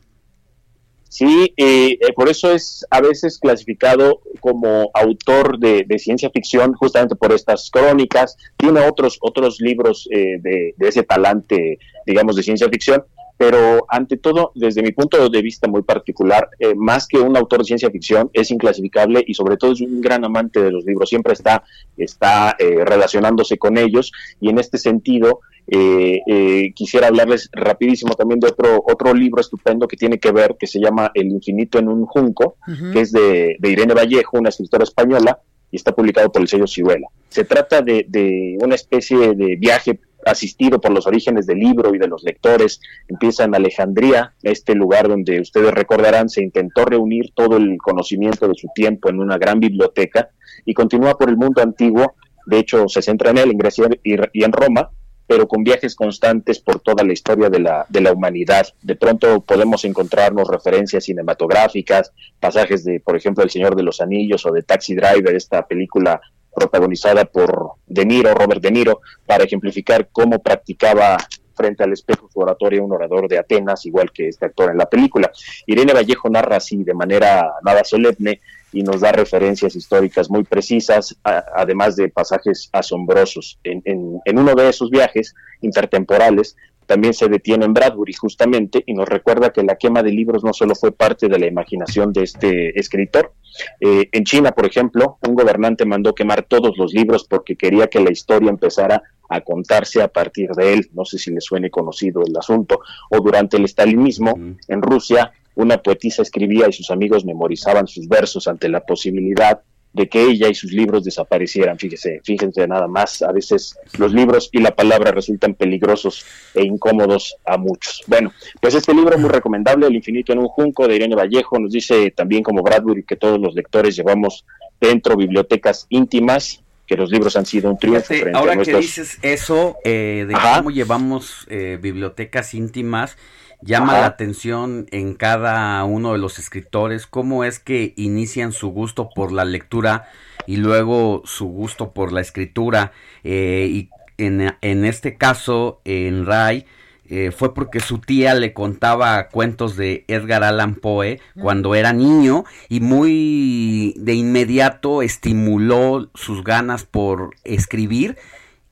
[1.09, 7.17] Sí, eh, eh, por eso es a veces clasificado como autor de, ciencia ficción, justamente
[7.17, 8.37] por estas crónicas.
[8.59, 13.03] Tiene otros, otros libros eh, de, ese talante, digamos, de ciencia ficción,
[13.39, 17.67] pero ante todo, desde mi punto de vista muy particular, más que un autor de
[17.67, 21.09] ciencia ficción, es inclasificable y sobre todo es un gran amante de los libros.
[21.09, 21.63] Siempre está,
[21.97, 25.41] está relacionándose con ellos y en este sentido
[25.71, 30.57] eh, eh, quisiera hablarles rapidísimo también de otro, otro libro estupendo que tiene que ver,
[30.59, 32.57] que se llama El infinito en un junco,
[32.93, 35.39] que es de, Irene Vallejo, una escritora española,
[35.71, 37.09] y está publicado por el sello Ciruela.
[37.29, 41.99] Se trata de, de, una especie de viaje asistido por los orígenes del libro y
[41.99, 42.81] de los lectores.
[43.09, 48.55] Empieza en Alejandría, este lugar donde ustedes recordarán se intentó reunir todo el conocimiento de
[48.55, 50.31] su tiempo en una gran biblioteca
[50.65, 52.15] y continúa por el mundo antiguo.
[52.47, 54.91] De hecho, se centra en él, en Grecia y en Roma,
[55.29, 58.67] pero con viajes constantes por toda la historia de la, de la humanidad.
[58.83, 64.47] De pronto podemos encontrarnos referencias cinematográficas, pasajes de, por ejemplo, El Señor de los Anillos
[64.47, 66.23] o de Taxi Driver, esta película
[66.55, 71.17] protagonizada por De Niro, Robert De Niro, para ejemplificar cómo practicaba
[71.59, 74.87] frente al espejo su oratoria un orador de Atenas, igual que este actor en la
[74.87, 75.31] película.
[75.67, 78.41] Irene Vallejo narra así de manera nada solemne
[78.73, 83.59] y nos da referencias históricas muy precisas, además de pasajes asombrosos.
[83.65, 86.57] En, en, uno de esos viajes intertemporales
[86.89, 90.55] también se detiene en Bradbury justamente y nos recuerda que la quema de libros no
[90.55, 93.35] solo fue parte de la imaginación de este escritor.
[93.79, 98.01] Eh, en China, por ejemplo, un gobernante mandó quemar todos los libros porque quería que
[98.01, 100.89] la historia empezara a contarse a partir de él.
[100.95, 102.81] No sé si le suene conocido el asunto.
[103.11, 104.33] O durante el estalinismo,
[104.67, 109.61] en Rusia, una poetisa escribía y sus amigos memorizaban sus versos ante la posibilidad
[109.93, 111.79] de que ella y sus libros desaparecieran.
[111.79, 116.25] Fíjese, fíjense nada más, a veces los libros y la palabra resultan peligrosos
[116.55, 118.03] e incómodos a muchos.
[118.07, 121.59] Bueno, pues este libro es muy recomendable, El infinito en un junco, de Irene Vallejo,
[121.59, 124.45] nos dice también como Bradbury que todos los lectores llevamos
[124.81, 128.15] dentro bibliotecas íntimas, que los libros han sido un triunfo.
[128.35, 133.17] ahora que dices eso, eh, de cómo llevamos eh, bibliotecas íntimas,
[133.61, 139.11] llama la atención en cada uno de los escritores cómo es que inician su gusto
[139.15, 140.09] por la lectura
[140.47, 142.93] y luego su gusto por la escritura.
[143.25, 146.67] Eh, y en, en, este caso, en Ray,
[147.11, 152.45] eh, fue porque su tía le contaba cuentos de Edgar Allan Poe cuando era niño
[152.69, 158.19] y muy de inmediato estimuló sus ganas por escribir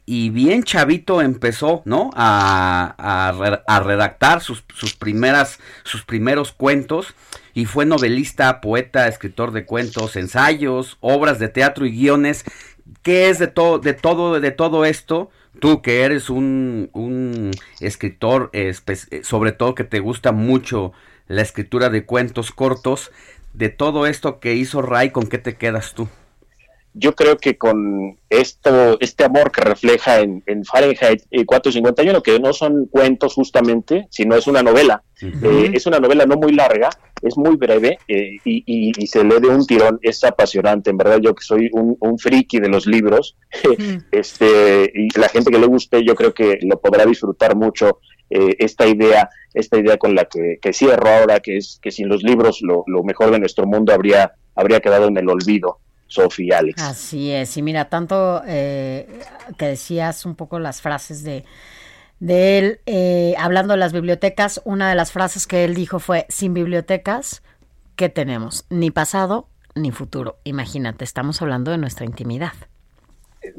[0.06, 2.10] y bien chavito empezó, ¿no?
[2.14, 3.32] A,
[3.84, 7.14] redactar sus, sus, primeras, sus primeros cuentos
[7.54, 12.44] y fue novelista, poeta, escritor de cuentos, ensayos, obras de teatro y guiones.
[13.02, 15.30] ¿Qué es de todo, de todo, de todo esto?
[15.60, 17.50] Tú que eres un, un
[17.80, 18.52] escritor,
[19.22, 20.92] sobre todo que te gusta mucho
[21.26, 23.10] la escritura de cuentos cortos,
[23.54, 26.08] de todo esto que hizo Ray, ¿con qué te quedas tú?
[26.98, 32.86] Yo creo que con esto, este amor que refleja en, Fahrenheit 451, que no son
[32.86, 36.88] cuentos justamente, sino es una novela, eh, es una novela no muy larga,
[37.20, 41.34] es muy breve eh, y, se lee de un tirón, es apasionante, en verdad yo
[41.34, 43.36] que soy un, friki de los libros,
[44.10, 48.00] este, y la gente que le guste yo creo que lo podrá disfrutar mucho
[48.30, 52.22] eh, esta idea, esta idea con la que, cierro ahora, que es que sin los
[52.22, 55.80] libros lo, lo mejor de nuestro mundo habría, habría quedado en el olvido.
[56.06, 56.82] Sofía Alex.
[56.82, 59.20] Así es, y mira, tanto eh,
[59.58, 61.44] que decías un poco las frases de,
[62.20, 66.26] de él, eh, hablando de las bibliotecas, una de las frases que él dijo fue,
[66.28, 67.42] sin bibliotecas,
[67.96, 68.66] ¿qué tenemos?
[68.70, 70.38] Ni pasado ni futuro.
[70.44, 72.52] Imagínate, estamos hablando de nuestra intimidad.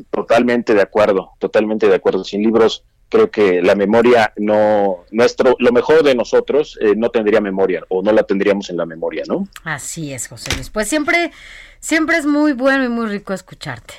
[0.10, 2.24] Totalmente de acuerdo, totalmente de acuerdo.
[2.24, 7.42] Sin libros, creo que la memoria no, nuestro, lo mejor de nosotros eh, no tendría
[7.42, 9.48] memoria o no la tendríamos en la memoria, ¿no?
[9.64, 10.70] Así es, José Luis.
[10.70, 11.32] Pues siempre
[11.80, 13.94] Siempre es muy bueno y muy rico escucharte.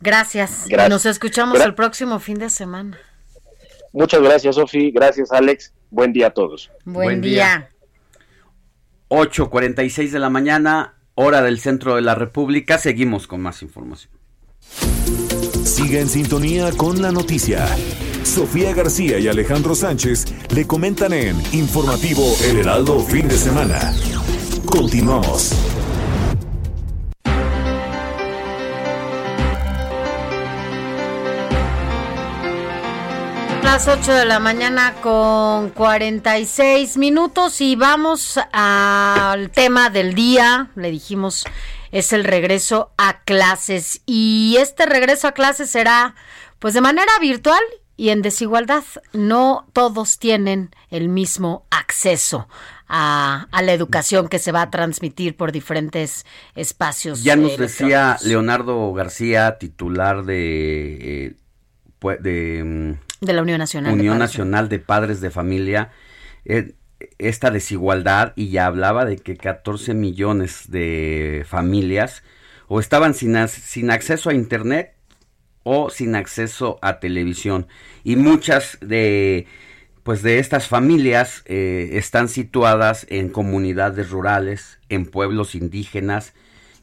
[0.00, 0.66] Gracias.
[0.88, 2.98] Nos escuchamos el próximo fin de semana.
[3.92, 4.90] Muchas gracias, Sofi.
[4.90, 5.72] Gracias, Alex.
[5.90, 6.70] Buen día a todos.
[6.84, 7.70] Buen, día.
[9.08, 12.78] 8.46 de la mañana, hora del centro de la República.
[12.78, 14.12] Seguimos con más información.
[15.64, 17.66] Sigue en sintonía con la noticia.
[18.28, 23.94] Sofía García y Alejandro Sánchez le comentan en Informativo El Heraldo Fin de Semana.
[24.66, 25.54] Continuamos.
[33.62, 40.70] las 8 de la mañana con 46 minutos y vamos al tema del día.
[40.74, 41.44] Le dijimos,
[41.92, 46.14] es el regreso a clases y este regreso a clases será
[46.58, 47.60] pues de manera virtual
[47.98, 48.84] y en desigualdad.
[49.12, 52.48] No todos tienen el mismo acceso
[52.88, 57.22] a, la educación que se va a transmitir por diferentes espacios.
[57.22, 61.26] Ya nos decía Leonardo García, titular de...
[61.26, 61.34] Eh,
[62.20, 63.92] de mm, de la Unión Nacional.
[63.92, 65.90] Unión de Nacional de Padres de Familia.
[66.44, 66.74] Eh,
[67.18, 72.22] esta desigualdad y ya hablaba de que 14 millones de familias
[72.68, 74.94] o estaban sin, sin acceso a Internet
[75.62, 77.66] o sin acceso a televisión.
[78.04, 79.46] Y muchas de
[80.08, 86.32] pues de estas familias eh, están situadas en comunidades rurales, en pueblos indígenas,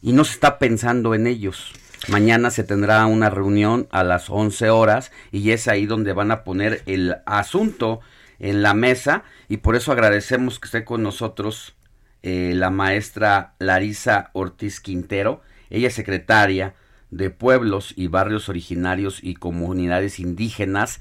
[0.04, 1.74] y no se está pensando en ellos.
[2.08, 6.44] Mañana se tendrá una reunión a las 11 horas y es ahí donde van a
[6.44, 8.00] poner el asunto
[8.38, 11.76] en la mesa y por eso agradecemos que esté con nosotros
[12.22, 15.42] eh, la maestra Larisa Ortiz Quintero.
[15.72, 16.76] Ella es secretaria
[17.12, 21.00] de pueblos y barrios originarios y comunidades indígenas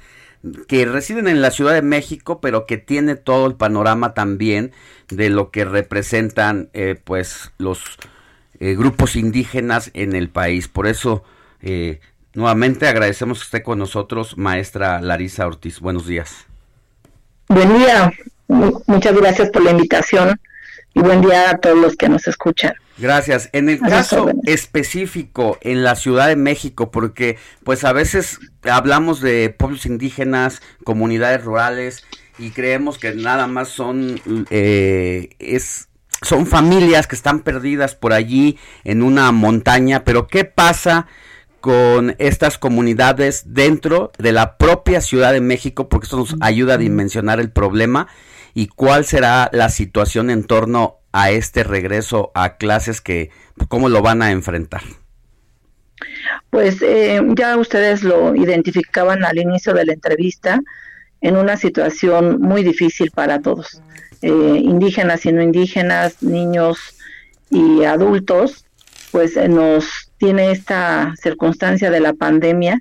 [0.68, 4.72] que residen en la Ciudad de México, pero que tiene todo el panorama también
[5.08, 7.80] de lo que representan eh, pues los
[8.60, 10.68] eh, grupos indígenas en el país.
[10.68, 11.24] Por eso,
[11.62, 12.00] eh,
[12.34, 15.80] nuevamente agradecemos que esté con nosotros, maestra Larisa Ortiz.
[15.80, 16.46] Buenos días.
[17.48, 18.12] Buen día,
[18.48, 20.40] muchas gracias por la invitación
[20.94, 22.74] y buen día a todos los que nos escuchan.
[22.96, 23.50] Gracias.
[23.52, 29.50] En el caso específico en la Ciudad de México, porque pues a veces hablamos de
[29.50, 32.04] pueblos indígenas, comunidades rurales
[32.38, 35.88] y creemos que nada más son eh, es
[36.22, 41.06] son familias que están perdidas por allí en una montaña, pero ¿qué pasa
[41.60, 45.88] con estas comunidades dentro de la propia Ciudad de México?
[45.88, 48.06] Porque esto nos ayuda a dimensionar el problema
[48.54, 53.30] y cuál será la situación en torno a este regreso a clases que
[53.68, 54.82] cómo lo van a enfrentar.
[56.50, 60.60] Pues eh, ya ustedes lo identificaban al inicio de la entrevista
[61.20, 63.80] en una situación muy difícil para todos,
[64.22, 66.96] eh, indígenas y no indígenas, niños
[67.48, 68.64] y adultos,
[69.12, 72.80] pues eh, nos tiene esta circunstancia de la pandemia,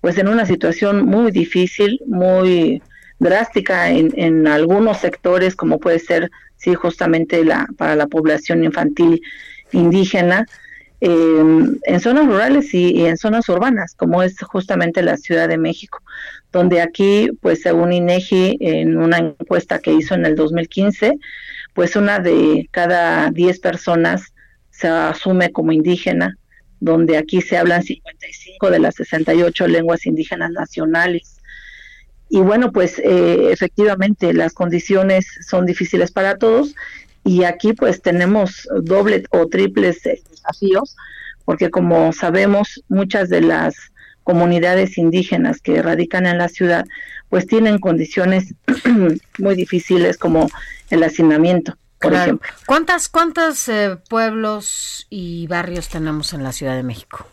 [0.00, 2.80] pues en una situación muy difícil, muy
[3.18, 9.20] drástica en, en algunos sectores, como puede ser sí, justamente la, para la población infantil
[9.72, 10.46] indígena,
[11.00, 16.02] em, en zonas rurales y, en zonas urbanas, como es justamente la Ciudad de México,
[16.52, 21.18] donde aquí, pues según INEGI, en una encuesta que hizo en el 2015,
[21.74, 24.32] pues una de cada 10 personas
[24.70, 26.38] se asume como indígena,
[26.80, 31.33] donde aquí se hablan 55 de las 68 lenguas indígenas nacionales
[32.34, 36.74] y bueno, pues eh, efectivamente las condiciones son difíciles para todos
[37.22, 40.96] y aquí pues tenemos doble o triples eh, desafíos
[41.44, 43.76] porque como sabemos muchas de las
[44.24, 46.86] comunidades indígenas que radican en la ciudad
[47.28, 48.52] pues tienen condiciones
[49.38, 50.50] muy difíciles como
[50.90, 51.78] el hacinamiento.
[52.00, 52.50] Por ejemplo.
[52.66, 57.28] ¿Cuántas, cuántos eh, pueblos y barrios tenemos en la Ciudad de México?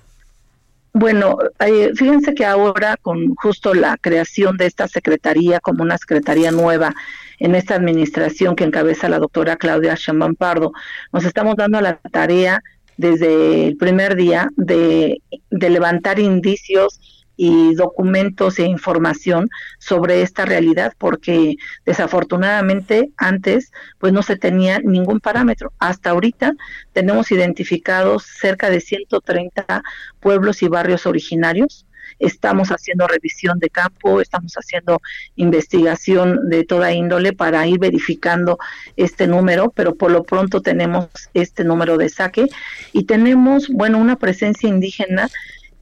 [0.94, 6.52] Bueno, eh, fíjense que ahora con justo la creación de esta secretaría como una secretaría
[6.52, 6.94] nueva
[7.40, 10.74] en esta administración que encabeza la doctora Claudia Chambán Pardo,
[11.14, 12.62] nos estamos dando la tarea
[12.98, 17.00] desde el primer día de levantar indicios
[17.44, 19.50] y documentos e información
[19.80, 21.56] sobre esta realidad porque
[21.88, 25.74] desafortunadamente antes pues no se tenía ningún parámetro.
[25.80, 26.54] Hasta ahorita
[26.94, 29.82] tenemos identificados cerca de 130
[30.20, 31.88] pueblos y barrios originarios.
[32.20, 35.02] Estamos haciendo revisión de campo, estamos haciendo
[35.36, 38.60] investigación de toda índole para ir verificando
[38.98, 42.46] este número, pero por lo pronto tenemos este número de saque
[42.94, 45.28] y tenemos, bueno, una presencia indígena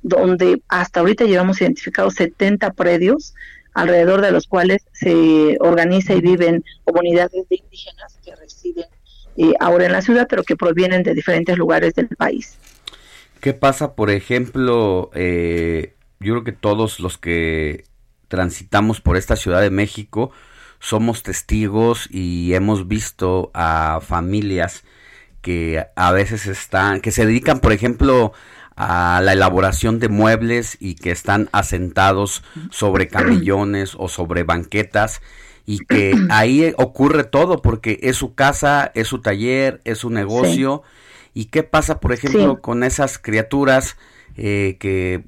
[0.02, 3.34] donde hasta ahorita llevamos identificados 70 predios
[3.74, 8.86] alrededor de los cuales se organiza y viven comunidades de indígenas que residen
[9.38, 12.58] eh, ahora en la ciudad, pero que provienen de diferentes lugares del país.
[13.40, 15.12] ¿Qué pasa, por ejemplo?
[15.14, 17.86] Eh, yo creo que todos los que
[18.28, 20.32] transitamos por esta Ciudad de México
[20.80, 24.84] somos testigos y hemos visto a familias
[25.42, 28.34] que a veces están, que se dedican, por ejemplo,
[28.80, 35.22] a la elaboración de muebles y que están asentados sobre camillones o sobre banquetas
[35.66, 40.82] y que ahí ocurre todo porque es su casa, es su taller, es su negocio.
[41.34, 43.98] ¿Y qué pasa, por ejemplo, con esas criaturas
[44.38, 45.26] eh, que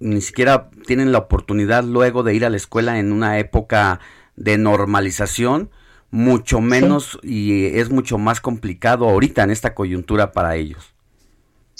[0.00, 4.00] ni siquiera tienen la oportunidad luego de ir a la escuela en una época
[4.34, 5.70] de normalización?
[6.10, 10.89] Mucho menos y es mucho más complicado ahorita en esta coyuntura para ellos.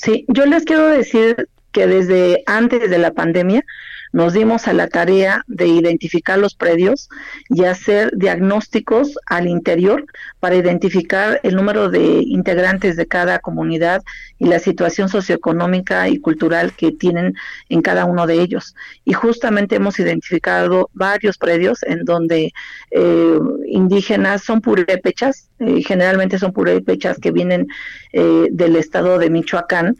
[0.02, 3.62] Sí, yo les quiero decir que desde antes de la pandemia
[4.12, 7.08] nos dimos a la tarea de identificar los predios
[7.48, 10.04] y hacer diagnósticos al interior
[10.40, 14.02] para identificar el número de integrantes de cada comunidad
[14.38, 17.34] y la situación socioeconómica y cultural que tienen
[17.68, 18.74] en cada uno de ellos.
[19.04, 22.52] Y justamente hemos identificado varios predios en donde
[22.90, 27.68] eh, indígenas son purépechas, eh, generalmente son purépechas que vienen
[28.12, 29.96] eh, del estado de Michoacán,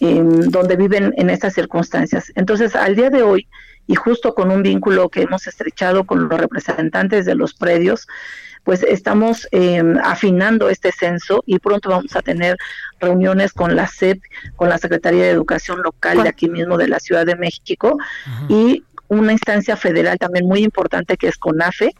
[0.00, 2.32] donde viven en estas circunstancias.
[2.34, 3.41] Entonces, al día de hoy,
[3.86, 8.06] y justo con un vínculo que hemos estrechado con los representantes de los predios,
[8.64, 12.56] pues estamos em, afinando este censo y pronto vamos a tener
[13.00, 14.22] reuniones con la SEP,
[14.54, 17.98] con la Secretaría de Educación Local de aquí mismo de la Ciudad de México
[18.48, 21.94] y una instancia federal también muy importante que es CONAFE,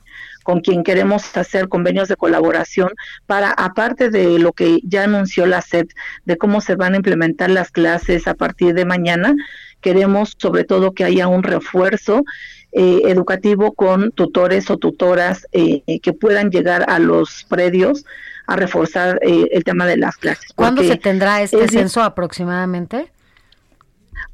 [0.44, 2.90] con quien queremos hacer convenios de colaboración
[3.26, 5.90] para, aparte de lo que ya anunció la SEP,
[6.24, 9.34] de cómo se van a implementar las clases a partir de mañana,
[9.82, 12.24] queremos sobre todo que haya un refuerzo
[12.72, 18.06] eh, educativo con tutores o tutoras eh, que puedan llegar a los predios
[18.46, 20.52] a reforzar el tema de las clases.
[20.54, 23.06] ¿Cuándo se tendrá este censo aproximadamente?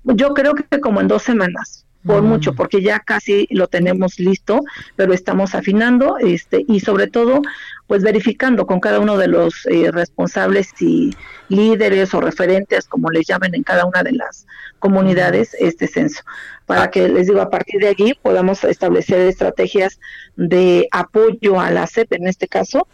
[0.04, 2.26] Yo creo que como en dos semanas por mm.
[2.26, 4.60] mucho, porque ya casi lo tenemos listo,
[4.96, 7.42] pero estamos afinando este, y sobre todo,
[7.88, 11.16] pues verificando con cada uno de los eh, responsables y
[11.48, 14.46] líderes o referentes, como les llamen en cada una de las
[14.78, 16.22] comunidades, este censo,
[16.66, 19.98] para que les digo, a partir de allí podamos establecer estrategias
[20.36, 22.86] de apoyo a la CEP en este caso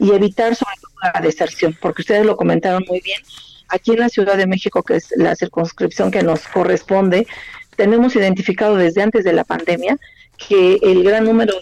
[0.00, 3.20] y evitar sobre todo la deserción, porque ustedes lo comentaron muy bien.
[3.68, 7.26] Aquí en la Ciudad de México, que es la circunscripción que nos corresponde,
[7.74, 9.98] tenemos identificado desde antes de la pandemia
[10.36, 11.54] que el gran número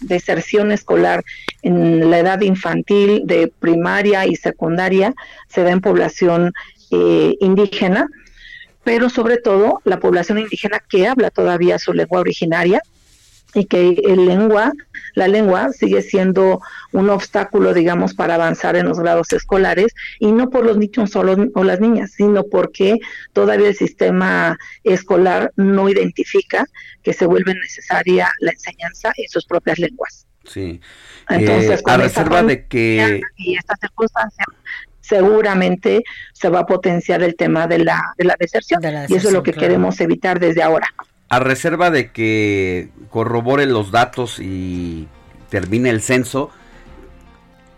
[0.00, 1.24] de deserción escolar
[1.62, 5.14] en la edad infantil, de primaria y secundaria,
[5.48, 6.52] se da en población
[6.90, 8.08] eh, indígena,
[8.82, 12.82] pero sobre todo la población indígena que habla todavía su lengua originaria
[13.54, 14.72] y que el lengua,
[15.14, 16.60] la lengua sigue siendo
[16.92, 21.36] un obstáculo, digamos, para avanzar en los grados escolares y no por los niños solo
[21.54, 22.98] o las niñas, sino porque
[23.32, 26.66] todavía el sistema escolar no identifica
[27.02, 30.26] que se vuelve necesaria la enseñanza en sus propias lenguas.
[30.44, 30.80] Sí.
[31.28, 34.44] Entonces, eh, a reserva de que y esta circunstancia
[35.00, 36.02] seguramente
[36.32, 39.42] se va a potenciar el tema de la, de la deserción, y eso es lo
[39.42, 40.88] que queremos evitar desde ahora
[41.28, 45.08] a reserva de que corrobore los datos y
[45.48, 46.50] termine el censo,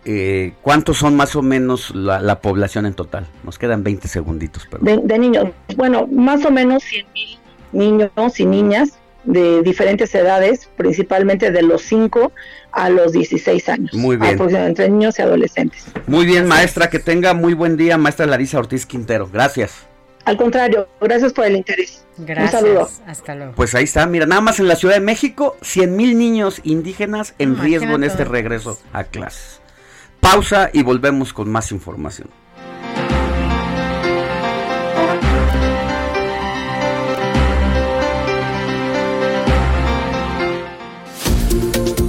[0.05, 3.27] eh, ¿cuántos son más o menos la, población en total?
[3.43, 4.67] Nos quedan 20 segunditos.
[4.81, 7.39] De, niños, bueno, más o menos 100 mil
[7.73, 12.31] niños y niñas de diferentes edades, principalmente de los 5
[12.71, 13.93] a los 16 años.
[13.93, 14.39] Muy bien.
[14.39, 15.85] Entre niños y adolescentes.
[16.07, 19.27] Muy bien, maestra, que tenga muy buen día, maestra Larisa Ortiz Quintero.
[19.31, 19.86] Gracias.
[20.27, 22.05] Al contrario, gracias por el interés.
[22.17, 22.61] Gracias.
[22.61, 22.89] Un saludo.
[23.05, 23.53] Hasta luego.
[23.55, 27.33] Pues ahí está, mira, nada más en la Ciudad de México, 100 mil niños indígenas
[27.39, 29.61] en riesgo en este regreso a clases.
[30.19, 32.29] Pausa y volvemos con más información.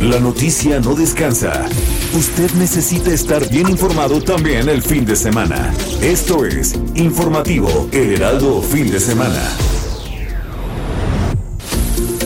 [0.01, 1.66] La noticia no descansa.
[2.14, 5.72] Usted necesita estar bien informado también el fin de semana.
[6.01, 9.43] Esto es Informativo El Heraldo Fin de Semana.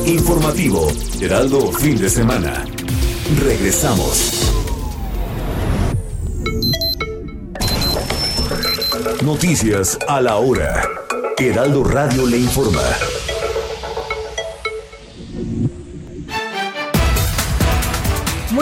[0.06, 0.86] Informativo
[1.20, 2.64] Heraldo Fin de Semana.
[3.44, 4.54] Regresamos.
[9.24, 10.84] Noticias a la hora.
[11.38, 12.82] Heraldo Radio le informa.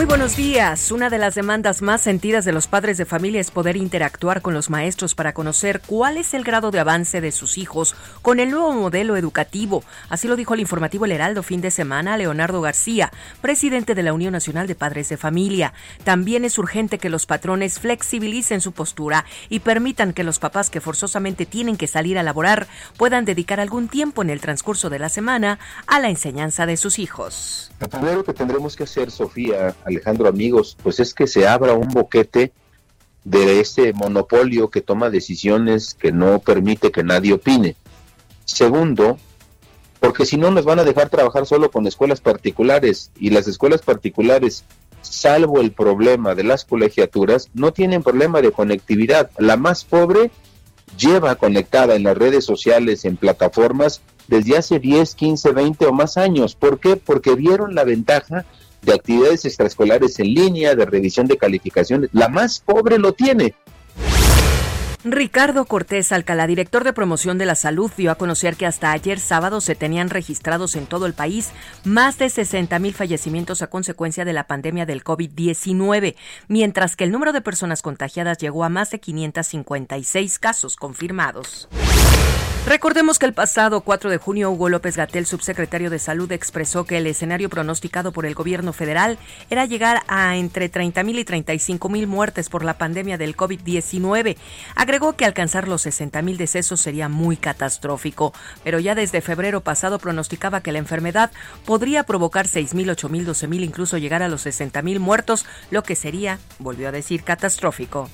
[0.01, 0.91] Muy buenos días.
[0.91, 4.55] Una de las demandas más sentidas de los padres de familia es poder interactuar con
[4.55, 8.49] los maestros para conocer cuál es el grado de avance de sus hijos con el
[8.49, 9.83] nuevo modelo educativo.
[10.09, 13.11] Así lo dijo el informativo El Heraldo fin de semana Leonardo García,
[13.41, 15.71] presidente de la Unión Nacional de Padres de Familia.
[16.03, 20.81] También es urgente que los patrones flexibilicen su postura y permitan que los papás que
[20.81, 22.65] forzosamente tienen que salir a laborar
[22.97, 26.97] puedan dedicar algún tiempo en el transcurso de la semana a la enseñanza de sus
[26.97, 27.71] hijos.
[27.79, 31.89] Lo primero que tendremos que hacer, Sofía, Alejandro, amigos, pues es que se abra un
[31.89, 32.51] boquete
[33.23, 37.75] de ese monopolio que toma decisiones que no permite que nadie opine.
[38.45, 39.17] Segundo,
[39.99, 43.81] porque si no nos van a dejar trabajar solo con escuelas particulares y las escuelas
[43.81, 44.65] particulares,
[45.01, 49.29] salvo el problema de las colegiaturas, no tienen problema de conectividad.
[49.37, 50.31] La más pobre
[50.97, 56.17] lleva conectada en las redes sociales, en plataformas, desde hace 10, 15, 20 o más
[56.17, 56.55] años.
[56.55, 56.95] ¿Por qué?
[56.95, 58.45] Porque vieron la ventaja
[58.81, 62.09] de actividades extraescolares en línea, de revisión de calificaciones.
[62.13, 63.53] La más pobre lo tiene.
[65.03, 69.19] Ricardo Cortés Alcalá, director de promoción de la salud, dio a conocer que hasta ayer
[69.19, 71.49] sábado se tenían registrados en todo el país
[71.83, 76.15] más de 60 mil fallecimientos a consecuencia de la pandemia del COVID-19,
[76.47, 81.67] mientras que el número de personas contagiadas llegó a más de 556 casos confirmados.
[82.67, 86.97] Recordemos que el pasado 4 de junio Hugo López Gatel, subsecretario de Salud, expresó que
[86.97, 89.17] el escenario pronosticado por el gobierno federal
[89.49, 94.37] era llegar a entre 30 mil y 35 mil muertes por la pandemia del COVID-19.
[94.75, 98.31] Agregó que alcanzar los 60 mil decesos sería muy catastrófico,
[98.63, 101.31] pero ya desde febrero pasado pronosticaba que la enfermedad
[101.65, 105.47] podría provocar 6 mil, 8 mil, 12 mil, incluso llegar a los 60 mil muertos,
[105.71, 108.07] lo que sería, volvió a decir, catastrófico.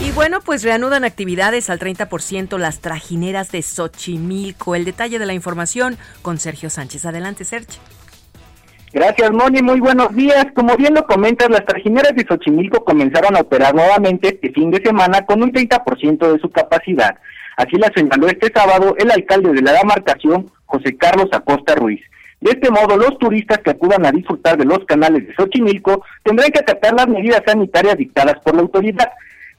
[0.00, 4.74] Y bueno, pues reanudan actividades al 30% las trajineras de Xochimilco.
[4.74, 7.06] El detalle de la información con Sergio Sánchez.
[7.06, 7.80] Adelante, Sergio.
[8.92, 9.60] Gracias, Moni.
[9.60, 10.46] Muy buenos días.
[10.54, 14.80] Como bien lo comentas, las trajineras de Xochimilco comenzaron a operar nuevamente este fin de
[14.84, 17.16] semana con un 30% de su capacidad.
[17.56, 22.00] Así la señaló este sábado el alcalde de la demarcación, José Carlos Acosta Ruiz.
[22.40, 26.50] De este modo, los turistas que acudan a disfrutar de los canales de Xochimilco tendrán
[26.50, 29.10] que acatar las medidas sanitarias dictadas por la autoridad.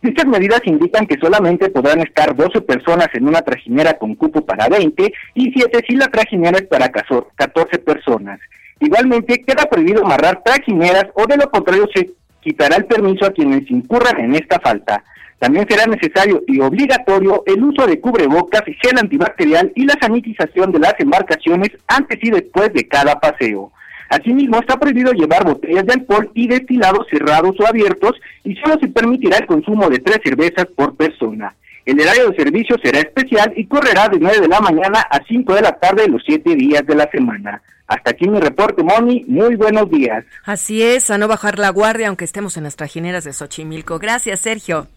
[0.06, 4.70] Dichas medidas indican que solamente podrán estar 12 personas en una trajinera con cupo para
[4.70, 8.40] 20 y 7 si la trajinera es para 14 personas.
[8.80, 13.68] Igualmente, queda prohibido amarrar trajineras o de lo contrario se quitará el permiso a quienes
[13.72, 15.04] incurran en esta falta.
[15.40, 20.72] También será necesario y obligatorio el uso de cubrebocas, y gel antibacterial y la sanitización
[20.72, 23.72] de las embarcaciones antes y después de cada paseo.
[24.16, 28.14] Asimismo, está prohibido llevar botellas de alcohol y destilados cerrados o abiertos
[28.46, 31.54] y solo se permitirá el consumo de tres cervezas por persona.
[31.86, 35.54] El horario de servicio será especial y correrá de 9 de la mañana a 5
[35.54, 37.62] de la tarde los 7 días de la semana.
[37.88, 39.26] Hasta aquí mi reporte, Moni.
[39.28, 40.24] Muy buenos días.
[40.46, 44.00] Así es, a no bajar la guardia, aunque estemos en las trajineras de Xochimilco.
[44.00, 44.88] Gracias, Sergio.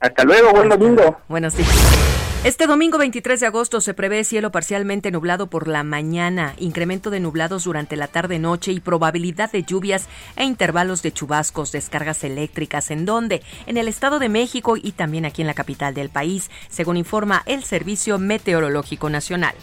[0.00, 1.20] Hasta luego, buen domingo.
[1.28, 1.68] Buenos días.
[2.44, 7.18] Este domingo 23 de agosto se prevé cielo parcialmente nublado por la mañana, incremento de
[7.18, 10.06] nublados durante la tarde-noche y probabilidad de lluvias
[10.36, 12.92] e intervalos de chubascos, descargas eléctricas.
[12.92, 13.42] ¿En dónde?
[13.66, 17.42] En el Estado de México y también aquí en la capital del país, según informa
[17.46, 19.56] el Servicio Meteorológico Nacional.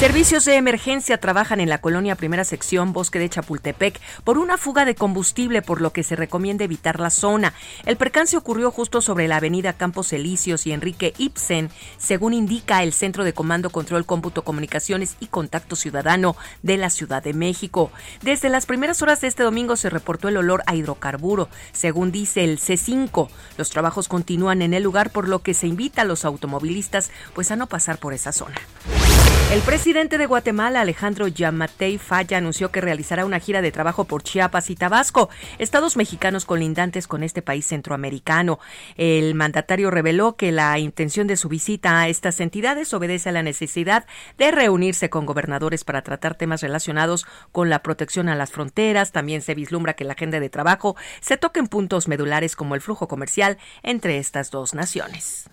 [0.00, 4.86] Servicios de emergencia trabajan en la colonia Primera Sección Bosque de Chapultepec por una fuga
[4.86, 7.52] de combustible, por lo que se recomienda evitar la zona.
[7.84, 11.68] El percance ocurrió justo sobre la avenida Campos Elíseos y Enrique Ibsen,
[11.98, 17.22] según indica el Centro de Comando, Control, Cómputo, Comunicaciones y Contacto Ciudadano de la Ciudad
[17.22, 17.92] de México.
[18.22, 22.42] Desde las primeras horas de este domingo se reportó el olor a hidrocarburo, según dice
[22.42, 23.28] el C5.
[23.58, 27.50] Los trabajos continúan en el lugar, por lo que se invita a los automovilistas pues
[27.50, 28.56] a no pasar por esa zona.
[29.52, 34.22] El presidente de Guatemala, Alejandro Yamatei Falla, anunció que realizará una gira de trabajo por
[34.22, 35.28] Chiapas y Tabasco,
[35.58, 38.60] estados mexicanos colindantes con este país centroamericano.
[38.96, 43.42] El mandatario reveló que la intención de su visita a estas entidades obedece a la
[43.42, 44.06] necesidad
[44.38, 49.10] de reunirse con gobernadores para tratar temas relacionados con la protección a las fronteras.
[49.10, 52.80] También se vislumbra que la agenda de trabajo se toque en puntos medulares como el
[52.80, 55.50] flujo comercial entre estas dos naciones.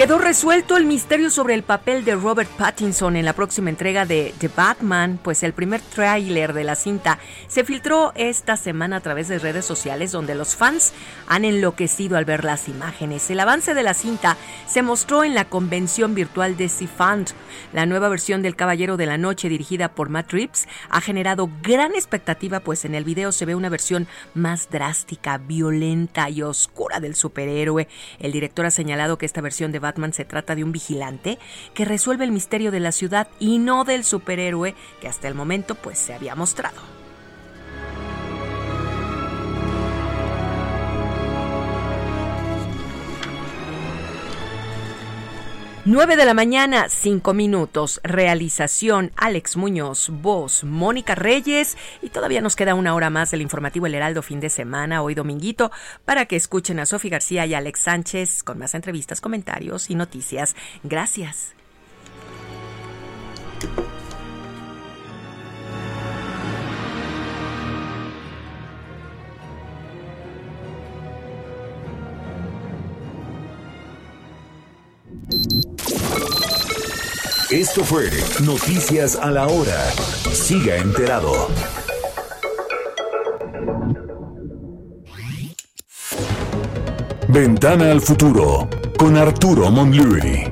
[0.00, 4.32] Quedó resuelto el misterio sobre el papel de Robert Pattinson en la próxima entrega de
[4.38, 7.18] The Batman, pues el primer tráiler de la cinta
[7.48, 10.94] se filtró esta semana a través de redes sociales donde los fans
[11.28, 13.28] han enloquecido al ver las imágenes.
[13.30, 17.32] El avance de la cinta se mostró en la convención virtual de C-Fund.
[17.74, 21.94] La nueva versión del Caballero de la Noche dirigida por Matt Reeves ha generado gran
[21.94, 27.14] expectativa, pues en el video se ve una versión más drástica, violenta y oscura del
[27.14, 27.86] superhéroe.
[28.18, 31.38] El director ha señalado que esta versión de Batman Batman se trata de un vigilante
[31.74, 35.74] que resuelve el misterio de la ciudad y no del superhéroe que hasta el momento
[35.74, 36.99] pues se había mostrado.
[45.90, 48.00] 9 de la mañana, 5 minutos.
[48.04, 51.76] Realización Alex Muñoz, voz Mónica Reyes.
[52.00, 55.16] Y todavía nos queda una hora más del informativo El Heraldo fin de semana, hoy
[55.16, 55.72] dominguito,
[56.04, 60.54] para que escuchen a Sofi García y Alex Sánchez con más entrevistas, comentarios y noticias.
[60.84, 61.56] Gracias.
[77.50, 78.08] Esto fue
[78.44, 79.90] Noticias a la Hora.
[80.32, 81.48] Siga enterado.
[87.26, 90.44] Ventana al futuro con Arturo Monluri.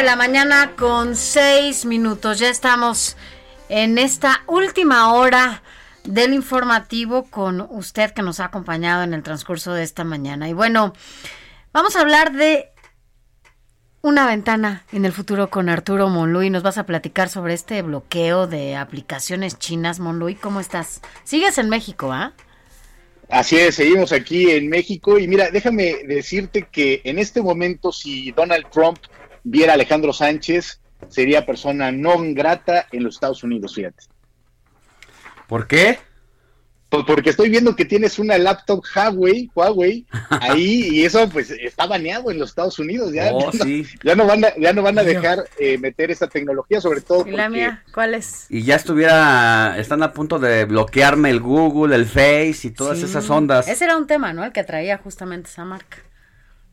[0.00, 2.38] de la mañana con seis minutos.
[2.38, 3.16] Ya estamos
[3.70, 5.62] en esta última hora
[6.02, 10.48] del informativo con usted que nos ha acompañado en el transcurso de esta mañana.
[10.48, 10.92] Y bueno,
[11.72, 12.68] vamos a hablar de
[14.02, 16.50] una ventana en el futuro con Arturo Monluy.
[16.50, 20.00] Nos vas a platicar sobre este bloqueo de aplicaciones chinas.
[20.00, 21.00] Monluy, ¿cómo estás?
[21.22, 22.32] Sigues en México, ¿ah?
[23.28, 28.32] Así es, seguimos aquí en México y mira, déjame decirte que en este momento si
[28.32, 28.98] Donald Trump
[29.44, 34.04] viera a Alejandro Sánchez, sería persona no grata en los Estados Unidos, fíjate.
[35.46, 35.98] ¿Por qué?
[36.90, 41.86] Pues porque estoy viendo que tienes una laptop Huawei, Huawei ahí y eso pues está
[41.86, 43.12] baneado en los Estados Unidos.
[43.12, 43.52] Ya, oh,
[44.02, 47.24] ya, no, van a, ya no van a dejar eh, meter esa tecnología, sobre todo.
[47.28, 47.84] ¿Y la mía?
[47.94, 48.46] ¿Cuál es?
[48.48, 53.30] Y ya estuviera, están a punto de bloquearme el Google, el Face y todas esas
[53.30, 53.68] ondas.
[53.68, 54.44] Ese era un tema, ¿no?
[54.44, 55.98] El que traía justamente esa marca.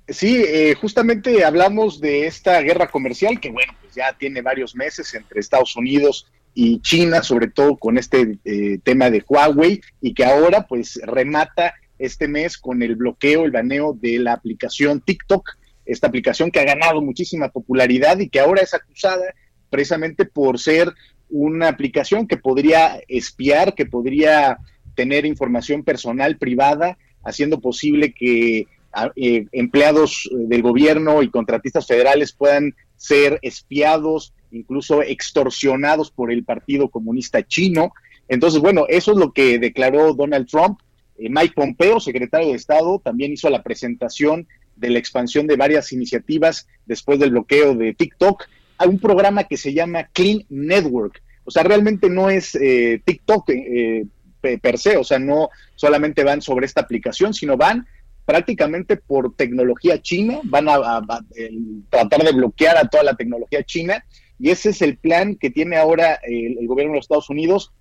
[0.10, 5.14] Sí, eh, justamente hablamos de esta guerra comercial que, bueno, pues ya tiene varios meses
[5.14, 10.24] entre Estados Unidos y China, sobre todo con este eh, tema de Huawei, y que
[10.24, 16.08] ahora pues remata este mes con el bloqueo, el baneo de la aplicación TikTok, esta
[16.08, 19.34] aplicación que ha ganado muchísima popularidad y que ahora es acusada
[19.70, 20.94] precisamente por ser
[21.30, 24.58] una aplicación que podría espiar, que podría
[24.96, 28.68] tener información personal privada, haciendo posible que
[29.16, 36.90] eh, empleados del gobierno y contratistas federales puedan ser espiados, incluso extorsionados por el Partido
[36.90, 37.94] Comunista Chino.
[38.28, 40.80] Entonces, bueno, eso es lo que declaró Donald Trump.
[41.18, 45.92] Eh, Mike Pompeo, secretario de Estado, también hizo la presentación de la expansión de varias
[45.92, 48.46] iniciativas después del bloqueo de TikTok
[48.78, 51.22] a un programa que se llama Clean Network.
[51.46, 53.50] O sea, realmente no es eh, TikTok
[54.62, 57.86] per se, o sea, no solamente van sobre esta aplicación, sino van
[58.28, 61.02] prácticamente por tecnología china, van a,
[61.90, 64.04] tratar de bloquear a toda la tecnología china
[64.38, 67.72] y ese es el plan que tiene ahora el, gobierno de los Estados Unidos,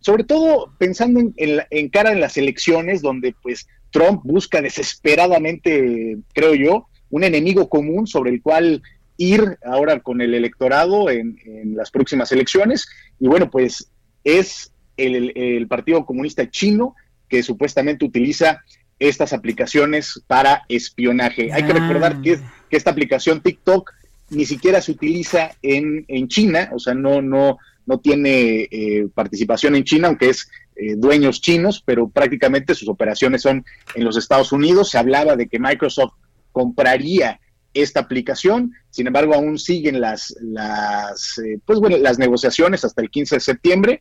[0.00, 6.88] sobre todo pensando en, cara en las elecciones donde pues Trump busca desesperadamente, creo yo,
[7.08, 8.82] un enemigo común sobre el cual
[9.18, 11.36] ir ahora con el electorado en,
[11.76, 12.88] las próximas elecciones.
[13.20, 13.88] Y bueno pues
[14.24, 16.96] es el Partido Comunista Chino
[17.28, 18.60] que supuestamente utiliza
[19.08, 21.52] estas aplicaciones para espionaje.
[21.52, 22.38] Hay que recordar que,
[22.70, 23.90] que, esta aplicación TikTok
[24.30, 29.74] ni siquiera se utiliza en, en China, o sea, no, no, no tiene eh, participación
[29.76, 33.64] en China, aunque es eh, dueños chinos, pero prácticamente sus operaciones son
[33.94, 34.90] en los Estados Unidos.
[34.90, 36.14] Se hablaba de que Microsoft
[36.52, 37.40] compraría
[37.74, 43.10] esta aplicación, sin embargo, aún siguen las, las, eh, pues bueno, las negociaciones hasta el
[43.10, 44.00] 15 de septiembre.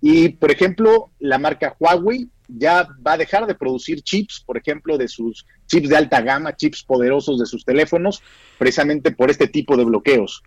[0.00, 4.98] Y, por ejemplo, la marca Huawei ya va a dejar de producir chips, por ejemplo,
[4.98, 8.22] de sus chips de alta gama, chips poderosos de sus teléfonos,
[8.58, 10.42] precisamente por este tipo de bloqueos.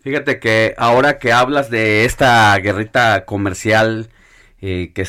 [0.00, 4.08] Fíjate que ahora que hablas de esta guerrita comercial
[4.60, 5.06] eh, que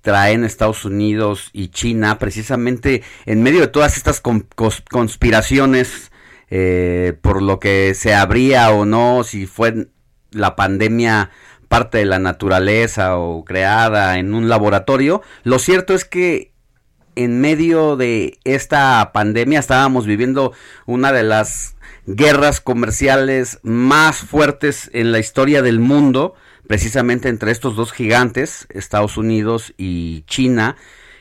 [0.00, 6.12] traen Estados Unidos y China, precisamente en medio de todas estas conspiraciones
[6.48, 9.88] eh, por lo que se abría o no, si fue
[10.30, 11.30] la pandemia
[11.68, 15.22] parte de la naturaleza o creada en un laboratorio.
[15.42, 16.52] Lo cierto es que
[17.16, 20.52] en medio de esta pandemia estábamos viviendo
[20.84, 21.76] una de las
[22.06, 26.34] guerras comerciales más fuertes en la historia del mundo,
[26.68, 30.76] precisamente entre estos dos gigantes, Estados Unidos y China.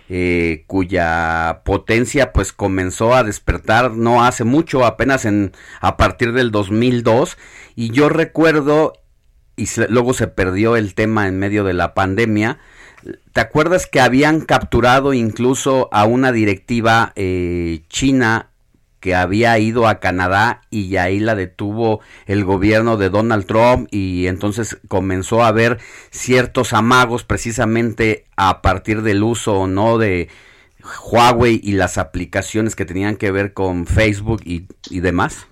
[0.07, 6.51] Eh, cuya potencia pues comenzó a despertar no hace mucho, apenas en a partir del
[6.51, 7.39] 2002
[7.75, 8.93] y yo recuerdo
[9.55, 12.59] y luego se perdió el tema en medio de la pandemia.
[13.33, 18.49] ¿Te acuerdas que habían capturado incluso a una directiva eh, china
[18.99, 24.25] que había ido a Canadá y ahí la detuvo el gobierno de Donald Trump y
[24.25, 25.77] entonces comenzó a haber
[26.09, 30.29] ciertos amagos precisamente a partir del uso o no de
[31.11, 34.65] Huawei y las aplicaciones que tenían que ver con Facebook y
[34.99, 35.45] demás?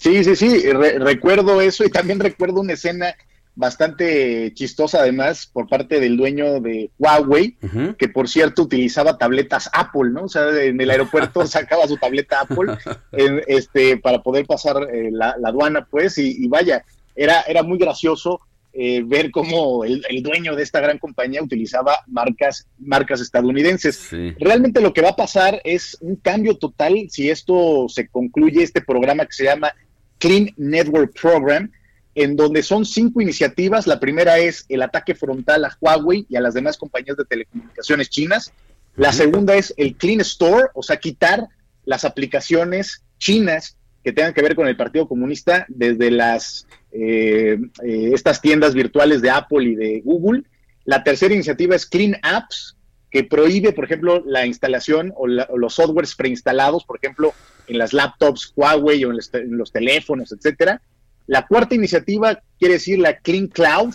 [0.00, 3.14] Sí, sí, sí, recuerdo eso y también recuerdo una escena
[3.54, 7.58] bastante chistosa además por parte del dueño de Huawei,
[7.98, 10.22] que por cierto utilizaba tabletas Apple, ¿no?
[10.22, 12.78] O sea, en el aeropuerto sacaba su tableta Apple
[13.46, 16.82] este, para poder pasar eh, la, aduana, pues, y, vaya,
[17.14, 18.40] era, era muy gracioso
[18.72, 24.08] eh, ver cómo el, dueño de esta gran compañía utilizaba marcas, marcas estadounidenses.
[24.38, 28.80] Realmente lo que va a pasar es un cambio total si esto se concluye, este
[28.80, 29.74] programa que se llama
[30.20, 31.72] Clean Network Program,
[32.14, 33.88] en donde son cinco iniciativas.
[33.88, 38.08] La primera es el ataque frontal a Huawei y a las demás compañías de telecomunicaciones
[38.08, 38.52] chinas.
[38.96, 41.48] La segunda es el Clean Store, o sea, quitar
[41.84, 48.10] las aplicaciones chinas que tengan que ver con el Partido Comunista desde las eh, eh,
[48.12, 50.44] estas tiendas virtuales de Apple y de Google.
[50.84, 52.76] La tercera iniciativa es Clean Apps,
[53.10, 57.34] que prohíbe, por ejemplo, la instalación o, los softwares preinstalados, por ejemplo,
[57.70, 60.80] en las laptops Huawei o en los, teléfonos, etcétera.
[61.26, 63.94] La cuarta iniciativa quiere decir la Clean Cloud,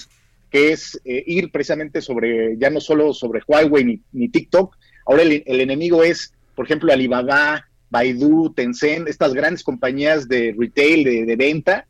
[0.49, 4.75] que es eh, ir precisamente sobre, ya no solo sobre Huawei ni, TikTok,
[5.05, 11.35] ahora el, enemigo es, por ejemplo, Alibaba, Baidu, Tencent, estas grandes compañías de retail, de,
[11.35, 11.85] venta.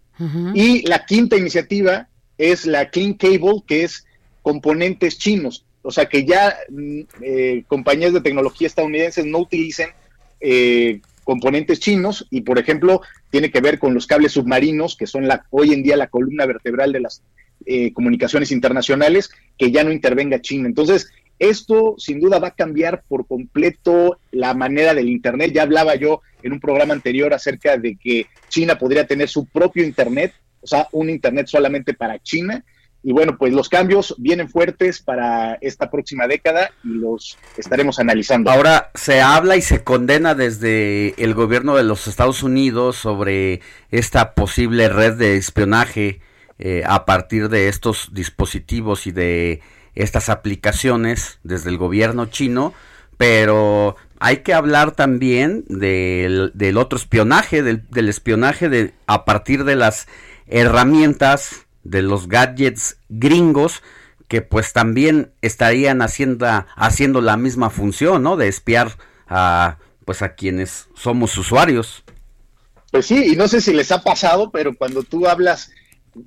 [0.53, 2.07] Y la quinta iniciativa
[2.37, 4.05] es la Clean Cable, que es
[4.41, 9.89] componentes chinos o sea, que ya mm, eh, compañías de tecnología estadounidenses no utilicen
[10.41, 15.27] eh, componentes chinos y, por ejemplo, tiene que ver con los cables submarinos, que son
[15.27, 17.21] la, hoy en día la columna vertebral de las
[17.65, 20.67] eh, comunicaciones internacionales, que ya no intervenga China.
[20.67, 25.51] Entonces, esto sin duda va a cambiar por completo la manera del Internet.
[25.53, 29.83] Ya hablaba yo en un programa anterior acerca de que China podría tener su propio
[29.83, 32.63] Internet, o sea, un Internet solamente para China.
[33.07, 38.49] Y bueno, pues los cambios vienen fuertes para esta próxima década y los estaremos analizando.
[38.49, 43.61] Ahora se habla y se condena desde el gobierno de los Estados Unidos sobre
[43.91, 46.19] esta posible red de espionaje
[46.57, 49.61] eh, a partir de estos dispositivos y de
[49.93, 52.73] estas aplicaciones desde el gobierno chino,
[53.17, 59.63] pero hay que hablar también del, del otro espionaje, del, del, espionaje de, a partir
[59.63, 60.07] de las
[60.47, 63.81] herramientas, de los gadgets gringos,
[64.27, 66.45] que pues también estarían haciendo,
[66.75, 68.35] haciendo la misma función, ¿no?
[68.35, 68.97] De espiar
[69.27, 72.03] a, pues a quienes somos usuarios.
[72.91, 75.71] Pues sí, y no sé si les ha pasado, pero cuando tú hablas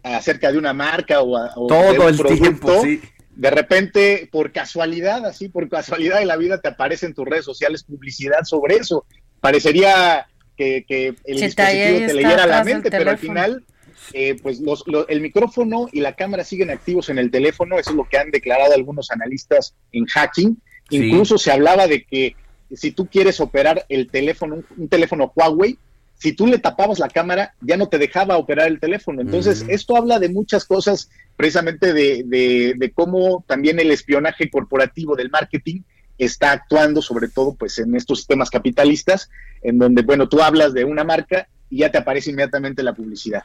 [0.03, 3.03] acerca de una marca o, o todo de un el producto, tiempo, sí
[3.39, 7.45] de repente, por casualidad, así, por casualidad de la vida, te aparece en tus redes
[7.45, 9.07] sociales publicidad sobre eso.
[9.41, 10.27] Parecería
[10.57, 13.65] que, que el dispositivo te leyera la mente, pero al final,
[14.13, 17.91] eh, pues los, los, el micrófono y la cámara siguen activos en el teléfono, eso
[17.91, 20.61] es lo que han declarado algunos analistas en hacking.
[20.89, 20.97] Sí.
[20.97, 22.35] Incluso se hablaba de que
[22.73, 25.79] si tú quieres operar el teléfono, un, un teléfono Huawei,
[26.19, 29.21] si tú le tapabas la cámara, ya no te dejaba operar el teléfono.
[29.21, 35.15] Entonces, esto habla de muchas cosas, precisamente de, de, de, cómo también el espionaje corporativo
[35.15, 35.83] del marketing
[36.19, 39.31] está actuando, sobre todo pues en estos sistemas capitalistas,
[39.63, 43.45] en donde, bueno, tú hablas de una marca y ya te aparece inmediatamente la publicidad.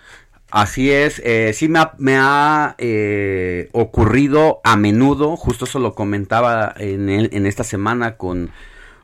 [0.53, 7.09] Así es, eh, sí me ha, eh, ocurrido a menudo, justo eso lo comentaba en,
[7.09, 8.51] el, en esta semana con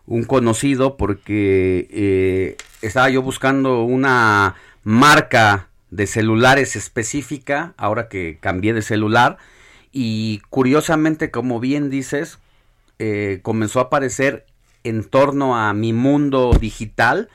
[0.06, 8.76] un conocido porque eh, estaba yo buscando una marca de celulares específica, ahora que cambié
[8.76, 9.40] de celular,
[9.92, 12.38] y curiosamente, como bien dices,
[13.00, 14.46] eh, comenzó a aparecer
[14.84, 17.28] en torno a mi mundo digital,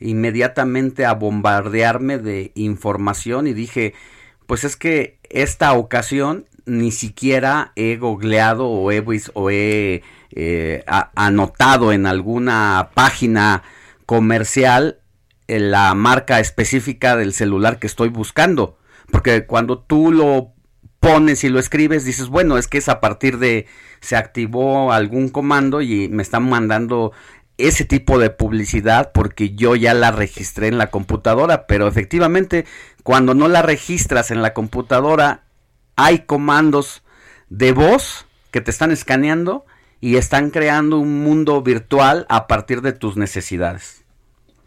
[0.00, 3.94] inmediatamente a bombardearme de información y dije,
[4.46, 9.04] pues es que esta ocasión ni siquiera he googleado o he,
[9.34, 10.02] o he
[10.32, 13.62] eh, a, anotado en alguna página
[14.06, 15.00] comercial
[15.48, 18.78] eh, la marca específica del celular que estoy buscando.
[19.10, 20.52] Porque cuando tú lo
[21.00, 23.66] pones y lo escribes, dices, bueno, es que es a partir de
[24.00, 27.12] se activó algún comando y me están mandando
[27.58, 32.64] ese tipo de publicidad porque yo ya la registré en la computadora, pero efectivamente
[33.02, 35.42] cuando no la registras en la computadora
[35.96, 37.02] hay comandos
[37.50, 39.66] de voz que te están escaneando
[40.00, 44.04] y están creando un mundo virtual a partir de tus necesidades.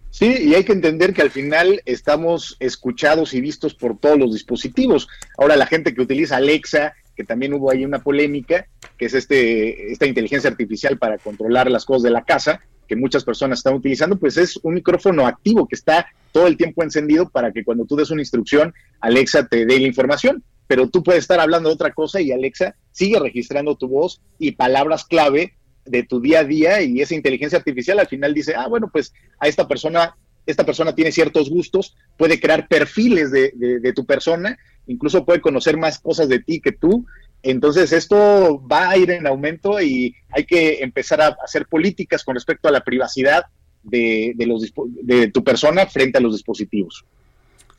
[0.10, 4.34] Sí, y hay que entender que al final estamos escuchados y vistos por todos los
[4.34, 5.08] dispositivos.
[5.38, 9.92] Ahora la gente que utiliza Alexa, que también hubo ahí una polémica, que es este
[9.92, 12.60] esta inteligencia artificial para controlar las cosas de la casa,
[12.96, 17.30] muchas personas están utilizando, pues es un micrófono activo que está todo el tiempo encendido
[17.30, 21.26] para que cuando tú des una instrucción, Alexa te dé la información pero tú puedes
[21.26, 25.54] estar hablando de otra cosa y Alexa sigue registrando tu voz y palabras clave
[25.84, 29.12] de tu día a día y esa inteligencia artificial al final dice, ah, bueno, pues
[29.38, 30.16] a esta persona,
[30.46, 34.58] esta persona tiene ciertos gustos, puede crear perfiles de tu persona,
[34.88, 37.06] incluso puede conocer más cosas de ti que tú.
[37.44, 42.36] Entonces esto va a ir en aumento y hay que empezar a hacer políticas con
[42.36, 43.46] respecto a la privacidad
[43.84, 47.04] de, de, los, de tu persona frente a los dispositivos.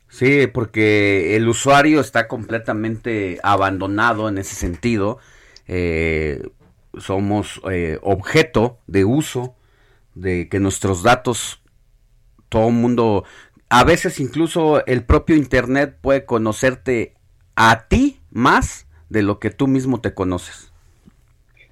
[0.09, 5.17] Sí, porque el usuario está completamente abandonado en ese sentido.
[5.67, 6.43] Eh,
[6.97, 9.55] somos eh, objeto de uso
[10.13, 11.63] de que nuestros datos,
[12.49, 13.23] todo el mundo,
[13.69, 17.15] a veces incluso el propio Internet puede conocerte
[17.55, 20.71] a ti más de lo que tú mismo te conoces.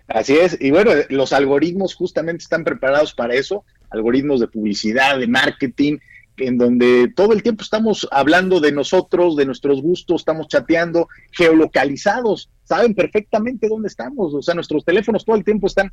[0.07, 5.27] Así es, y bueno, los algoritmos justamente están preparados para eso, algoritmos de publicidad, de
[5.27, 5.99] marketing,
[6.37, 12.49] en donde todo el tiempo estamos hablando de nosotros, de nuestros gustos, estamos chateando, geolocalizados,
[12.63, 15.91] saben perfectamente dónde estamos, o sea, nuestros teléfonos todo el tiempo están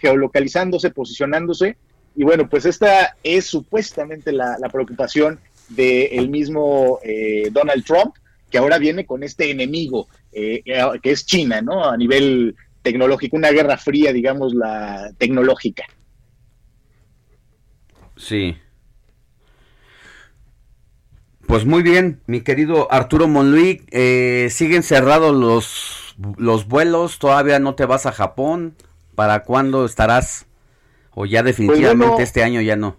[0.00, 1.76] geolocalizándose, posicionándose,
[2.14, 8.14] y bueno, pues esta es supuestamente la, preocupación del mismo eh, Donald Trump,
[8.52, 10.62] que ahora viene con este enemigo, eh,
[11.02, 11.84] que es China, ¿no?
[11.84, 15.84] A nivel tecnológico, una guerra fría, digamos, la tecnológica.
[18.16, 18.56] Sí,
[21.52, 27.74] pues muy bien, mi querido Arturo Monluí, eh, siguen cerrados los, los vuelos, todavía no
[27.74, 28.74] te vas a Japón,
[29.14, 30.46] ¿para cuándo estarás?
[31.10, 32.96] O ya definitivamente pues bueno, este año ya no.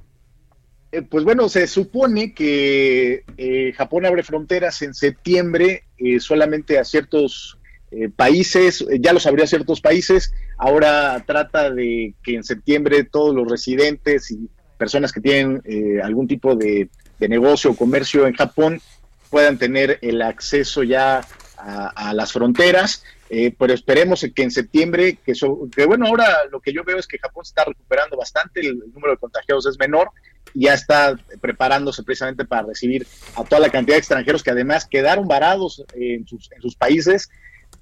[0.94, 6.84] Eh, pues bueno, se supone que eh, Japón abre fronteras en septiembre eh, solamente a
[6.84, 7.58] ciertos
[7.90, 13.34] eh, países, ya los abrió a ciertos países, ahora trata de que en septiembre todos
[13.34, 14.48] los residentes y
[14.78, 15.64] personas que tienen
[16.04, 16.90] algún tipo de,
[17.20, 18.82] negocio o comercio en Japón
[19.30, 21.22] puedan tener el acceso ya
[21.58, 25.34] a, las fronteras, eh, pero esperemos que en septiembre, que,
[25.76, 28.80] que bueno, ahora lo que yo veo es que Japón se está recuperando bastante, el,
[28.94, 30.10] número de contagiados es menor,
[30.54, 35.28] ya está preparándose precisamente para recibir a toda la cantidad de extranjeros que además quedaron
[35.28, 37.30] varados en sus, en sus países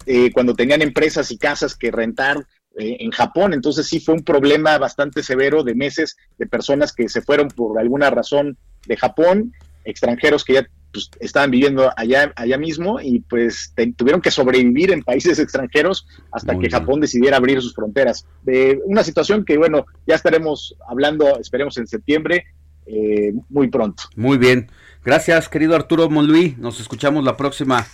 [0.05, 2.37] eh, cuando tenían empresas y casas que rentar
[2.77, 3.53] eh, en Japón.
[3.53, 7.79] Entonces sí fue un problema bastante severo de meses de personas que se fueron por
[7.79, 8.57] alguna razón
[8.87, 9.53] de Japón,
[9.83, 15.03] extranjeros que ya pues, estaban viviendo allá, allá mismo y pues tuvieron que sobrevivir en
[15.03, 18.25] países extranjeros hasta que Japón decidiera abrir sus fronteras.
[18.43, 22.45] De una situación que, bueno, ya estaremos hablando, esperemos en septiembre,
[22.85, 24.03] eh, muy pronto.
[24.15, 24.71] Muy bien.
[25.03, 26.55] Gracias, querido Arturo Monluí.
[26.59, 27.87] Nos escuchamos la próxima.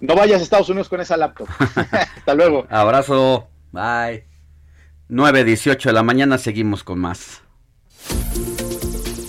[0.00, 1.48] No vayas a Estados Unidos con esa laptop.
[2.16, 2.66] Hasta luego.
[2.70, 3.48] Abrazo.
[3.72, 4.24] Bye.
[5.10, 7.42] 9.18 de la mañana seguimos con más.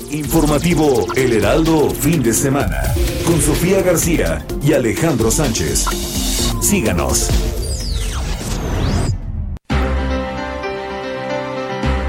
[0.10, 2.82] Informativo El Heraldo, fin de semana,
[3.26, 5.86] con Sofía García y Alejandro Sánchez.
[6.62, 7.55] Síganos.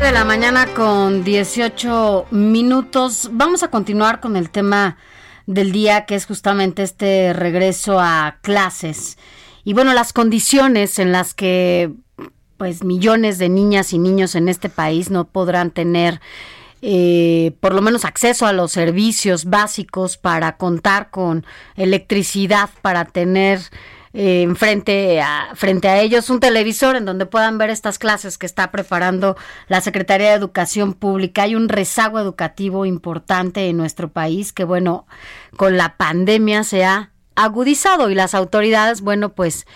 [0.07, 3.29] De la mañana con 18 minutos.
[3.33, 4.99] Vamos a continuar con el tema
[5.47, 9.19] del día, que es justamente este regreso a clases.
[9.65, 11.93] Y bueno, las condiciones en las que
[12.57, 16.21] pues millones de niñas y niños en este país no podrán tener
[16.83, 23.59] eh, por lo menos acceso a los servicios básicos para contar con electricidad, para tener
[24.19, 28.47] eh, frente, a, frente a ellos un televisor en donde puedan ver estas clases que
[28.47, 29.37] está preparando
[29.69, 31.43] la Secretaría de Educación Pública.
[31.43, 35.07] Hay un rezago educativo importante en nuestro país que, bueno,
[35.59, 39.67] con la pandemia se ha agudizado y las autoridades, bueno, pues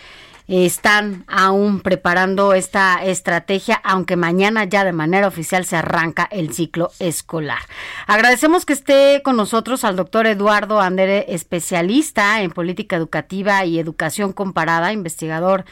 [0.50, 6.90] están aún preparando esta estrategia, aunque mañana ya de manera oficial se arranca el ciclo
[6.98, 7.60] escolar.
[8.08, 14.32] Agradecemos que esté con nosotros al doctor Eduardo Andere, especialista en política educativa y educación
[14.32, 15.64] comparada, investigador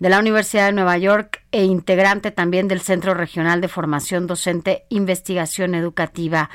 [0.00, 4.84] de la Universidad de Nueva York e integrante también del Centro Regional de Formación Docente
[4.88, 6.50] Investigación Educativa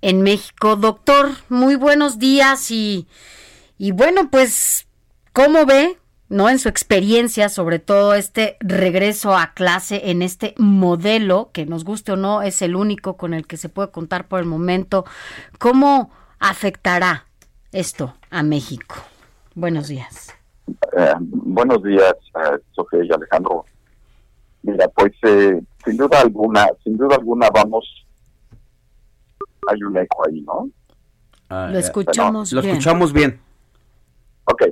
[0.00, 0.74] en México.
[0.74, 3.06] Doctor, muy buenos días y,
[3.78, 4.88] y bueno, pues,
[5.32, 5.96] ¿cómo ve
[6.32, 6.48] ¿no?
[6.48, 12.12] En su experiencia, sobre todo este regreso a clase en este modelo, que nos guste
[12.12, 15.04] o no, es el único con el que se puede contar por el momento.
[15.58, 16.10] ¿Cómo
[16.40, 17.26] afectará
[17.70, 18.94] esto a México?
[19.54, 20.34] Buenos días.
[20.96, 23.66] Eh, buenos días, eh, Sofía y Alejandro.
[24.62, 27.84] Mira, pues eh, sin duda alguna, sin duda alguna vamos,
[29.70, 30.70] hay un eco ahí, ¿no?
[31.50, 32.64] Ah, lo escuchamos bien.
[32.64, 33.38] Lo escuchamos bien.
[34.44, 34.62] Ok,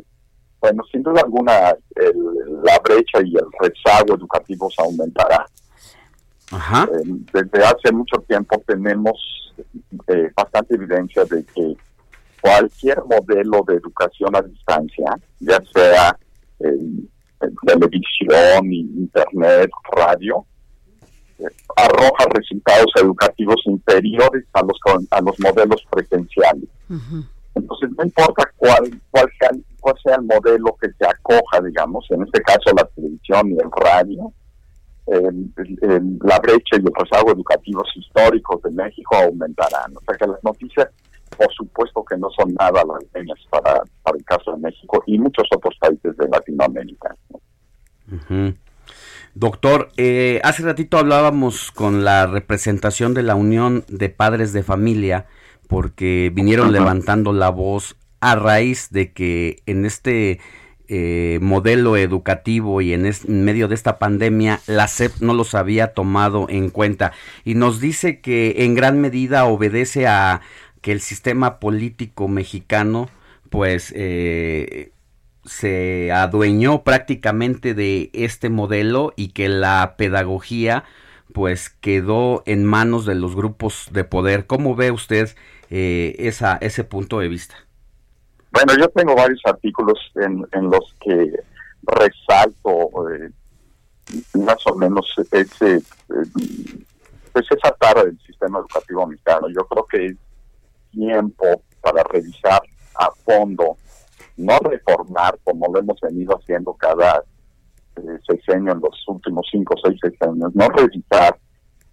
[0.61, 1.75] bueno, sin duda alguna
[2.63, 5.47] la brecha y el rezago educativo se aumentará.
[6.53, 9.53] Eh, desde hace mucho tiempo tenemos
[10.09, 11.77] eh, bastante evidencia de que
[12.41, 16.17] cualquier modelo de educación a distancia, ya sea
[17.67, 20.45] televisión, internet, radio,
[21.39, 21.45] eh,
[21.77, 24.79] arroja resultados educativos inferiores a los
[25.11, 26.69] a los modelos presenciales.
[27.55, 29.51] Entonces, no importa cuál, cuál, sea,
[29.81, 33.71] cuál sea el modelo que se acoja, digamos, en este caso la televisión y el
[33.71, 34.33] radio,
[35.07, 39.97] la brecha y los rezagos educativos históricos de México aumentarán.
[39.97, 40.89] O sea que las noticias,
[41.37, 45.49] por supuesto que no son nada las para, para el caso de México y muchos
[45.55, 47.17] otros países de Latinoamérica.
[49.35, 55.27] Doctor, eh, hace ratito hablábamos con la representación de la Unión de Padres de Familia
[55.69, 60.41] porque vinieron levantando la voz a raíz de que en este
[60.89, 66.47] eh, modelo educativo y en, medio de esta pandemia la SEP no los había tomado
[66.49, 67.13] en cuenta
[67.45, 70.41] y nos dice que en gran medida obedece a
[70.81, 73.09] que el sistema político mexicano
[73.51, 74.93] pues eh,
[75.45, 80.85] se adueñó prácticamente de este modelo y que la pedagogía
[81.33, 84.47] pues quedó en manos de los grupos de poder.
[84.47, 85.37] ¿Cómo ve usted
[85.71, 86.17] eh,
[86.61, 87.70] ese punto de vista?
[88.53, 91.33] Bueno, yo tengo varios artículos en, en los que
[91.83, 93.31] resalto eh,
[94.35, 95.83] más o menos ese, eh,
[97.33, 99.49] pues esa tara del sistema educativo mexicano.
[99.49, 100.17] Yo creo que es
[100.91, 102.61] tiempo para revisar
[102.97, 103.77] a fondo,
[104.37, 107.23] no reformar como lo hemos venido haciendo cada
[107.97, 111.39] eh, sexenio en los últimos cinco o seis sexenios, no revisar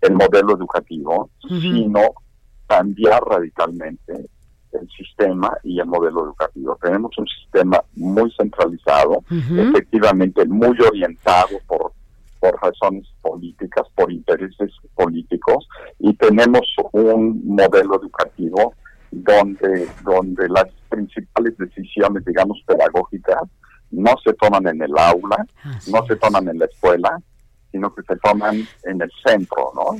[0.01, 2.01] el modelo educativo, sino
[2.67, 4.29] cambiar radicalmente
[4.79, 6.77] el sistema y el modelo educativo.
[6.81, 11.93] Tenemos un sistema muy centralizado, efectivamente muy orientado por,
[12.39, 15.67] por razones políticas, por intereses políticos,
[15.99, 18.73] y tenemos un modelo educativo
[19.11, 23.41] donde, donde las principales decisiones, digamos, pedagógicas,
[23.91, 25.45] no se toman en el aula,
[25.91, 27.19] no se toman en la escuela,
[27.71, 29.97] sino que se toman en el centro, ¿no?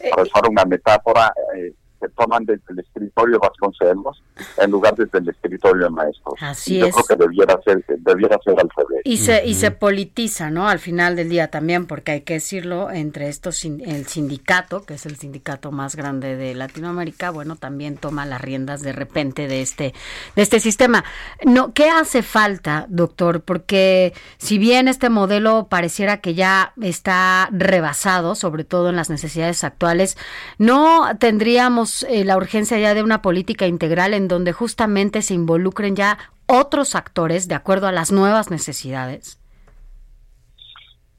[0.00, 4.22] Eh, Para usar una metáfora, eh, se toman desde el escritorio de Vasconcelos
[4.58, 6.34] en lugar desde el escritorio de maestros.
[6.40, 6.94] Así Yo es.
[6.94, 9.02] creo que debiera ser, debiera ser al revés.
[9.04, 10.68] Y se, y se politiza, ¿no?
[10.68, 15.06] Al final del día también, porque hay que decirlo, entre estos, el sindicato, que es
[15.06, 19.94] el sindicato más grande de Latinoamérica, bueno, también toma las riendas de repente de este,
[20.36, 21.04] de este sistema.
[21.44, 23.42] No, ¿qué hace falta, doctor?
[23.42, 29.64] Porque si bien este modelo pareciera que ya está rebasado, sobre todo en las necesidades
[29.64, 30.16] actuales,
[30.58, 35.96] no tendríamos eh, la urgencia ya de una política integral en donde justamente se involucren
[35.96, 39.38] ya otros actores de acuerdo a las nuevas necesidades?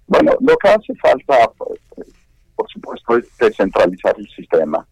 [0.08, 1.80] Bueno, lo que hace falta, pues,
[2.56, 4.86] por supuesto, es descentralizar el sistema,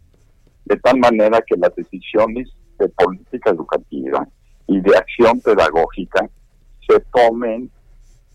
[0.66, 4.28] de tal manera que las decisiones de política educativa
[4.68, 6.30] y de acción pedagógica
[6.88, 7.72] se tomen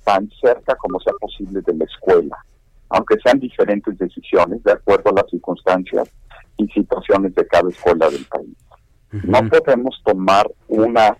[0.04, 2.36] tan cerca como sea posible de la escuela,
[2.88, 6.10] aunque sean diferentes decisiones de acuerdo a las circunstancias
[6.62, 8.56] y situaciones de cada escuela del país.
[9.24, 11.16] No podemos tomar una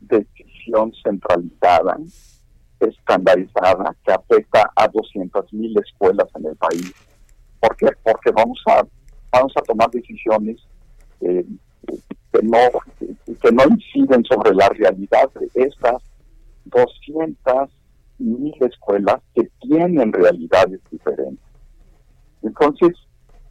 [0.00, 1.96] decisión centralizada,
[2.80, 6.92] estandarizada, que afecta a 200 mil escuelas en el país.
[7.60, 7.88] ¿Por qué?
[8.02, 8.84] Porque vamos a,
[9.30, 10.56] vamos a tomar decisiones
[11.20, 11.44] eh,
[12.32, 12.58] que, no,
[13.40, 16.02] que no inciden sobre la realidad de estas
[16.64, 17.70] 200
[18.18, 21.44] mil escuelas que tienen realidades diferentes.
[22.42, 22.92] Entonces,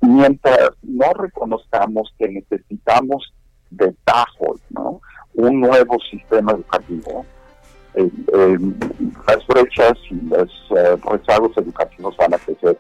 [0.02, 3.34] mientras no reconozcamos que necesitamos
[3.70, 5.02] de tajo ¿no?
[5.34, 7.26] un nuevo sistema educativo,
[7.96, 8.58] eh, eh,
[9.28, 12.78] las brechas y los eh, rezagos educativos van a crecer.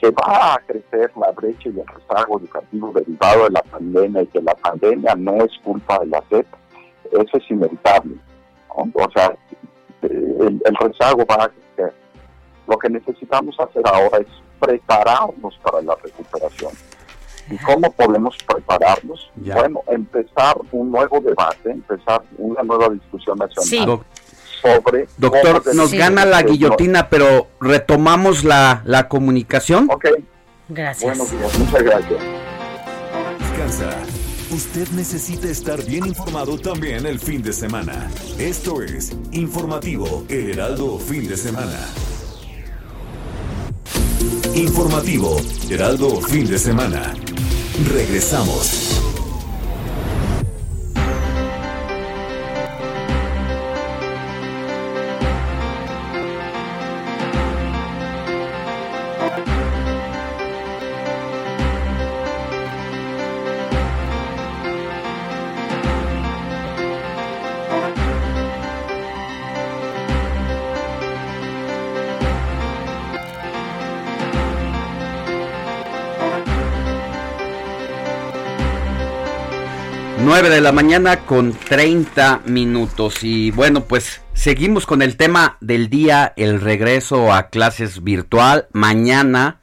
[0.00, 4.26] Que va a crecer la brecha y el rezago educativo derivado de la pandemia y
[4.28, 6.46] que la pandemia no es culpa de la SEP,
[7.10, 8.14] eso es inevitable.
[8.68, 9.36] O sea,
[10.02, 11.92] el, el rezago va a crecer.
[12.68, 14.26] Lo que necesitamos hacer ahora es
[14.60, 16.72] prepararnos para la recuperación.
[17.50, 19.30] ¿Y cómo podemos prepararnos?
[19.36, 24.00] Bueno, empezar un nuevo debate, empezar una nueva discusión nacional.
[24.60, 29.88] Sobre Doctor, nos gana la guillotina, pero retomamos la, la comunicación.
[29.90, 30.06] Ok.
[30.68, 31.16] Gracias.
[31.16, 32.20] Buenos días, muchas gracias.
[33.38, 33.90] Descansa.
[34.50, 38.10] Usted necesita estar bien informado también el fin de semana.
[38.38, 41.78] Esto es Informativo El Heraldo Fin de Semana.
[44.54, 45.36] Informativo,
[45.68, 47.14] Heraldo Fin de Semana.
[47.92, 48.97] Regresamos.
[80.46, 83.24] De la mañana con 30 minutos.
[83.24, 88.68] Y bueno, pues seguimos con el tema del día, el regreso a clases virtual.
[88.72, 89.58] Mañana,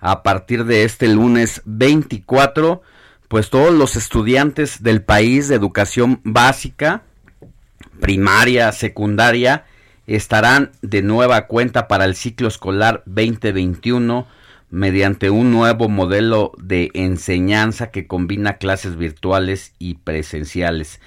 [0.00, 2.80] a partir de este lunes 24,
[3.28, 7.02] pues todos los estudiantes del país de educación básica,
[8.00, 9.66] primaria, secundaria,
[10.06, 14.26] estarán de nueva cuenta para el ciclo escolar 2021
[14.72, 20.98] mediante un nuevo modelo de enseñanza que combina clases virtuales y presenciales.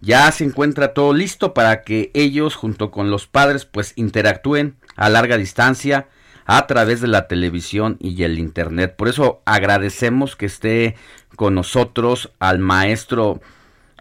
[0.00, 5.10] Ya se encuentra todo listo para que ellos junto con los padres pues interactúen a
[5.10, 6.08] larga distancia
[6.46, 8.96] a través de la televisión y el internet.
[8.96, 10.96] Por eso agradecemos que esté
[11.36, 13.42] con nosotros al maestro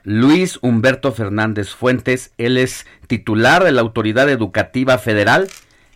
[0.04, 2.32] Luis Humberto Fernández Fuentes.
[2.38, 5.50] Él es titular de la Autoridad Educativa Federal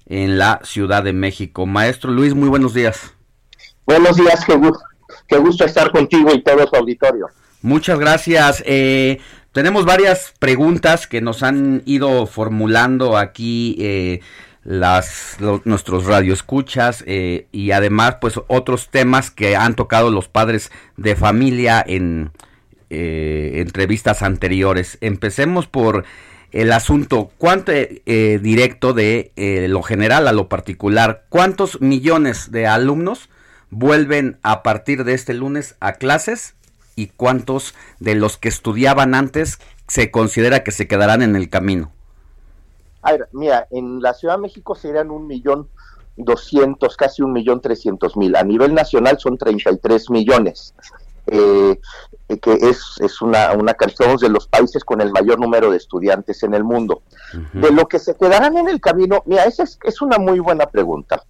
[0.05, 1.65] en la Ciudad de México.
[1.65, 3.13] Maestro Luis, muy buenos días.
[3.85, 4.83] Buenos días, qué gusto,
[5.27, 7.27] qué gusto estar contigo y todo su auditorio.
[7.61, 8.63] Muchas gracias.
[8.65, 9.19] Eh,
[9.53, 14.19] tenemos varias preguntas que nos han ido formulando aquí eh,
[14.63, 21.15] las nuestros radioescuchas eh, y además pues otros temas que han tocado los padres de
[21.15, 22.31] familia en
[22.89, 24.97] eh, entrevistas anteriores.
[25.01, 26.05] Empecemos por
[26.53, 31.25] el asunto cuánto eh, directo de eh, lo general a lo particular.
[31.29, 33.29] ¿Cuántos millones de alumnos
[33.71, 36.55] vuelven a partir de este lunes a clases
[36.95, 41.91] y cuántos de los que estudiaban antes se considera que se quedarán en el camino?
[43.01, 45.67] A ver, mira, en la Ciudad de México serían un millón
[46.15, 48.35] doscientos, casi un millón trescientos mil.
[48.35, 50.75] A nivel nacional son 33 millones.
[51.27, 51.79] Eh,
[52.39, 56.43] que es, es una, una canción de los países con el mayor número de estudiantes
[56.43, 57.01] en el mundo.
[57.53, 60.65] De lo que se quedarán en el camino, mira, esa es, es una muy buena
[60.65, 61.23] pregunta,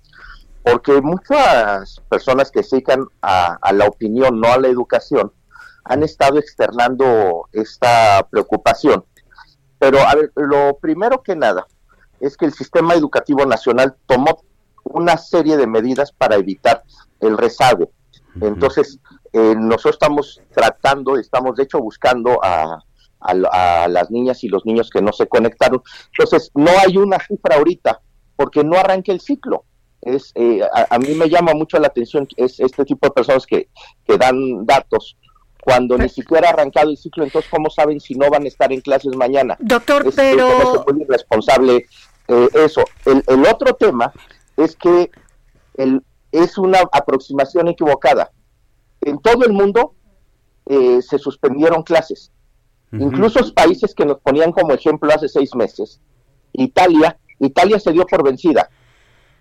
[0.64, 5.32] porque muchas personas que se dedican a, a la opinión, no a la educación,
[5.86, 9.04] han estado externando esta preocupación.
[9.80, 11.68] Pero a ver, lo primero que nada
[12.20, 14.44] es que el sistema educativo nacional tomó
[14.84, 16.84] una serie de medidas para evitar
[17.20, 17.92] el rezago.
[18.40, 19.00] Entonces,
[19.34, 22.80] eh, nosotros estamos tratando, estamos de hecho buscando a,
[23.88, 25.82] las niñas y los niños que no se conectaron.
[26.12, 28.02] Entonces, no hay una cifra ahorita
[28.36, 29.64] porque no arranque el ciclo.
[30.02, 33.70] Es, eh, a, mí me llama mucho la atención es este tipo de personas que,
[34.06, 35.16] que dan datos
[35.64, 38.74] cuando ni siquiera ha arrancado el ciclo, entonces ¿cómo saben si no van a estar
[38.74, 39.56] en clases mañana?
[39.60, 40.50] Doctor, pero...
[40.86, 41.86] Es muy irresponsable
[42.28, 42.84] eh, eso.
[43.06, 44.12] El, el, otro tema
[44.58, 45.10] es que
[45.76, 46.04] el,
[46.34, 48.32] es una aproximación equivocada.
[49.06, 49.96] En todo el mundo
[50.66, 52.32] eh, se suspendieron clases.
[52.92, 56.00] Incluso los países que nos ponían como ejemplo hace seis meses,
[56.52, 58.70] Italia, Italia se dio por vencida.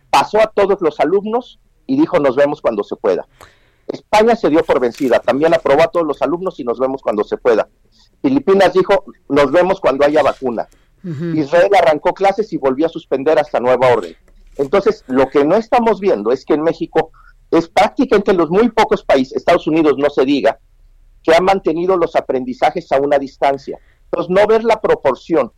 [0.08, 3.26] Pasó a todos los alumnos y dijo nos vemos cuando se pueda.
[3.88, 7.24] España se dio por vencida, también aprobó a todos los alumnos y nos vemos cuando
[7.24, 7.68] se pueda.
[8.22, 10.68] Filipinas dijo, nos vemos cuando haya vacuna.
[11.34, 14.16] Israel arrancó clases y volvió a suspender hasta nueva orden.
[14.56, 17.10] Entonces, lo que no estamos viendo es que en México
[17.52, 20.58] es prácticamente los muy pocos países, Estados Unidos no se diga,
[21.22, 23.78] que han mantenido los aprendizajes a una distancia.
[24.04, 25.52] Entonces, no ver la proporción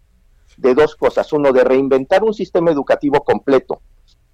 [0.56, 1.32] de dos cosas.
[1.32, 3.80] Uno, de reinventar un sistema educativo completo.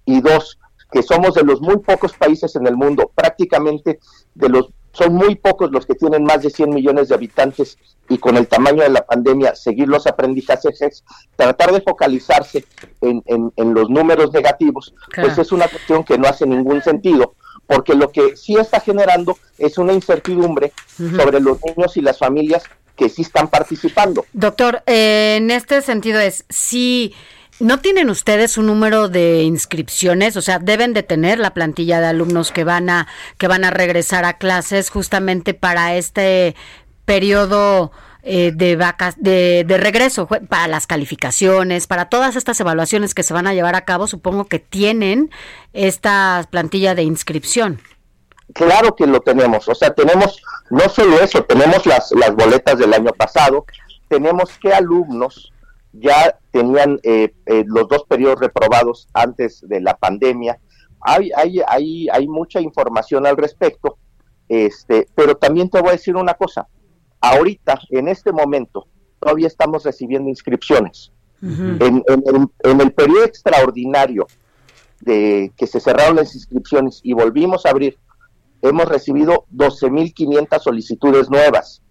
[0.05, 0.59] Y dos,
[0.91, 3.99] que somos de los muy pocos países en el mundo, prácticamente
[4.35, 7.77] de los son muy pocos los que tienen más de 100 millones de habitantes
[8.09, 11.05] y con el tamaño de la pandemia seguir los aprendizajes,
[11.37, 12.65] tratar de focalizarse
[12.99, 17.35] en, en, los números negativos, pues es una cuestión que no hace ningún sentido,
[17.71, 22.63] porque lo que sí está generando es una incertidumbre sobre los niños y las familias
[22.97, 24.25] que sí están participando.
[24.33, 27.15] Doctor, eh, en este sentido es, si...
[27.61, 30.35] ¿No tienen ustedes un número de inscripciones?
[30.35, 33.07] O sea, deben de tener la plantilla de alumnos que van a
[33.37, 36.55] que van a regresar a clases justamente para este
[37.05, 37.91] periodo
[38.23, 43.33] eh, de vacas de, de, regreso para las calificaciones, para todas estas evaluaciones que se
[43.33, 44.07] van a llevar a cabo.
[44.07, 45.31] Supongo que tienen
[45.73, 47.79] esta plantilla de inscripción.
[48.53, 49.67] Claro que lo tenemos.
[49.67, 53.65] O sea, tenemos no solo eso, tenemos las las boletas del año pasado,
[54.07, 55.51] tenemos qué alumnos
[55.93, 60.59] ya tenían eh, eh, los dos periodos reprobados antes de la pandemia.
[61.01, 63.97] Hay, hay, hay, hay mucha información al respecto,
[64.47, 66.67] este, pero también te voy a decir una cosa.
[67.21, 68.87] Ahorita, en este momento,
[69.19, 71.11] todavía estamos recibiendo inscripciones.
[71.41, 74.27] en, en, el, periodo extraordinario
[74.99, 77.97] de que se cerraron las inscripciones y volvimos a abrir,
[78.61, 81.81] hemos recibido 12.500 solicitudes nuevas.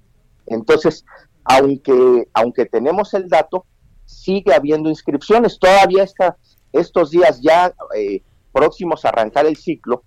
[0.46, 1.04] Entonces,
[1.44, 3.64] aunque, aunque tenemos el dato,
[4.04, 5.58] sigue habiendo inscripciones.
[5.58, 6.36] Todavía está,
[6.72, 10.04] estos días ya eh, próximos a arrancar el ciclo,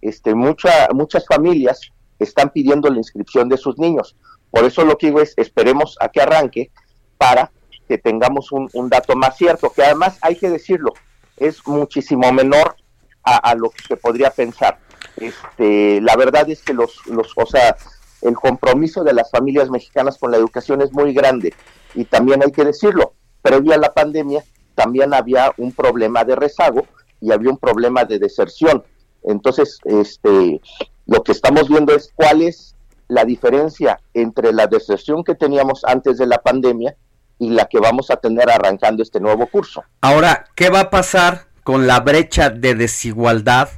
[0.00, 1.80] este, mucha, muchas familias
[2.18, 4.16] están pidiendo la inscripción de sus niños.
[4.56, 6.70] Por eso lo que digo es, esperemos a que arranque
[7.18, 7.52] para
[7.86, 10.94] que tengamos un, dato más cierto, que además hay que decirlo,
[11.36, 12.74] es muchísimo menor
[13.22, 14.78] a, lo que se podría pensar.
[15.18, 17.76] Este, la verdad es que los, los, o sea,
[18.22, 21.52] el compromiso de las familias mexicanas con la educación es muy grande
[21.94, 23.12] y también hay que decirlo,
[23.42, 24.42] previa a la pandemia
[24.74, 26.86] también había un problema de rezago
[27.20, 28.82] y había un problema de deserción.
[29.22, 30.62] Entonces, este,
[31.04, 32.75] lo que estamos viendo es cuál es
[33.08, 36.96] la diferencia entre la deserción que teníamos antes de la pandemia
[37.38, 39.84] y la que vamos a tener arrancando este nuevo curso.
[40.00, 43.68] Ahora, ¿qué va a pasar con la brecha de desigualdad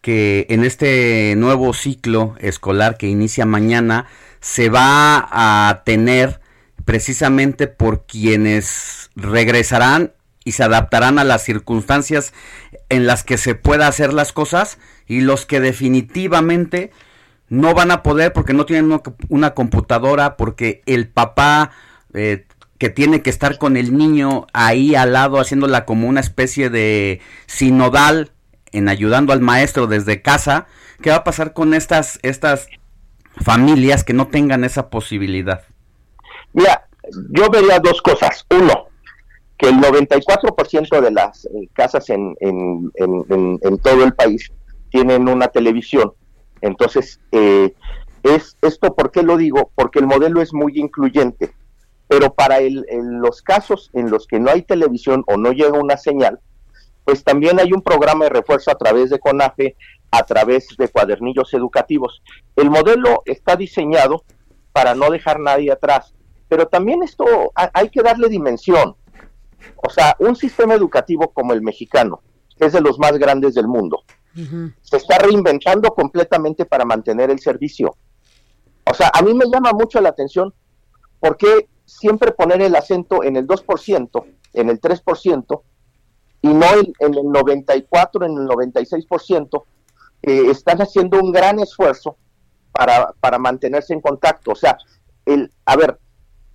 [0.00, 4.06] que en este nuevo ciclo escolar que inicia mañana
[4.40, 6.40] se va a tener
[6.84, 10.12] precisamente por quienes regresarán
[10.44, 12.32] y se adaptarán a las circunstancias
[12.88, 14.78] en las que se pueda hacer las cosas
[15.08, 16.92] y los que definitivamente
[17.48, 21.70] no van a poder porque no tienen una, computadora, porque el papá
[22.14, 22.46] eh,
[22.78, 27.20] que tiene que estar con el niño ahí al lado haciéndola como una especie de
[27.46, 28.32] sinodal
[28.72, 30.66] en ayudando al maestro desde casa,
[31.00, 32.68] ¿qué va a pasar con estas, estas
[33.36, 35.62] familias que no tengan esa posibilidad?
[36.52, 36.86] Mira,
[37.30, 38.44] yo vería dos cosas.
[38.50, 38.88] Uno,
[39.56, 44.52] que el 94% de las eh, casas en, en, en, en, todo el país
[44.90, 46.12] tienen una televisión.
[46.66, 47.74] Entonces, eh,
[48.22, 49.70] Es esto, ¿por qué lo digo?
[49.76, 51.54] Porque el modelo es muy incluyente,
[52.08, 52.84] pero para el,
[53.20, 56.40] los casos en los que no hay televisión o no llega una señal,
[57.04, 59.76] pues también hay un programa de refuerzo a través de CONAFE,
[60.10, 62.20] a través de cuadernillos educativos.
[62.56, 64.24] El modelo está diseñado
[64.72, 66.12] para no dejar nadie atrás,
[66.48, 67.24] pero también esto
[67.54, 68.96] hay que darle dimensión.
[69.76, 72.22] O sea, un sistema educativo como el mexicano,
[72.58, 74.02] que es de los más grandes del mundo,
[74.82, 77.96] se está reinventando completamente para mantener el servicio.
[78.88, 80.52] O sea, a mí me llama mucho la atención
[81.18, 85.62] por qué siempre poner el acento en el 2%, en el 3%,
[86.42, 86.66] y no
[87.00, 89.64] en, el 94, en el 96%,
[90.22, 92.16] eh, están haciendo un gran esfuerzo
[92.72, 94.52] para, para mantenerse en contacto.
[94.52, 94.76] O sea,
[95.24, 95.98] el, a ver,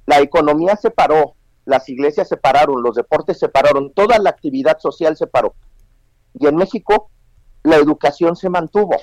[0.06, 1.36] la economía se paró,
[1.66, 5.56] las iglesias se pararon, los deportes se pararon, toda la actividad social se paró.
[6.34, 7.10] Y en México
[7.64, 8.98] la educación se mantuvo.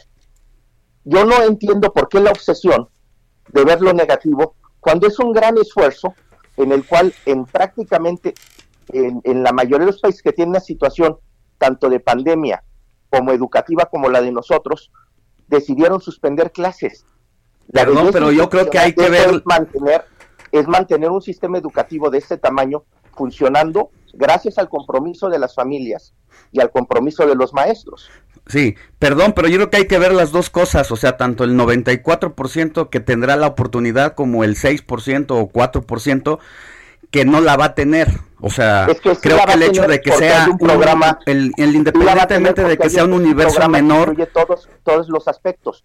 [1.05, 2.89] Yo no entiendo por qué la obsesión
[3.49, 6.15] de ver lo negativo cuando es un gran esfuerzo
[6.57, 8.35] en el cual en prácticamente
[8.89, 11.19] en, la mayoría de los países que tienen una situación
[11.57, 12.63] tanto de pandemia
[13.11, 14.91] como educativa como la de nosotros,
[15.47, 17.07] decidieron suspender clases.
[17.73, 19.43] Perdón, pero yo creo que hay que ver...
[19.45, 20.05] mantener,
[20.53, 26.15] es mantener un sistema educativo de este tamaño funcionando gracias al compromiso de las familias
[26.53, 28.11] y al compromiso de los maestros.
[28.49, 31.45] Sí, perdón, pero yo creo que hay que ver las dos cosas, o sea, tanto
[31.45, 36.39] el 94% que tendrá la oportunidad como el 6% o 4%
[37.11, 38.09] que no la va a tener.
[38.41, 38.87] O sea,
[39.21, 43.13] creo que el hecho de que sea un programa, el, independientemente de que sea un
[43.13, 45.83] universo menor, todos, todos los aspectos.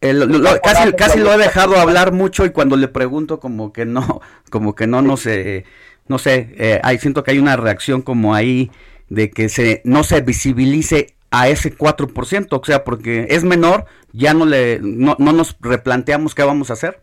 [0.61, 4.21] casi, casi lo he dejado hablar mucho y cuando le pregunto como que no,
[4.51, 5.65] como que no, no sé,
[6.07, 8.71] no sé, eh, ahí siento que hay una reacción como ahí
[9.09, 14.35] de que se no se visibilice a ese 4%, o sea, porque es menor, ya
[14.35, 17.01] no le no, no nos replanteamos qué vamos a hacer.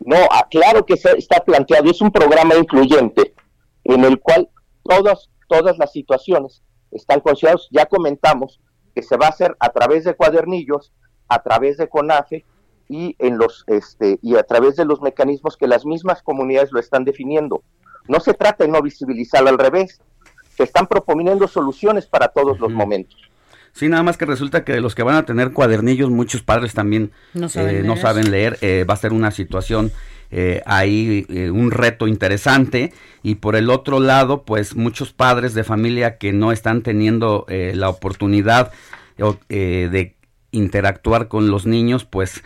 [0.00, 3.32] No, ah, claro que está planteado, es un programa incluyente
[3.84, 4.48] en el cual
[4.82, 7.68] todas, todas las situaciones están consideradas.
[7.70, 8.60] Ya comentamos
[8.96, 10.92] que se va a hacer a través de cuadernillos,
[11.28, 12.44] a través de CONAFE
[12.88, 16.80] y en los este y a través de los mecanismos que las mismas comunidades lo
[16.80, 17.62] están definiendo.
[18.08, 20.00] No se trata de no visibilizar al revés,
[20.56, 23.30] se están proponiendo soluciones para todos los momentos.
[23.72, 27.12] Sí, nada más que resulta que los que van a tener cuadernillos, muchos padres también
[27.34, 28.58] no saben leer.
[28.60, 29.92] Eh, va a ser una situación
[30.30, 32.92] eh, ahí, eh, un reto interesante.
[33.22, 37.88] Y por el otro lado, pues muchos padres de familia que no están teniendo la
[37.88, 38.72] oportunidad
[39.18, 40.16] de
[40.50, 42.42] interactuar con los niños, pues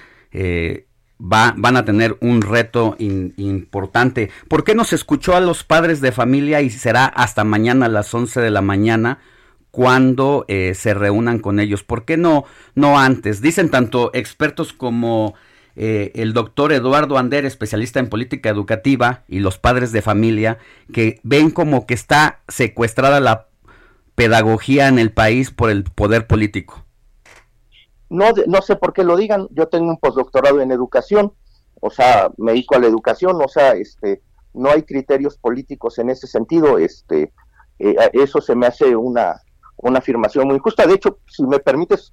[1.20, 4.31] Va, van a tener un reto importante.
[4.49, 7.89] ¿Por qué no se escuchó a los padres de familia y será hasta mañana a
[7.89, 9.20] las 11 de la mañana
[9.74, 11.82] cuando eh, se reúnan con ellos.
[11.82, 12.45] ¿Por qué no,
[12.77, 13.41] no antes?
[13.41, 15.35] Dicen tanto expertos como
[15.74, 20.59] eh, el doctor Eduardo Ander, especialista en política educativa, y los padres de familia,
[20.93, 23.49] que ven como que está secuestrada la
[24.15, 26.84] pedagogía en el país por el poder político.
[28.15, 29.49] No, no sé por qué lo digan.
[29.51, 31.32] Yo tengo un postdoctorado en educación,
[31.81, 34.23] o sea, me dedico a la educación, o sea, este,
[34.53, 36.78] no hay criterios políticos en ese sentido.
[36.78, 37.32] Este,
[37.78, 39.41] eh, eso se me hace una
[39.77, 40.86] una afirmación muy injusta.
[40.86, 42.12] De hecho, si me permites,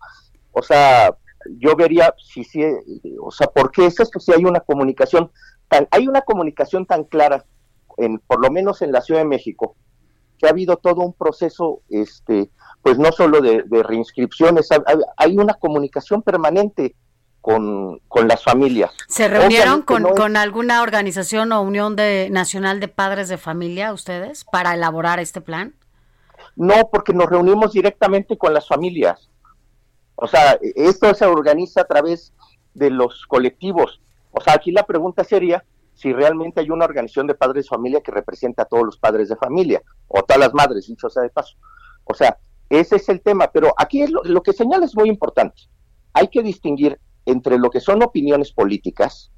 [0.51, 1.15] o sea,
[1.57, 2.61] yo vería si sí,
[3.19, 4.19] o sea, ¿por qué es esto?
[4.19, 5.31] Si hay una comunicación
[5.67, 7.45] tan, hay una comunicación tan clara,
[7.97, 9.75] en, por lo menos en la Ciudad de México,
[10.37, 12.49] que ha habido todo un proceso, este,
[12.81, 14.69] pues no solo de, reinscripciones,
[15.17, 16.95] hay una comunicación permanente
[17.41, 18.91] con, con, las familias.
[19.07, 24.45] ¿Se reunieron con, con, alguna organización o unión de, nacional de padres de familia ustedes
[24.45, 25.75] para elaborar este plan?
[26.55, 29.29] No, porque nos reunimos directamente con las familias.
[30.15, 32.33] O sea, esto se organiza a través
[32.73, 34.01] de los colectivos.
[34.31, 35.63] O sea, aquí la pregunta sería
[35.95, 39.29] si realmente hay una organización de padres de familia que representa a todos los padres
[39.29, 41.55] de familia, o todas las madres, dicho sea de paso.
[42.05, 42.37] O sea,
[42.71, 43.51] ese es el tema.
[43.51, 45.63] Pero aquí lo que señala es muy importante.
[46.13, 49.31] Hay que distinguir entre lo que son opiniones políticas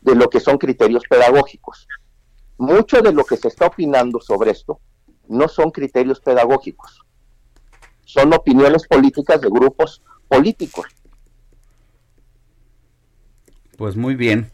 [0.00, 1.88] de lo que son criterios pedagógicos.
[2.58, 4.80] Mucho de lo que se está opinando sobre esto
[5.28, 7.00] no son criterios pedagógicos,
[8.04, 10.86] son opiniones políticas de grupos políticos.
[13.76, 14.52] Pues muy bien.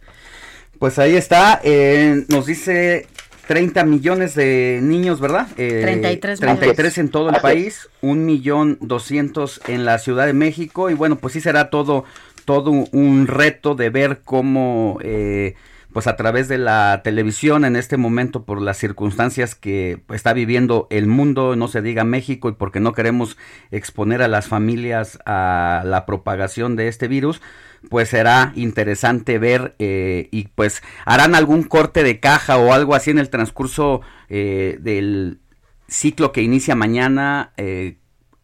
[0.78, 3.06] Pues ahí está, eh, nos dice
[3.50, 5.48] 30 millones de niños, ¿verdad?
[5.56, 10.88] Eh, 33, 33 en todo el país, un millón doscientos en la Ciudad de México.
[10.88, 12.04] Y bueno, pues sí será todo,
[12.44, 15.00] todo un reto de ver cómo...
[15.02, 15.56] Eh,
[15.92, 20.86] pues a través de la televisión en este momento por las circunstancias que está viviendo
[20.90, 23.36] el mundo, no se diga México, y porque no queremos
[23.70, 27.40] exponer a las familias a la propagación de este virus,
[27.88, 33.10] pues será interesante ver eh, y pues harán algún corte de caja o algo así
[33.10, 35.40] en el transcurso eh, del
[35.88, 37.98] ciclo que inicia mañana, eh,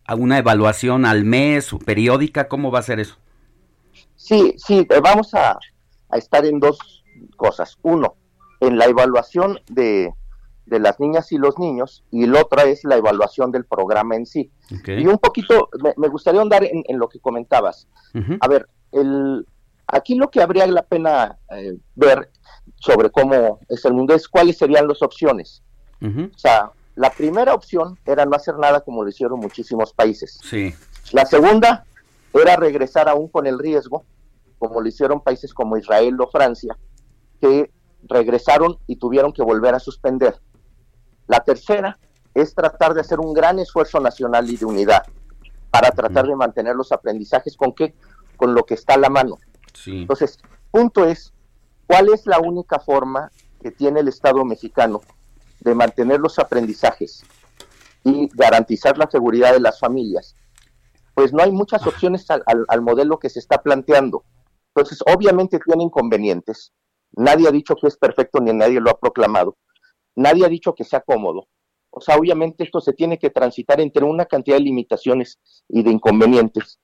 [0.05, 3.19] alguna evaluación al mes o periódica, ¿cómo va a ser eso?
[4.17, 5.59] Sí, sí, vamos a,
[6.13, 6.96] estar en dos
[7.37, 7.79] cosas.
[7.83, 8.17] Uno,
[8.61, 10.13] en la evaluación de,
[10.67, 14.27] de las niñas y los niños, y la otra es la evaluación del programa en
[14.27, 14.51] sí.
[14.87, 17.89] Y un poquito, me, gustaría andar en, lo que comentabas.
[18.41, 19.47] A ver, el,
[19.87, 22.31] aquí lo que habría la pena eh, ver
[22.77, 25.63] sobre cómo es el mundo es cuáles serían las opciones.
[26.03, 30.39] O sea, la primera opción era no hacer nada como lo hicieron muchísimos países.
[30.43, 30.75] Sí.
[31.13, 31.85] La segunda
[32.35, 34.05] era regresar aún con el riesgo,
[34.59, 36.77] como lo hicieron países como Israel o Francia,
[38.09, 40.41] regresaron y tuvieron que volver a suspender.
[41.27, 41.99] La tercera
[42.35, 45.03] es tratar de hacer un gran esfuerzo nacional y de unidad
[45.71, 47.95] para tratar de mantener los aprendizajes con qué,
[48.37, 49.39] con lo que está a la mano.
[49.87, 50.39] Entonces,
[50.71, 51.33] punto es,
[51.87, 55.01] ¿cuál es la única forma que tiene el Estado mexicano
[55.61, 57.25] de mantener los aprendizajes
[58.05, 60.35] y garantizar la seguridad de las familias?
[61.15, 61.89] Pues no hay muchas ah.
[61.89, 64.25] opciones al, al modelo que se está planteando.
[64.75, 66.73] Entonces, obviamente tiene inconvenientes.
[67.13, 69.57] Nadie ha dicho que es perfecto ni nadie lo ha proclamado.
[70.17, 71.49] Nadie ha dicho que sea cómodo.
[71.91, 75.91] O sea, obviamente esto se tiene que transitar entre una cantidad de limitaciones y de
[75.91, 76.79] inconvenientes.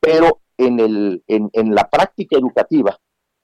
[0.00, 2.98] Pero en, el, en, en la práctica educativa,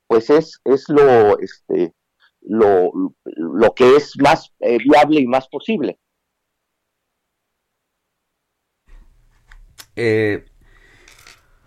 [0.07, 1.95] pues es, es lo, este,
[2.41, 2.91] lo,
[3.25, 5.99] lo que es más eh, viable y más posible.
[9.97, 10.45] Eh,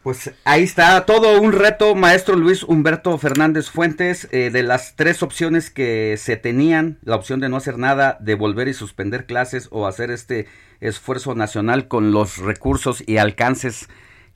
[0.07, 5.21] pues ahí está todo un reto, maestro Luis Humberto Fernández Fuentes, eh, de las tres
[5.21, 9.67] opciones que se tenían, la opción de no hacer nada, de volver y suspender clases
[9.69, 10.47] o hacer este
[10.79, 13.89] esfuerzo nacional con los recursos y alcances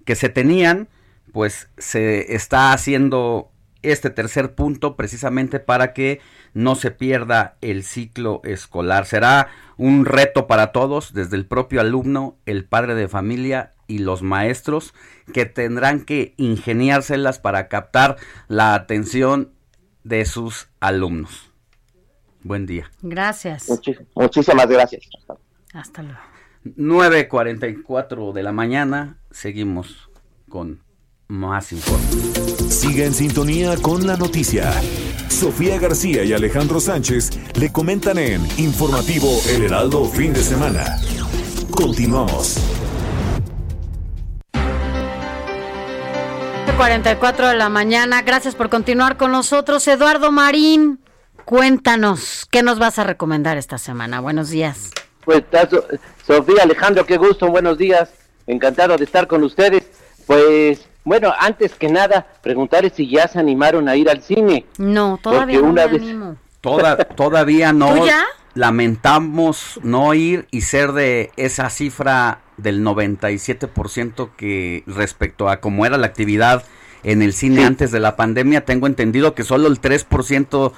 [0.03, 0.89] que se tenían
[1.31, 3.49] pues se está haciendo
[3.81, 6.19] este tercer punto precisamente para que
[6.53, 9.05] no se pierda el ciclo escolar.
[9.05, 14.21] Será un reto para todos, desde el propio alumno, el padre de familia y los
[14.21, 14.93] maestros,
[15.31, 19.51] que tendrán que ingeniárselas para captar la atención
[20.03, 21.51] de sus alumnos.
[22.43, 22.91] Buen día.
[23.01, 23.67] Gracias.
[24.15, 25.03] muchísimas gracias.
[25.73, 26.19] Hasta luego.
[26.65, 30.09] 9.44 de la mañana, seguimos
[30.47, 30.83] con
[31.27, 32.73] más informes.
[32.73, 34.71] Sigue en sintonía con la noticia.
[35.29, 40.97] Sofía García y Alejandro Sánchez le comentan en Informativo El Heraldo Fin de Semana.
[41.71, 42.57] Continuamos.
[46.77, 48.21] 44 de la mañana.
[48.21, 49.87] Gracias por continuar con nosotros.
[49.87, 50.99] Eduardo Marín,
[51.45, 54.19] cuéntanos, ¿qué nos vas a recomendar esta semana?
[54.19, 54.91] Buenos días.
[55.23, 55.43] Pues,
[56.25, 58.09] Sofía, Alejandro, qué gusto, buenos días.
[58.47, 59.83] Encantado de estar con ustedes.
[60.25, 64.65] Pues bueno, antes que nada, preguntarles si ya se animaron a ir al cine.
[64.77, 66.35] No, todavía no me animo.
[67.15, 68.05] todavía no.
[68.05, 68.23] ya?
[68.53, 75.97] Lamentamos no ir y ser de esa cifra del 97% que respecto a cómo era
[75.97, 76.63] la actividad
[77.03, 80.71] en el cine antes de la pandemia, tengo entendido que solo el 3%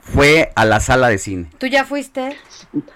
[0.00, 1.46] fue a la sala de cine.
[1.58, 2.36] ¿Tú ya fuiste?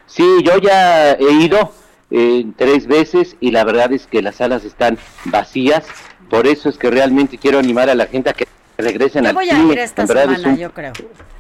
[0.07, 1.73] Sí, yo ya he ido
[2.11, 5.85] eh, tres veces y la verdad es que las salas están vacías
[6.31, 8.47] por eso es que realmente quiero animar a la gente a que
[8.79, 10.93] regresen al voy a ir esta semana, yo creo.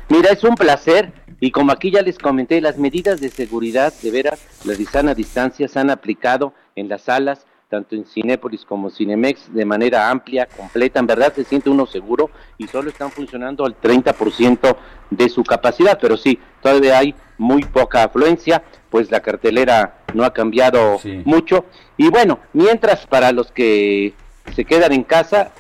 [0.09, 4.11] Mira, es un placer y como aquí ya les comenté, las medidas de seguridad, de
[4.11, 8.91] veras, la de sana distancia se han aplicado en las salas, tanto en Cinépolis como
[8.91, 10.99] Cinemex, de manera amplia, completa.
[10.99, 14.77] En verdad se siente uno seguro y solo están funcionando al 30%
[15.11, 20.33] de su capacidad, pero sí, todavía hay muy poca afluencia, pues la cartelera no ha
[20.33, 21.65] cambiado mucho.
[21.97, 24.15] Y bueno, mientras para los que
[24.55, 25.53] se quedan en casa,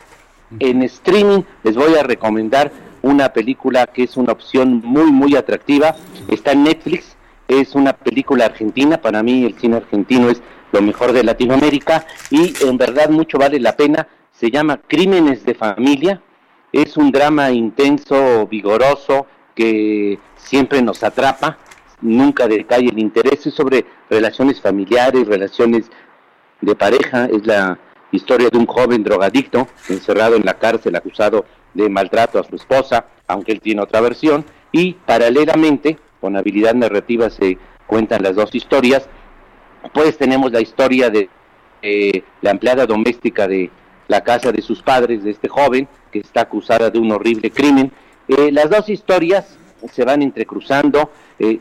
[0.58, 5.94] en streaming les voy a recomendar una película que es una opción muy, muy atractiva.
[6.28, 7.16] Está en Netflix,
[7.48, 10.42] es una película argentina, para mí el cine argentino es
[10.72, 14.06] lo mejor de Latinoamérica y en verdad mucho vale la pena.
[14.32, 16.20] Se llama Crímenes de Familia,
[16.72, 21.58] es un drama intenso, vigoroso, que siempre nos atrapa,
[22.00, 25.90] nunca decae el interés, es sobre relaciones familiares, relaciones
[26.60, 27.78] de pareja, es la
[28.12, 33.06] historia de un joven drogadicto encerrado en la cárcel acusado de maltrato a su esposa,
[33.26, 39.08] aunque él tiene otra versión, y paralelamente, con habilidad narrativa se cuentan las dos historias,
[39.92, 41.28] pues tenemos la historia de
[42.42, 43.70] la empleada doméstica de
[44.08, 47.90] la casa de sus padres, de este joven, que está acusada de un horrible crimen,
[48.30, 49.58] Eh, las dos historias
[49.92, 51.10] se van entrecruzando,
[51.40, 51.58] eh,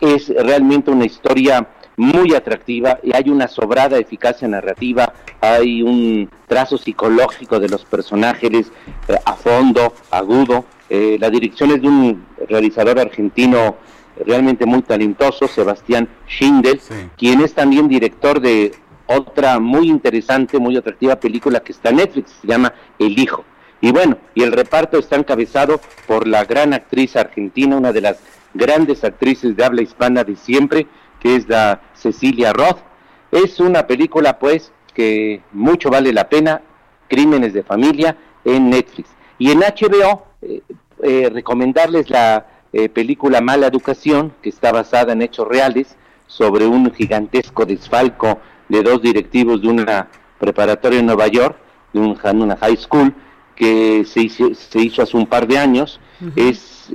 [0.00, 7.60] es realmente una historia muy atractiva hay una sobrada eficacia narrativa, hay un trazo psicológico
[7.60, 8.72] de los personajes
[9.08, 10.64] eh, a fondo, agudo.
[10.88, 13.76] Eh, la dirección es de un realizador argentino
[14.16, 16.80] realmente muy talentoso, Sebastián Schindel,
[17.16, 18.72] quien es también director de
[19.06, 23.44] otra muy interesante, muy atractiva película que está en Netflix, se llama El Hijo.
[23.80, 28.18] Y bueno, y el reparto está encabezado por la gran actriz argentina, una de las
[28.54, 30.86] grandes actrices de habla hispana de siempre,
[31.20, 32.78] que es la Cecilia Roth.
[33.32, 36.62] Es una película pues que mucho vale la pena,
[37.08, 39.10] Crímenes de Familia en Netflix.
[39.38, 40.62] Y en HBO, eh,
[41.02, 46.92] eh, recomendarles la eh, película Mala Educación, que está basada en hechos reales, sobre un
[46.92, 51.56] gigantesco desfalco de dos directivos de una preparatoria en Nueva York,
[51.92, 53.14] de una high school,
[53.54, 56.00] que se hizo, se hizo hace un par de años.
[56.36, 56.90] Es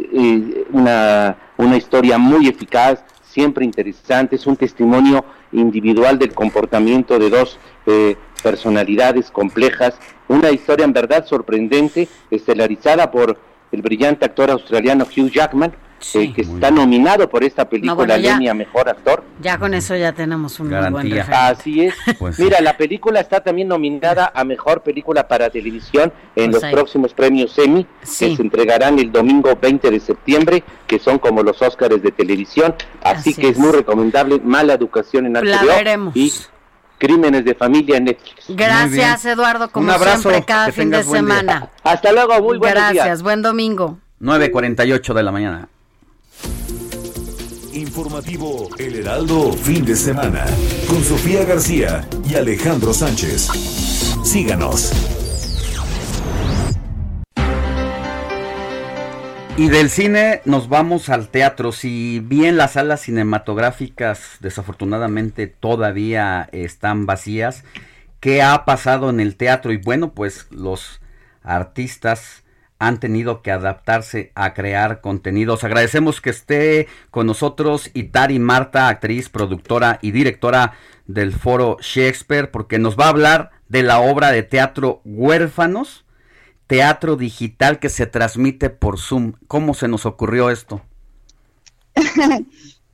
[0.72, 7.60] una, una historia muy eficaz, siempre interesante, es un testimonio individual del comportamiento de dos
[7.86, 13.38] eh, personalidades complejas, una historia en verdad sorprendente, estelarizada por
[13.72, 15.74] el brillante actor australiano Hugh Jackman,
[16.14, 19.24] eh, que está nominado por esta película no, Mejor Actor.
[19.42, 21.96] Ya con eso ya tenemos un buen Así es.
[22.20, 26.72] Pues Mira, la película está también nominada a Mejor Película para Televisión en pues los
[26.72, 31.62] próximos premios Emmy, que se entregarán el domingo 20 de septiembre, que son como los
[31.62, 32.76] Óscares de televisión.
[33.02, 33.58] Así, que es.
[33.58, 36.32] muy recomendable Mala Educación en HBO y
[36.98, 38.46] Crímenes de Familia en Netflix.
[38.50, 41.70] Gracias, Eduardo, como un abrazo, siempre, cada fin de semana.
[41.84, 44.00] Hasta luego, muy buenos Gracias, buen domingo.
[44.22, 45.70] 9.48 de la mañana.
[47.74, 50.46] Informativo El Heraldo, fin de semana,
[50.88, 53.50] con Sofía García y Alejandro Sánchez.
[54.24, 54.92] Síganos.
[59.58, 61.72] Y del cine nos vamos al teatro.
[61.72, 67.64] Si bien las salas cinematográficas desafortunadamente todavía están vacías,
[68.20, 69.72] ¿qué ha pasado en el teatro?
[69.72, 71.02] Y bueno, pues los
[71.42, 72.44] artistas
[72.78, 75.64] han tenido que adaptarse a crear contenidos.
[75.64, 80.74] Agradecemos que esté con nosotros Itari Marta, actriz, productora y directora
[81.08, 86.06] del foro Shakespeare, porque nos va a hablar de la obra de teatro Huérfanos,
[86.68, 89.34] teatro digital que se transmite por Zoom.
[89.48, 90.82] ¿Cómo se nos ocurrió esto?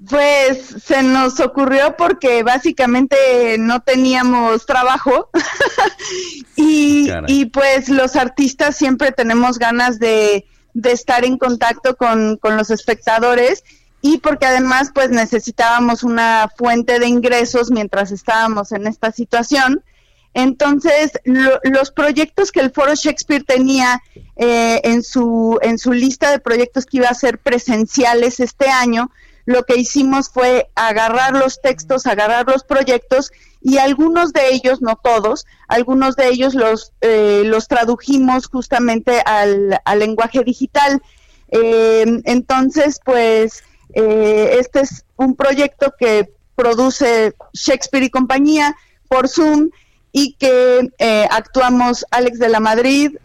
[0.09, 5.29] Pues se nos ocurrió porque básicamente no teníamos trabajo
[6.57, 12.57] y, y, pues los artistas siempre tenemos ganas de, de estar en contacto con, con,
[12.57, 13.63] los espectadores
[14.01, 19.85] y porque además pues necesitábamos una fuente de ingresos mientras estábamos en esta situación.
[20.33, 24.01] Entonces, los proyectos que el Foro Shakespeare tenía
[24.35, 29.11] eh, en, su, en su lista de proyectos que iba a ser presenciales este año,
[29.45, 33.31] lo que hicimos fue agarrar los textos, agarrar los proyectos
[33.61, 39.79] y algunos de ellos, no todos, algunos de ellos los, eh, los tradujimos justamente al,
[39.97, 41.01] lenguaje digital.
[41.49, 43.63] Eh, entonces, pues,
[43.93, 48.75] eh, este es un proyecto que produce Shakespeare y compañía
[49.07, 49.69] por Zoom
[50.15, 50.91] y que
[51.31, 53.17] actuamos Alex de la Madrid,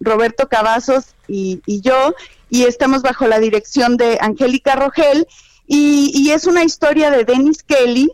[0.00, 2.14] Roberto Cavazos y, yo,
[2.48, 5.26] y estamos bajo la dirección de Angélica Rogel
[5.66, 8.10] y, es una historia de Dennis Kelly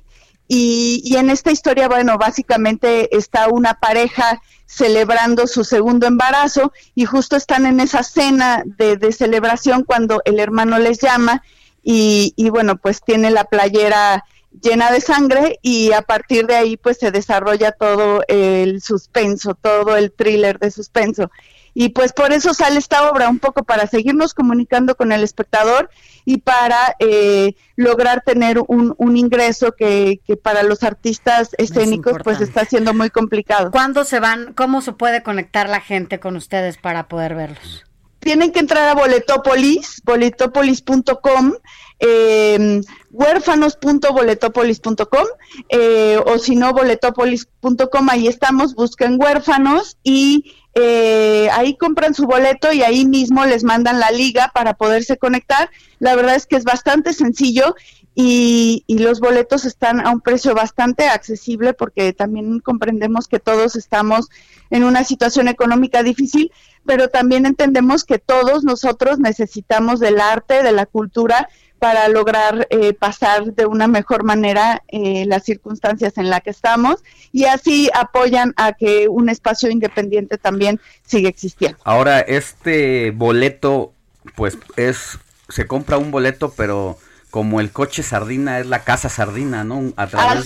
[0.49, 7.37] y, en esta historia, bueno, básicamente está una pareja celebrando su segundo embarazo y justo
[7.37, 11.43] están en esa cena de, celebración cuando el hermano les llama
[11.83, 14.25] y, y, bueno, pues tiene la playera
[14.63, 19.97] llena de sangre y a partir de ahí pues se desarrolla todo el suspenso, todo
[19.97, 21.31] el thriller de suspenso.
[21.77, 25.91] Y pues por eso sale esta obra, un poco para seguirnos comunicando con el espectador
[26.25, 32.41] y para eh, lograr tener un, un ingreso que, que, para los artistas escénicos pues
[32.41, 33.73] está siendo muy complicado.
[33.73, 37.85] ¿Cuándo se van, cómo se puede conectar la gente con ustedes para poder verlos?
[38.21, 41.55] Tienen que entrar a Boletopolis, boletopolis.com,
[41.99, 42.81] eh,
[43.15, 45.27] huérfanos.boletopolis.com
[45.69, 52.73] eh, o si no, boletopolis.com, ahí estamos, busquen huérfanos y eh, ahí compran su boleto
[52.73, 55.71] y ahí mismo les mandan la liga para poderse conectar.
[56.01, 57.77] La verdad es que es bastante sencillo
[58.17, 64.29] y, los boletos están a un precio bastante accesible porque también comprendemos que todos estamos
[64.71, 66.51] en una situación económica difícil,
[66.87, 71.49] pero también entendemos que todos nosotros necesitamos del arte, de la cultura
[71.85, 77.05] para lograr eh, pasar de una mejor manera eh, las circunstancias en las que estamos
[77.31, 81.77] y así apoyan a que un espacio independiente también siga existiendo.
[81.85, 83.93] Ahora, este boleto,
[84.35, 85.19] pues es,
[85.51, 86.97] se compra un boleto, pero
[87.31, 89.93] como el coche sardina es la casa sardina, ¿no?
[89.97, 90.45] A través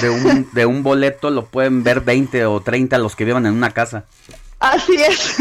[0.00, 3.52] de, Un, de un boleto lo pueden ver 20 o 30 los que vivan en
[3.52, 4.06] una casa.
[4.60, 5.36] Así es,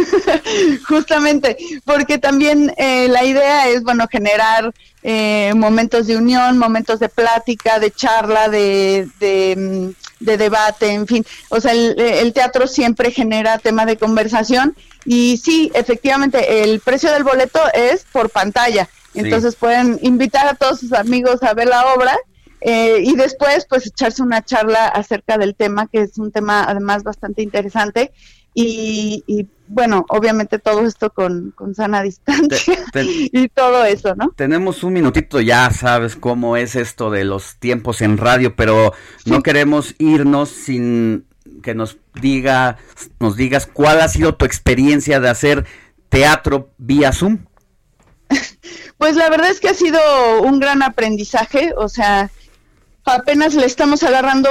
[0.87, 4.73] justamente, porque también eh, la idea es, bueno, generar
[5.03, 11.25] eh, momentos de unión, momentos de plática, de charla, de, de, mm, debate, en fin.
[11.49, 14.73] O sea, el, teatro siempre genera tema de conversación
[15.03, 18.87] y sí, efectivamente, el precio del boleto es por pantalla.
[19.13, 22.17] Entonces pueden invitar a todos sus amigos a ver la obra
[22.61, 27.03] eh, y después pues echarse una charla acerca del tema, que es un tema además
[27.03, 28.11] bastante interesante
[28.53, 34.31] y, bueno, obviamente todo esto con, sana distancia y todo eso, ¿no?
[34.35, 38.93] Tenemos un minutito, ya sabes cómo es esto de los tiempos en radio, pero
[39.25, 41.25] no queremos irnos sin
[41.61, 42.77] que nos diga,
[43.19, 45.65] nos digas cuál ha sido tu experiencia de hacer
[46.09, 47.39] teatro vía Zoom.
[48.97, 49.97] Pues la verdad es que ha sido
[50.41, 52.29] un gran aprendizaje, o sea,
[53.05, 54.49] apenas le estamos agarrando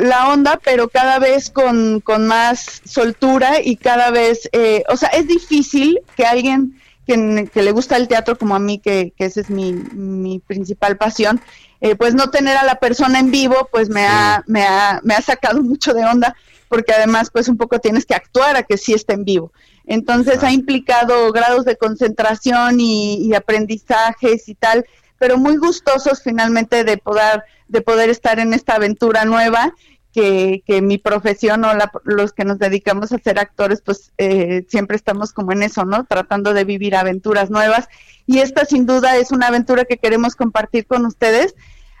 [0.00, 5.26] la onda, pero cada vez con, más soltura y cada vez, eh, o sea, es
[5.26, 9.48] difícil que alguien que, le gusta el teatro como a mí, que, que esa es
[9.48, 11.40] mi, mi principal pasión,
[11.80, 15.14] eh, pues no tener a la persona en vivo, pues me, ha, me, ha, me
[15.14, 16.36] ha sacado mucho de onda,
[16.68, 19.52] porque además pues un poco tienes que actuar a que sí esté en vivo.
[19.86, 24.84] Entonces ha implicado grados de concentración y, y aprendizajes y tal,
[25.18, 29.74] pero muy gustosos finalmente de poder de poder estar en esta aventura nueva
[30.12, 31.72] que, que mi profesión o
[32.04, 36.04] los que nos dedicamos a ser actores, pues eh, siempre estamos como en eso, ¿no?
[36.04, 37.88] Tratando de vivir aventuras nuevas.
[38.26, 41.54] Y esta sin duda es una aventura que queremos compartir con ustedes.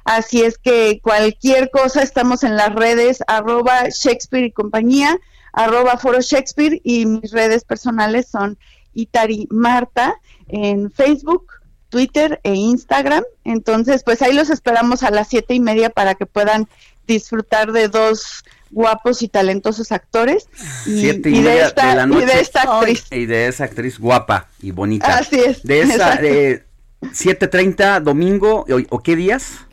[0.04, 5.18] Así es que cualquier cosa, estamos en las redes arroba Shakespeare y compañía,
[5.52, 8.58] arroba foro Shakespeare y mis redes personales son
[8.94, 10.14] Itari Marta
[10.48, 11.52] en Facebook,
[11.88, 13.24] Twitter e Instagram.
[13.44, 16.68] Entonces, pues ahí los esperamos a las siete y media para que puedan
[17.06, 20.48] disfrutar de dos guapos y talentosos actores.
[20.86, 23.06] Y, de, esta, y de esta actriz.
[23.10, 25.18] Y de esa actriz guapa y bonita.
[25.18, 26.64] Así es de esa de
[27.02, 29.67] 7.30 domingo o qué días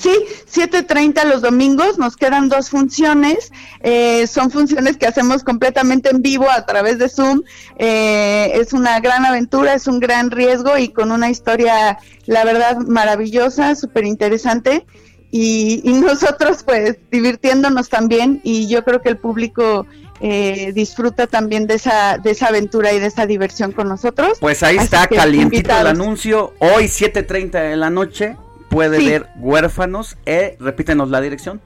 [0.00, 0.10] Sí,
[0.50, 6.50] 7.30 los domingos, nos quedan dos funciones, eh, son funciones que hacemos completamente en vivo
[6.50, 7.42] a través de Zoom,
[7.76, 12.78] eh, es una gran aventura, es un gran riesgo y con una historia, la verdad,
[12.78, 14.86] maravillosa, súper interesante
[15.30, 19.86] y, nosotros pues divirtiéndonos también y yo creo que el público
[20.22, 24.38] eh, disfruta también de esa, de esa aventura y de esa diversión con nosotros.
[24.40, 28.36] Pues ahí está, calientito el anuncio, hoy 7.30 de la noche
[28.70, 30.16] puede ver huérfanos.
[30.24, 31.60] Eh, repítenos la dirección.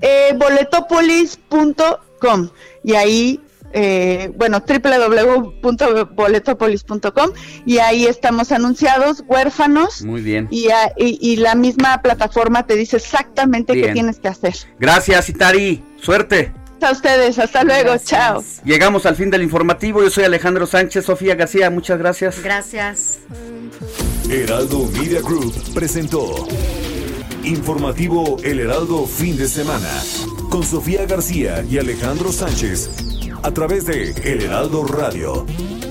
[0.00, 2.48] Eh, boletopolis.com
[2.82, 3.40] y ahí
[3.76, 7.30] eh, bueno, www.boletopolis.com
[7.66, 10.02] y ahí estamos anunciados, huérfanos.
[10.02, 10.46] Muy bien.
[10.50, 14.54] Y, y, la misma plataforma te dice exactamente qué tienes que hacer.
[14.78, 15.82] Gracias, Itari.
[16.00, 16.52] Suerte.
[16.80, 18.44] A ustedes, hasta luego, chao.
[18.62, 20.02] Llegamos al fin del informativo.
[20.02, 22.42] Yo soy Alejandro Sánchez, Sofía García, muchas gracias.
[22.42, 23.20] Gracias.
[24.30, 26.48] Heraldo Media Group presentó
[27.44, 29.90] Informativo El Heraldo Fin de Semana
[30.50, 32.88] con Sofía García y Alejandro Sánchez
[33.42, 35.44] a través de El Heraldo Radio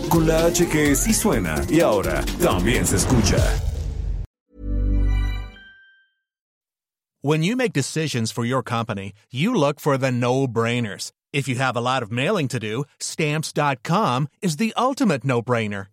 [0.10, 3.38] con la H que sí suena y ahora también se escucha.
[7.22, 11.12] When you make decisions for your company, you look for the no-brainers.
[11.32, 15.93] If you have a lot of mailing to do, stamps.com is the ultimate no-brainer.